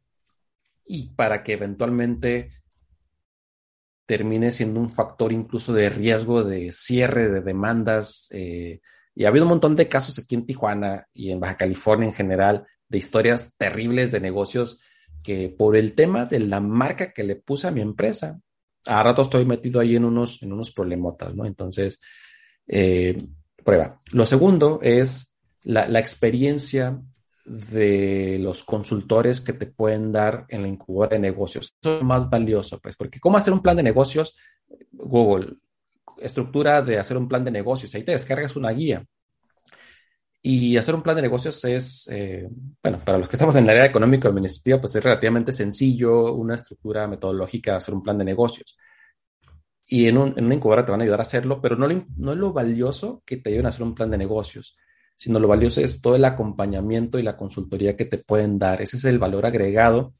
y 0.85 1.13
para 1.15 1.43
que 1.43 1.53
eventualmente 1.53 2.51
termine 4.05 4.51
siendo 4.51 4.79
un 4.79 4.89
factor 4.89 5.31
incluso 5.31 5.73
de 5.73 5.89
riesgo 5.89 6.43
de 6.43 6.71
cierre 6.71 7.29
de 7.29 7.41
demandas. 7.41 8.27
Eh, 8.31 8.81
y 9.15 9.25
ha 9.25 9.29
habido 9.29 9.45
un 9.45 9.49
montón 9.49 9.75
de 9.75 9.87
casos 9.87 10.19
aquí 10.19 10.35
en 10.35 10.45
Tijuana 10.45 11.07
y 11.13 11.31
en 11.31 11.39
Baja 11.39 11.57
California 11.57 12.07
en 12.07 12.13
general 12.13 12.67
de 12.87 12.97
historias 12.97 13.55
terribles 13.57 14.11
de 14.11 14.19
negocios 14.19 14.79
que 15.23 15.49
por 15.49 15.75
el 15.75 15.93
tema 15.93 16.25
de 16.25 16.39
la 16.39 16.59
marca 16.59 17.13
que 17.13 17.23
le 17.23 17.35
puse 17.35 17.67
a 17.67 17.71
mi 17.71 17.81
empresa, 17.81 18.39
a 18.85 19.01
rato 19.01 19.23
estoy 19.23 19.45
metido 19.45 19.79
ahí 19.79 19.95
en 19.95 20.05
unos, 20.05 20.43
en 20.43 20.53
unos 20.53 20.71
problemotas, 20.71 21.33
¿no? 21.35 21.45
Entonces, 21.45 21.99
eh, 22.67 23.17
prueba. 23.63 24.01
Lo 24.11 24.25
segundo 24.25 24.79
es 24.81 25.35
la, 25.63 25.99
experiencia 25.99 26.99
de 27.45 28.39
los 28.39 28.63
consultores 28.63 29.41
que 29.41 29.53
te 29.53 29.67
pueden 29.67 30.11
dar 30.11 30.45
en 30.49 30.61
la 30.61 30.67
incubadora 30.67 31.15
de 31.15 31.19
negocios. 31.19 31.75
Eso 31.81 31.97
es 31.97 32.03
más 32.03 32.29
valioso, 32.29 32.79
pues, 32.79 32.95
porque 32.95 33.19
¿cómo 33.19 33.37
hacer 33.37 33.53
un 33.53 33.61
plan 33.61 33.77
de 33.77 33.83
negocios? 33.83 34.35
Google, 34.91 35.57
estructura 36.19 36.81
de 36.81 36.97
hacer 36.97 37.17
un 37.17 37.27
plan 37.27 37.43
de 37.43 37.51
negocios, 37.51 37.93
ahí 37.93 38.03
te 38.03 38.13
descargas 38.13 38.55
una 38.55 38.71
guía. 38.71 39.05
Y 40.41 40.77
hacer 40.77 40.93
un 40.93 41.01
plan 41.01 41.15
de 41.15 41.23
negocios 41.23 41.65
es, 41.65 42.07
eh, 42.11 42.47
bueno, 42.83 42.99
para 43.03 43.17
los 43.17 43.27
que 43.27 43.35
estamos 43.35 43.55
en 43.55 43.63
el 43.63 43.71
área 43.71 43.85
económica 43.85 44.27
administrativa, 44.27 44.79
pues 44.79 44.95
es 44.95 45.03
relativamente 45.03 45.51
sencillo, 45.51 46.33
una 46.35 46.53
estructura 46.53 47.07
metodológica 47.07 47.75
hacer 47.75 47.95
un 47.95 48.03
plan 48.03 48.19
de 48.19 48.25
negocios 48.25 48.77
y 49.87 50.07
en, 50.07 50.17
un, 50.17 50.33
en, 50.37 50.45
una 50.45 50.55
incubadora 50.55 50.85
te 50.85 50.91
van 50.91 51.01
a 51.01 51.03
ayudar 51.03 51.19
a 51.19 51.23
hacerlo, 51.23 51.61
pero 51.61 51.75
no, 51.75 51.87
no 51.87 52.31
es 52.31 52.37
lo 52.37 52.53
valioso 52.53 53.21
que 53.25 53.37
te 53.37 53.49
ayuden 53.49 53.67
a 53.67 53.69
hacer 53.69 53.83
un 53.83 53.95
plan 53.95 54.09
de 54.09 54.17
negocios, 54.17 54.77
sino 55.15 55.39
lo 55.39 55.47
valioso 55.47 55.81
es 55.81 56.01
todo 56.01 56.15
el 56.15 56.25
acompañamiento 56.25 57.19
y 57.19 57.23
la 57.23 57.37
consultoría 57.37 57.95
que 57.95 58.05
te 58.05 58.17
pueden 58.17 58.57
dar. 58.57 58.81
Ese 58.81 58.97
es 58.97 59.05
el 59.05 59.19
valor 59.19 59.45
agregado 59.45 60.15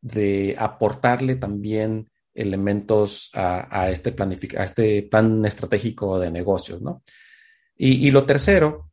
de 0.00 0.54
aportarle 0.58 1.36
también 1.36 2.10
elementos 2.34 3.30
a, 3.32 3.82
a 3.82 3.90
este, 3.90 4.14
a 4.58 4.64
este 4.64 5.02
plan 5.04 5.44
estratégico 5.44 6.18
de 6.18 6.30
negocios, 6.30 6.82
¿no? 6.82 7.02
Y, 7.76 8.06
y 8.06 8.10
lo 8.10 8.26
tercero, 8.26 8.90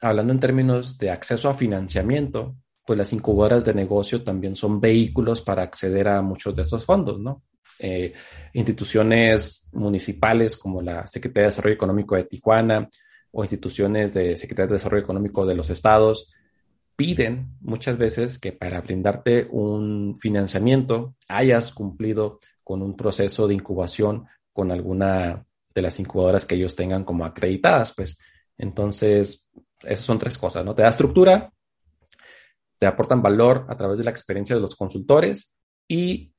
hablando 0.00 0.32
en 0.32 0.40
términos 0.40 0.98
de 0.98 1.10
acceso 1.10 1.48
a 1.48 1.54
financiamiento, 1.54 2.56
pues 2.84 2.98
las 2.98 3.12
incubadoras 3.12 3.64
de 3.64 3.74
negocio 3.74 4.22
también 4.22 4.54
son 4.54 4.80
vehículos 4.80 5.40
para 5.40 5.62
acceder 5.62 6.08
a 6.08 6.22
muchos 6.22 6.54
de 6.54 6.62
estos 6.62 6.84
fondos, 6.84 7.18
¿no? 7.18 7.42
Eh, 7.78 8.14
instituciones 8.54 9.68
municipales 9.72 10.56
como 10.56 10.80
la 10.80 11.06
Secretaría 11.06 11.42
de 11.42 11.48
Desarrollo 11.48 11.74
Económico 11.74 12.16
de 12.16 12.24
Tijuana 12.24 12.88
o 13.32 13.44
instituciones 13.44 14.14
de 14.14 14.34
Secretaría 14.34 14.68
de 14.68 14.74
Desarrollo 14.74 15.02
Económico 15.02 15.44
de 15.44 15.54
los 15.54 15.68
estados 15.68 16.32
piden 16.96 17.54
muchas 17.60 17.98
veces 17.98 18.38
que 18.38 18.52
para 18.52 18.80
brindarte 18.80 19.46
un 19.50 20.16
financiamiento 20.18 21.14
hayas 21.28 21.72
cumplido 21.72 22.40
con 22.64 22.82
un 22.82 22.96
proceso 22.96 23.46
de 23.46 23.54
incubación 23.54 24.26
con 24.52 24.72
alguna 24.72 25.44
de 25.74 25.82
las 25.82 26.00
incubadoras 26.00 26.46
que 26.46 26.54
ellos 26.54 26.74
tengan 26.74 27.04
como 27.04 27.26
acreditadas, 27.26 27.92
pues 27.94 28.18
entonces 28.56 29.50
esas 29.82 30.04
son 30.04 30.18
tres 30.18 30.38
cosas, 30.38 30.64
¿no? 30.64 30.74
Te 30.74 30.80
da 30.80 30.88
estructura, 30.88 31.52
te 32.78 32.86
aportan 32.86 33.20
valor 33.20 33.66
a 33.68 33.76
través 33.76 33.98
de 33.98 34.04
la 34.04 34.10
experiencia 34.10 34.56
de 34.56 34.62
los 34.62 34.74
consultores 34.74 35.54
y 35.86 36.32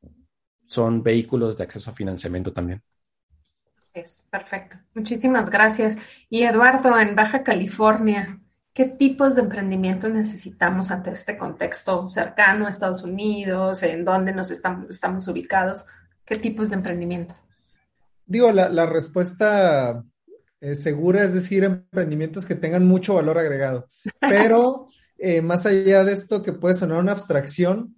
son 0.67 1.01
vehículos 1.01 1.57
de 1.57 1.63
acceso 1.63 1.89
a 1.89 1.93
financiamiento 1.93 2.53
también. 2.53 2.81
Es 3.93 4.23
perfecto. 4.29 4.77
Muchísimas 4.93 5.49
gracias. 5.49 5.97
Y 6.29 6.43
Eduardo, 6.43 6.99
en 6.99 7.15
Baja 7.15 7.43
California, 7.43 8.39
¿qué 8.73 8.85
tipos 8.85 9.33
de 9.33 9.41
emprendimiento 9.41 10.07
necesitamos 10.07 10.91
ante 10.91 11.11
este 11.11 11.37
contexto 11.37 12.07
cercano 12.07 12.67
a 12.67 12.69
Estados 12.69 13.01
Unidos? 13.03 13.81
¿En 13.81 14.05
dónde 14.05 14.33
nos 14.33 14.51
estamos, 14.51 14.89
estamos 14.89 15.27
ubicados? 15.27 15.85
¿Qué 16.25 16.35
tipos 16.35 16.69
de 16.69 16.75
emprendimiento? 16.75 17.35
Digo, 18.25 18.51
la, 18.51 18.85
respuesta 18.85 20.03
segura 20.73 21.23
es 21.23 21.33
decir, 21.33 21.63
emprendimientos 21.63 22.45
que 22.45 22.55
tengan 22.55 22.85
mucho 22.85 23.15
valor 23.15 23.37
agregado. 23.39 23.87
Pero 24.19 24.89
eh, 25.17 25.41
más 25.41 25.65
allá 25.65 26.03
de 26.03 26.13
esto 26.13 26.43
que 26.43 26.53
puede 26.53 26.75
sonar 26.75 26.99
una 26.99 27.13
abstracción, 27.13 27.96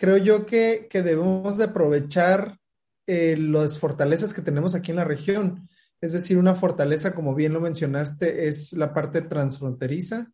creo 0.00 0.16
yo 0.16 0.46
que, 0.46 0.88
debemos 0.90 1.58
de 1.58 1.64
aprovechar 1.64 2.58
eh, 3.06 3.36
las 3.36 3.78
fortalezas 3.78 4.32
que 4.32 4.40
tenemos 4.40 4.74
aquí 4.74 4.92
en 4.92 4.96
la 4.96 5.04
región. 5.04 5.68
Es 6.00 6.12
decir, 6.12 6.38
una 6.38 6.54
fortaleza, 6.54 7.14
como 7.14 7.34
bien 7.34 7.52
lo 7.52 7.60
mencionaste, 7.60 8.48
es 8.48 8.72
la 8.72 8.94
parte 8.94 9.20
transfronteriza. 9.20 10.32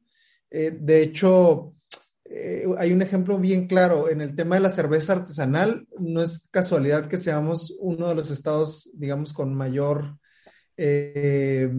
Eh, 0.50 0.70
de 0.80 1.02
hecho, 1.02 1.74
eh, 2.24 2.64
hay 2.78 2.92
un 2.92 3.02
ejemplo 3.02 3.38
bien 3.40 3.66
claro 3.66 4.08
en 4.08 4.20
el 4.20 4.36
tema 4.36 4.54
de 4.54 4.62
la 4.62 4.70
cerveza 4.70 5.14
artesanal. 5.14 5.88
No 5.98 6.22
es 6.22 6.48
casualidad 6.52 7.08
que 7.08 7.16
seamos 7.16 7.76
uno 7.80 8.08
de 8.08 8.14
los 8.14 8.30
estados, 8.30 8.88
digamos, 8.94 9.32
con 9.32 9.52
mayor 9.52 10.16
eh, 10.76 11.70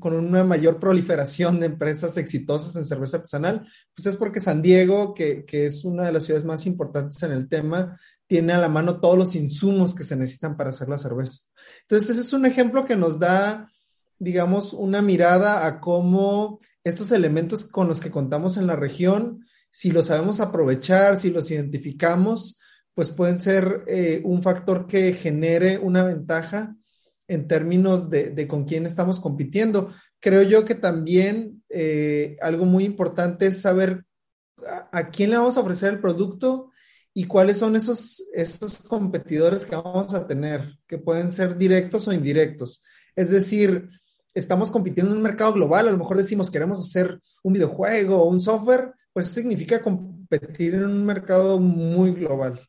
con 0.00 0.14
una 0.14 0.42
mayor 0.42 0.80
proliferación 0.80 1.60
de 1.60 1.66
empresas 1.66 2.16
exitosas 2.16 2.74
en 2.76 2.84
cerveza 2.84 3.18
artesanal, 3.18 3.66
pues 3.94 4.06
es 4.06 4.16
porque 4.16 4.40
San 4.40 4.62
Diego, 4.62 5.14
que, 5.14 5.44
es 5.48 5.84
una 5.84 6.04
de 6.04 6.12
las 6.12 6.24
ciudades 6.24 6.44
más 6.44 6.66
importantes 6.66 7.22
en 7.22 7.32
el 7.32 7.48
tema, 7.48 7.98
tiene 8.26 8.52
a 8.52 8.58
la 8.58 8.68
mano 8.68 9.00
todos 9.00 9.16
los 9.16 9.34
insumos 9.34 9.94
que 9.94 10.02
se 10.02 10.16
necesitan 10.16 10.56
para 10.56 10.70
hacer 10.70 10.88
la 10.88 10.98
cerveza. 10.98 11.42
Entonces, 11.82 12.10
ese 12.10 12.20
es 12.22 12.32
un 12.32 12.46
ejemplo 12.46 12.84
que 12.84 12.96
nos 12.96 13.18
da, 13.18 13.70
digamos, 14.18 14.72
una 14.72 15.00
mirada 15.00 15.66
a 15.66 15.80
cómo 15.80 16.58
estos 16.82 17.12
elementos 17.12 17.64
con 17.64 17.86
los 17.86 18.00
que 18.00 18.10
contamos 18.10 18.56
en 18.56 18.66
la 18.66 18.76
región, 18.76 19.46
si 19.70 19.90
los 19.90 20.06
sabemos 20.06 20.40
aprovechar, 20.40 21.18
si 21.18 21.30
los 21.30 21.50
identificamos, 21.50 22.60
pues 22.94 23.10
pueden 23.10 23.40
ser 23.40 23.84
eh, 23.86 24.20
un 24.24 24.42
factor 24.42 24.86
que 24.86 25.12
genere 25.12 25.78
una 25.78 26.04
ventaja 26.04 26.76
en 27.28 27.48
términos 27.48 28.10
de, 28.10 28.46
con 28.46 28.64
quién 28.64 28.86
estamos 28.86 29.20
compitiendo. 29.20 29.90
Creo 30.20 30.42
yo 30.42 30.64
que 30.64 30.74
también 30.74 31.62
eh, 31.68 32.36
algo 32.40 32.64
muy 32.64 32.84
importante 32.84 33.46
es 33.46 33.60
saber 33.60 34.04
a, 34.92 35.10
quién 35.10 35.30
le 35.30 35.36
vamos 35.36 35.56
a 35.56 35.60
ofrecer 35.60 35.92
el 35.92 36.00
producto 36.00 36.70
y 37.12 37.24
cuáles 37.24 37.58
son 37.58 37.76
esos, 37.76 38.22
esos 38.32 38.78
competidores 38.78 39.64
que 39.64 39.76
vamos 39.76 40.14
a 40.14 40.26
tener, 40.26 40.78
que 40.86 40.98
pueden 40.98 41.30
ser 41.30 41.56
directos 41.56 42.08
o 42.08 42.12
indirectos. 42.12 42.82
Es 43.14 43.30
decir, 43.30 43.88
estamos 44.34 44.70
compitiendo 44.70 45.12
en 45.12 45.18
un 45.18 45.22
mercado 45.22 45.52
global, 45.52 45.88
a 45.88 45.92
lo 45.92 45.98
mejor 45.98 46.16
decimos 46.16 46.50
queremos 46.50 46.80
hacer 46.80 47.20
un 47.42 47.52
videojuego 47.52 48.16
o 48.16 48.28
un 48.28 48.40
software, 48.40 48.92
pues 49.12 49.28
significa 49.28 49.82
competir 49.82 50.74
en 50.74 50.84
un 50.84 51.06
mercado 51.06 51.60
muy 51.60 52.12
global. 52.12 52.60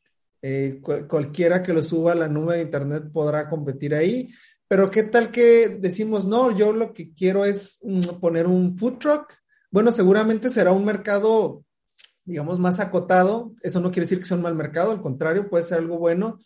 Eh, 0.48 0.80
cualquiera 1.08 1.64
que 1.64 1.74
lo 1.74 1.82
suba 1.82 2.12
a 2.12 2.16
la 2.16 2.28
nube 2.28 2.58
de 2.58 2.62
Internet 2.62 3.06
podrá 3.12 3.50
competir 3.50 3.96
ahí. 3.96 4.30
Pero 4.68 4.92
¿qué 4.92 5.02
tal 5.02 5.32
que 5.32 5.70
decimos, 5.70 6.28
no, 6.28 6.56
yo 6.56 6.72
lo 6.72 6.94
que 6.94 7.16
quiero 7.16 7.46
es 7.46 7.80
mm, 7.82 8.20
poner 8.22 8.46
un 8.46 8.78
food 8.78 9.00
truck? 9.00 9.34
Bueno, 9.72 9.92
seguramente 9.92 10.52
será 10.52 10.72
un 10.72 10.86
mercado, 10.86 11.66
digamos, 12.26 12.60
más 12.60 12.80
acotado. 12.80 13.54
Eso 13.64 13.80
no 13.80 13.90
quiere 13.90 14.02
decir 14.02 14.20
que 14.20 14.26
sea 14.26 14.38
un 14.38 14.44
mal 14.44 14.54
mercado, 14.54 14.92
al 14.92 15.02
contrario, 15.02 15.50
puede 15.50 15.64
ser 15.64 15.80
algo 15.80 15.98
bueno, 15.98 16.40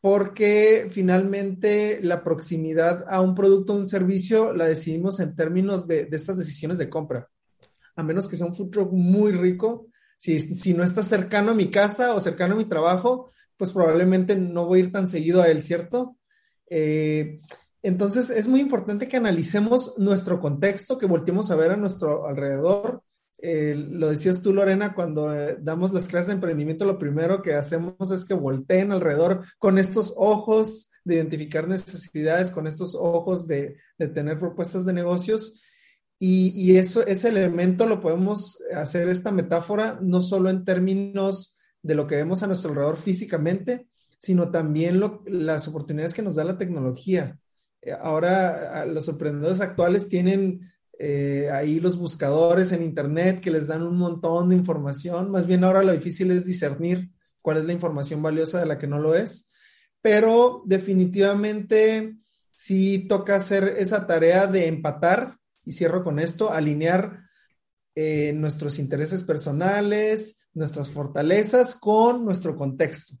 porque 0.00 0.88
finalmente 0.90 2.00
la 2.02 2.24
proximidad 2.24 3.04
a 3.06 3.20
un 3.20 3.34
producto 3.34 3.74
o 3.74 3.76
un 3.76 3.86
servicio 3.86 4.54
la 4.54 4.64
decidimos 4.64 5.20
en 5.20 5.36
términos 5.36 5.86
de, 5.86 6.06
de 6.06 6.16
estas 6.16 6.38
decisiones 6.38 6.78
de 6.78 6.88
compra. 6.88 7.28
A 7.96 8.02
menos 8.02 8.28
que 8.28 8.36
sea 8.36 8.46
un 8.46 8.54
food 8.54 8.70
truck 8.70 8.92
muy 8.92 9.32
rico, 9.32 9.88
Si, 10.16 10.38
si 10.40 10.74
no 10.74 10.82
está 10.82 11.02
cercano 11.02 11.52
a 11.52 11.54
mi 11.54 11.70
casa 11.70 12.14
o 12.14 12.20
cercano 12.20 12.54
a 12.54 12.58
mi 12.58 12.64
trabajo, 12.64 13.30
pues 13.56 13.72
probablemente 13.72 14.36
no 14.36 14.66
voy 14.66 14.80
a 14.80 14.82
ir 14.84 14.92
tan 14.92 15.08
seguido 15.08 15.42
a 15.42 15.48
él, 15.48 15.62
¿cierto? 15.62 16.16
Eh, 16.68 17.40
entonces 17.82 18.30
es 18.30 18.48
muy 18.48 18.60
importante 18.60 19.08
que 19.08 19.16
analicemos 19.16 19.94
nuestro 19.98 20.40
contexto, 20.40 20.98
que 20.98 21.06
volteemos 21.06 21.50
a 21.50 21.56
ver 21.56 21.70
a 21.70 21.76
nuestro 21.76 22.26
alrededor. 22.26 23.02
Eh, 23.38 23.74
lo 23.76 24.08
decías 24.08 24.42
tú, 24.42 24.52
Lorena, 24.52 24.94
cuando 24.94 25.32
eh, 25.34 25.58
damos 25.60 25.92
las 25.92 26.08
clases 26.08 26.28
de 26.28 26.32
emprendimiento, 26.34 26.84
lo 26.84 26.98
primero 26.98 27.42
que 27.42 27.54
hacemos 27.54 28.10
es 28.10 28.24
que 28.24 28.34
volteen 28.34 28.92
alrededor 28.92 29.44
con 29.58 29.78
estos 29.78 30.14
ojos 30.16 30.90
de 31.04 31.16
identificar 31.16 31.68
necesidades, 31.68 32.50
con 32.50 32.66
estos 32.66 32.96
ojos 32.96 33.46
de, 33.46 33.76
de 33.98 34.08
tener 34.08 34.38
propuestas 34.38 34.84
de 34.84 34.92
negocios. 34.92 35.62
Y, 36.18 36.52
y, 36.56 36.78
eso, 36.78 37.06
ese 37.06 37.28
elemento 37.28 37.86
lo 37.86 38.00
podemos 38.00 38.58
hacer, 38.74 39.08
esta 39.08 39.30
metáfora, 39.32 39.98
no 40.00 40.20
solo 40.20 40.48
en 40.48 40.64
términos 40.64 41.58
de 41.82 41.94
lo 41.94 42.06
que 42.06 42.16
vemos 42.16 42.42
a 42.42 42.46
nuestro 42.46 42.70
alrededor 42.70 42.96
físicamente, 42.96 43.86
sino 44.18 44.50
también 44.50 45.00
las 45.26 45.68
oportunidades 45.68 46.14
que 46.14 46.22
nos 46.22 46.36
da 46.36 46.44
la 46.44 46.58
tecnología. 46.58 47.38
Eh, 47.82 47.92
ahora 47.92 48.84
los 48.86 49.08
emprendedores 49.08 49.60
actuales 49.60 50.08
tienen 50.08 50.72
eh, 50.98 51.50
ahí 51.52 51.78
los 51.78 51.98
buscadores 51.98 52.72
en 52.72 52.82
Internet 52.82 53.40
que 53.40 53.50
les 53.50 53.66
dan 53.66 53.82
un 53.82 53.96
montón 53.96 54.48
de 54.48 54.56
información. 54.56 55.30
Más 55.30 55.46
bien 55.46 55.64
ahora 55.64 55.82
lo 55.82 55.92
difícil 55.92 56.30
es 56.30 56.44
discernir 56.44 57.10
cuál 57.42 57.58
es 57.58 57.66
la 57.66 57.72
información 57.72 58.22
valiosa 58.22 58.58
de 58.60 58.66
la 58.66 58.78
que 58.78 58.86
no 58.86 58.98
lo 58.98 59.14
es. 59.14 59.50
Pero 60.00 60.62
definitivamente 60.64 62.16
sí 62.50 63.06
toca 63.08 63.36
hacer 63.36 63.74
esa 63.78 64.06
tarea 64.06 64.46
de 64.46 64.66
empatar, 64.66 65.36
y 65.66 65.72
cierro 65.72 66.02
con 66.02 66.18
esto, 66.18 66.50
alinear 66.50 67.24
eh, 67.94 68.32
nuestros 68.32 68.78
intereses 68.78 69.24
personales, 69.24 70.40
nuestras 70.54 70.88
fortalezas 70.88 71.74
con 71.74 72.24
nuestro 72.24 72.56
contexto 72.56 73.18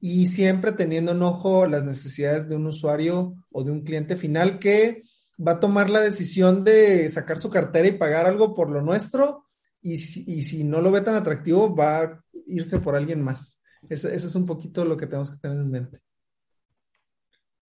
y 0.00 0.26
siempre 0.26 0.72
teniendo 0.72 1.12
en 1.12 1.22
ojo 1.22 1.66
las 1.66 1.84
necesidades 1.84 2.48
de 2.48 2.56
un 2.56 2.66
usuario 2.66 3.36
o 3.52 3.62
de 3.62 3.70
un 3.70 3.82
cliente 3.82 4.16
final 4.16 4.58
que 4.58 5.02
va 5.38 5.52
a 5.52 5.60
tomar 5.60 5.90
la 5.90 6.00
decisión 6.00 6.64
de 6.64 7.08
sacar 7.08 7.38
su 7.38 7.50
cartera 7.50 7.86
y 7.86 7.98
pagar 7.98 8.26
algo 8.26 8.52
por 8.52 8.68
lo 8.68 8.82
nuestro 8.82 9.46
y 9.80 9.96
si, 9.96 10.24
y 10.26 10.42
si 10.42 10.64
no 10.64 10.80
lo 10.80 10.90
ve 10.90 11.02
tan 11.02 11.14
atractivo 11.14 11.74
va 11.74 12.02
a 12.02 12.24
irse 12.46 12.80
por 12.80 12.96
alguien 12.96 13.22
más. 13.22 13.60
Eso, 13.88 14.08
es 14.08 14.34
un 14.34 14.46
poquito 14.46 14.84
lo 14.84 14.96
que 14.96 15.06
tenemos 15.06 15.30
que 15.30 15.38
tener 15.38 15.58
en 15.58 15.70
mente. 15.70 16.00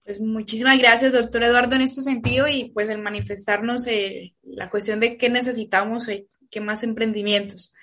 Pues 0.04 0.20
muchísimas 0.20 0.78
gracias, 0.78 1.14
doctor 1.14 1.44
Eduardo, 1.44 1.76
en 1.76 1.82
este 1.82 2.02
sentido 2.02 2.48
y 2.48 2.72
pues 2.72 2.90
el 2.90 2.98
manifestarnos 2.98 3.88
eh, 3.88 4.36
la 4.44 4.70
cuestión 4.70 5.00
de 5.00 5.18
qué 5.18 5.30
necesitamos, 5.30 6.10
eh, 6.10 6.28
qué 6.52 6.60
más 6.60 6.84
emprendimientos. 6.84 7.74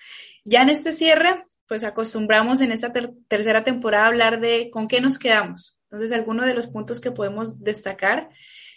Ya 0.44 0.60
en 0.60 0.68
este 0.68 0.92
cierre, 0.92 1.46
pues 1.66 1.82
acostumbramos 1.82 2.60
en 2.60 2.72
esta 2.72 2.92
tercera 3.28 3.64
temporada 3.64 4.04
a 4.04 4.08
hablar 4.08 4.40
de 4.40 4.68
con 4.70 4.86
qué 4.86 5.00
nos 5.00 5.18
quedamos. 5.18 5.78
Entonces, 5.84 6.12
algunos 6.12 6.44
de 6.44 6.54
los 6.54 6.66
puntos 6.66 7.00
que 7.00 7.10
podemos 7.10 7.62
destacar 7.62 8.28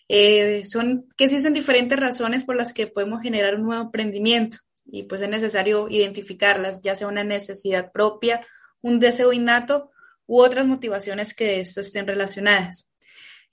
eh, 0.08 0.64
son 0.64 1.08
que 1.18 1.26
existen 1.26 1.54
diferentes 1.54 2.00
razones 2.00 2.46
por 2.46 2.56
las 2.56 2.72
que 2.72 2.88
podemos 2.88 3.22
generar 3.22 3.56
un 3.56 3.64
nuevo 3.64 3.84
emprendimiento 3.84 4.58
y 4.86 5.04
pues 5.04 5.22
es 5.22 5.30
necesario 5.30 5.90
identificarlas, 5.90 6.82
ya 6.82 6.96
sea 6.96 7.08
una 7.08 7.24
necesidad 7.24 7.92
propia, 7.92 8.46
un 8.82 9.00
deseo 9.00 9.34
innato 9.34 9.92
u 10.28 10.42
otras 10.42 10.66
motivaciones 10.66 11.34
que 11.34 11.60
esto 11.60 11.82
estén 11.82 12.08
relacionadas. 12.08 12.93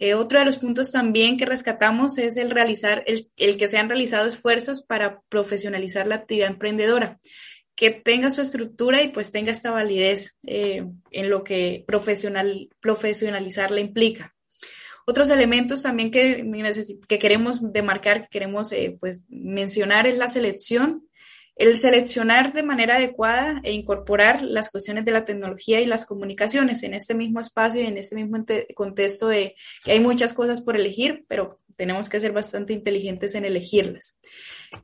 Eh, 0.01 0.15
otro 0.15 0.39
de 0.39 0.47
los 0.47 0.57
puntos 0.57 0.91
también 0.91 1.37
que 1.37 1.45
rescatamos 1.45 2.19
es 2.19 2.37
el 2.37 2.51
realizar, 2.51 3.05
el, 3.07 3.27
el 3.37 3.57
que 3.57 3.69
se 3.69 3.79
han 3.79 3.89
realizado 3.89 4.27
esfuerzos 4.27 4.83
para 4.83 5.21
profesionalizar 5.29 6.07
la 6.07 6.17
actividad 6.17 6.49
emprendedora 6.49 7.21
que 7.81 7.91
tenga 7.91 8.31
su 8.31 8.43
estructura 8.43 9.03
y 9.03 9.09
pues 9.09 9.33
tenga 9.33 9.53
esta 9.53 9.71
validez 9.71 10.39
eh, 10.47 10.85
en 11.11 11.31
lo 11.31 11.43
que 11.43 11.83
profesional, 11.87 12.69
profesionalizarla 12.79 13.81
implica. 13.81 14.35
Otros 15.07 15.31
elementos 15.31 15.83
también 15.83 16.11
que, 16.11 16.45
que 17.09 17.19
queremos 17.19 17.73
demarcar, 17.73 18.23
que 18.23 18.29
queremos 18.29 18.71
eh, 18.73 18.99
pues 19.01 19.25
mencionar 19.31 20.07
es 20.07 20.19
la 20.19 20.29
selección 20.29 21.09
el 21.61 21.79
seleccionar 21.79 22.55
de 22.55 22.63
manera 22.63 22.97
adecuada 22.97 23.61
e 23.65 23.73
incorporar 23.73 24.43
las 24.43 24.71
cuestiones 24.71 25.05
de 25.05 25.13
la 25.13 25.27
tecnología 25.27 25.79
y 25.79 25.85
las 25.85 26.07
comunicaciones 26.07 26.83
en 26.85 26.95
este 26.95 27.15
mismo 27.15 27.39
espacio 27.39 27.83
y 27.83 27.87
en 27.87 27.99
este 27.99 28.17
mismo 28.17 28.43
contexto 28.75 29.29
de 29.29 29.55
que 29.85 29.93
hay 29.93 30.01
muchas 30.01 30.33
cosas 30.33 30.63
por 30.63 30.75
elegir, 30.75 31.27
pero 31.29 31.61
tenemos 31.77 32.09
que 32.09 32.19
ser 32.19 32.33
bastante 32.33 32.73
inteligentes 32.73 33.35
en 33.35 33.45
elegirlas. 33.45 34.19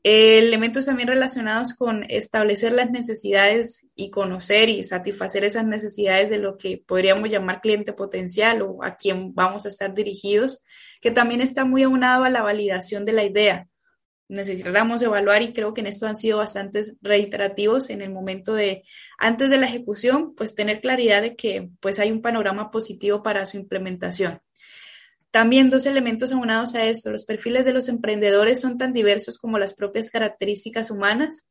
elementos 0.03 0.85
también 0.85 1.09
relacionados 1.09 1.73
con 1.73 2.05
establecer 2.11 2.73
las 2.73 2.91
necesidades 2.91 3.89
y 3.95 4.11
conocer 4.11 4.69
y 4.69 4.83
satisfacer 4.83 5.45
esas 5.45 5.65
necesidades 5.65 6.29
de 6.29 6.37
lo 6.37 6.59
que 6.59 6.83
podríamos 6.87 7.31
llamar 7.31 7.63
cliente 7.63 7.95
potencial 7.95 8.61
o 8.61 8.85
a 8.85 8.97
quien 8.97 9.35
vamos 9.35 9.65
a 9.65 9.71
estar 9.71 9.95
dirigidos, 9.95 10.63
que 11.01 11.11
también 11.11 11.41
está 11.41 11.65
muy 11.65 11.85
aunado 11.85 12.25
a 12.25 12.29
la 12.29 12.43
validación 12.43 13.07
de 13.07 13.13
la 13.13 13.25
idea 13.25 13.67
necesitamos 14.29 15.03
evaluar 15.03 15.43
y 15.43 15.53
creo 15.53 15.73
que 15.73 15.81
en 15.81 15.87
esto 15.87 16.07
han 16.07 16.17
sido 16.17 16.39
bastantes 16.39 16.95
reiterativos 17.01 17.91
en 17.91 18.03
el 18.03 18.11
momento 18.11 18.55
de 18.55 18.83
antes 19.19 19.51
de 19.51 19.57
la 19.57 19.67
ejecución, 19.67 20.35
pues 20.35 20.55
tener 20.55 20.81
claridad 20.81 21.23
de 21.23 21.37
que 21.37 21.69
pues 21.81 21.99
hay 21.99 22.11
un 22.11 22.23
panorama 22.23 22.71
positivo 22.71 23.23
para 23.23 23.47
su 23.47 23.57
implementación. 23.57 24.41
También 25.31 25.69
dos 25.69 25.87
elementos 25.87 26.33
aunados 26.33 26.75
a 26.75 26.87
esto, 26.87 27.11
los 27.11 27.25
perfiles 27.25 27.65
de 27.65 27.73
los 27.73 27.89
emprendedores 27.89 28.61
son 28.61 28.79
tan 28.79 28.93
diversos 28.93 29.39
como 29.39 29.59
las 29.59 29.75
propias 29.75 30.11
características 30.11 30.91
humanas 30.91 31.49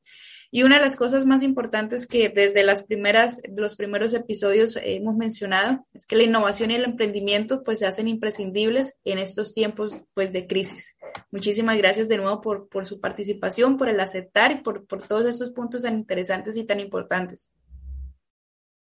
y 0.55 0.63
una 0.63 0.75
de 0.75 0.83
las 0.83 0.95
cosas 0.95 1.25
más 1.25 1.43
importantes 1.43 2.07
que 2.07 2.29
desde 2.29 2.63
las 2.63 2.83
primeras, 2.83 3.41
los 3.57 3.75
primeros 3.75 4.13
episodios 4.13 4.79
hemos 4.81 5.17
mencionado 5.17 5.85
es 5.93 6.05
que 6.05 6.15
la 6.15 6.23
innovación 6.23 6.71
y 6.71 6.75
el 6.75 6.85
emprendimiento 6.85 7.61
pues 7.61 7.79
se 7.79 7.85
hacen 7.85 8.07
imprescindibles 8.07 8.97
en 9.03 9.19
estos 9.19 9.51
tiempos 9.51 10.05
pues 10.13 10.31
de 10.31 10.47
crisis. 10.47 10.97
Muchísimas 11.29 11.75
gracias 11.75 12.07
de 12.07 12.15
nuevo 12.15 12.39
por, 12.39 12.69
por 12.69 12.85
su 12.85 13.01
participación, 13.01 13.75
por 13.75 13.89
el 13.89 13.99
aceptar 13.99 14.53
y 14.53 14.61
por, 14.61 14.87
por 14.87 15.05
todos 15.05 15.25
estos 15.25 15.51
puntos 15.51 15.81
tan 15.81 15.97
interesantes 15.97 16.55
y 16.55 16.63
tan 16.63 16.79
importantes. 16.79 17.53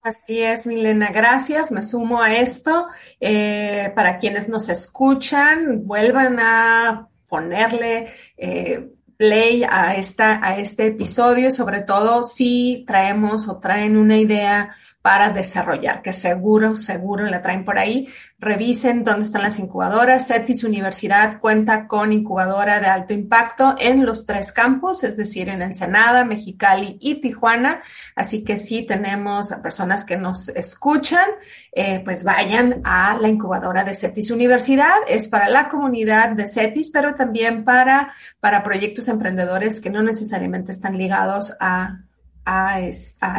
Así 0.00 0.42
es, 0.42 0.68
Milena, 0.68 1.10
gracias. 1.10 1.72
Me 1.72 1.82
sumo 1.82 2.22
a 2.22 2.36
esto. 2.36 2.86
Eh, 3.18 3.90
para 3.96 4.18
quienes 4.18 4.48
nos 4.48 4.68
escuchan, 4.68 5.84
vuelvan 5.84 6.38
a 6.38 7.08
ponerle 7.26 8.12
eh, 8.36 8.90
play 9.16 9.64
a, 9.68 9.96
esta, 9.96 10.40
a 10.46 10.58
este 10.58 10.86
episodio, 10.86 11.50
sobre 11.50 11.82
todo 11.82 12.24
si 12.24 12.84
traemos 12.86 13.48
o 13.48 13.58
traen 13.58 13.96
una 13.96 14.18
idea 14.18 14.74
para 15.04 15.28
desarrollar, 15.28 16.00
que 16.00 16.14
seguro, 16.14 16.76
seguro 16.76 17.26
la 17.26 17.42
traen 17.42 17.66
por 17.66 17.78
ahí. 17.78 18.08
Revisen 18.38 19.04
dónde 19.04 19.26
están 19.26 19.42
las 19.42 19.58
incubadoras. 19.58 20.28
CETIS 20.28 20.64
Universidad 20.64 21.40
cuenta 21.40 21.86
con 21.86 22.10
incubadora 22.10 22.80
de 22.80 22.86
alto 22.86 23.12
impacto 23.12 23.76
en 23.78 24.06
los 24.06 24.24
tres 24.24 24.50
campus, 24.50 25.04
es 25.04 25.18
decir, 25.18 25.50
en 25.50 25.60
Ensenada, 25.60 26.24
Mexicali 26.24 26.96
y 27.02 27.16
Tijuana. 27.16 27.82
Así 28.16 28.44
que 28.44 28.56
si 28.56 28.86
tenemos 28.86 29.52
a 29.52 29.60
personas 29.60 30.06
que 30.06 30.16
nos 30.16 30.48
escuchan, 30.48 31.28
eh, 31.72 32.00
pues 32.02 32.24
vayan 32.24 32.80
a 32.84 33.18
la 33.20 33.28
incubadora 33.28 33.84
de 33.84 33.94
CETIS 33.94 34.30
Universidad. 34.30 34.96
Es 35.06 35.28
para 35.28 35.50
la 35.50 35.68
comunidad 35.68 36.30
de 36.30 36.46
CETIS, 36.46 36.90
pero 36.90 37.12
también 37.12 37.66
para, 37.66 38.14
para 38.40 38.64
proyectos 38.64 39.08
emprendedores 39.08 39.82
que 39.82 39.90
no 39.90 40.02
necesariamente 40.02 40.72
están 40.72 40.96
ligados 40.96 41.54
a 41.60 41.98
a, 42.44 42.80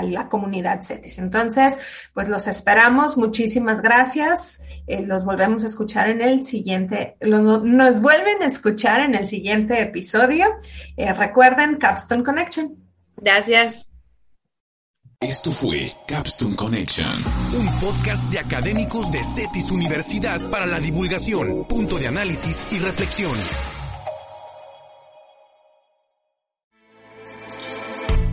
la 0.04 0.28
comunidad 0.30 0.82
CETIS. 0.82 1.20
Entonces, 1.20 1.80
pues 2.14 2.30
los 2.30 2.48
esperamos. 2.48 3.18
Muchísimas 3.18 3.82
gracias. 3.82 4.62
Eh, 4.88 5.02
los 5.06 5.26
volvemos 5.26 5.64
a 5.64 5.68
escuchar 5.68 6.10
en 6.10 6.22
el 6.22 6.44
siguiente, 6.44 7.18
nos 7.22 8.02
vuelven 8.02 8.42
a 8.42 8.46
escuchar 8.46 9.02
en 9.02 9.16
el 9.16 9.28
siguiente 9.28 9.82
episodio. 9.82 10.48
Eh, 10.98 11.14
recuerden 11.14 11.78
Capstone 11.78 12.24
Connection. 12.24 12.76
Gracias. 13.18 13.92
Esto 15.22 15.50
fue 15.50 15.92
Capstone 16.08 16.56
Connection, 16.56 17.24
un 17.58 17.80
podcast 17.80 18.30
de 18.30 18.38
académicos 18.38 19.12
de 19.12 19.24
CETIS 19.24 19.72
Universidad 19.72 20.42
para 20.52 20.66
la 20.66 20.78
divulgación, 20.78 21.66
punto 21.68 21.98
de 21.98 22.08
análisis 22.08 22.64
y 22.72 22.80
reflexión. 22.80 23.34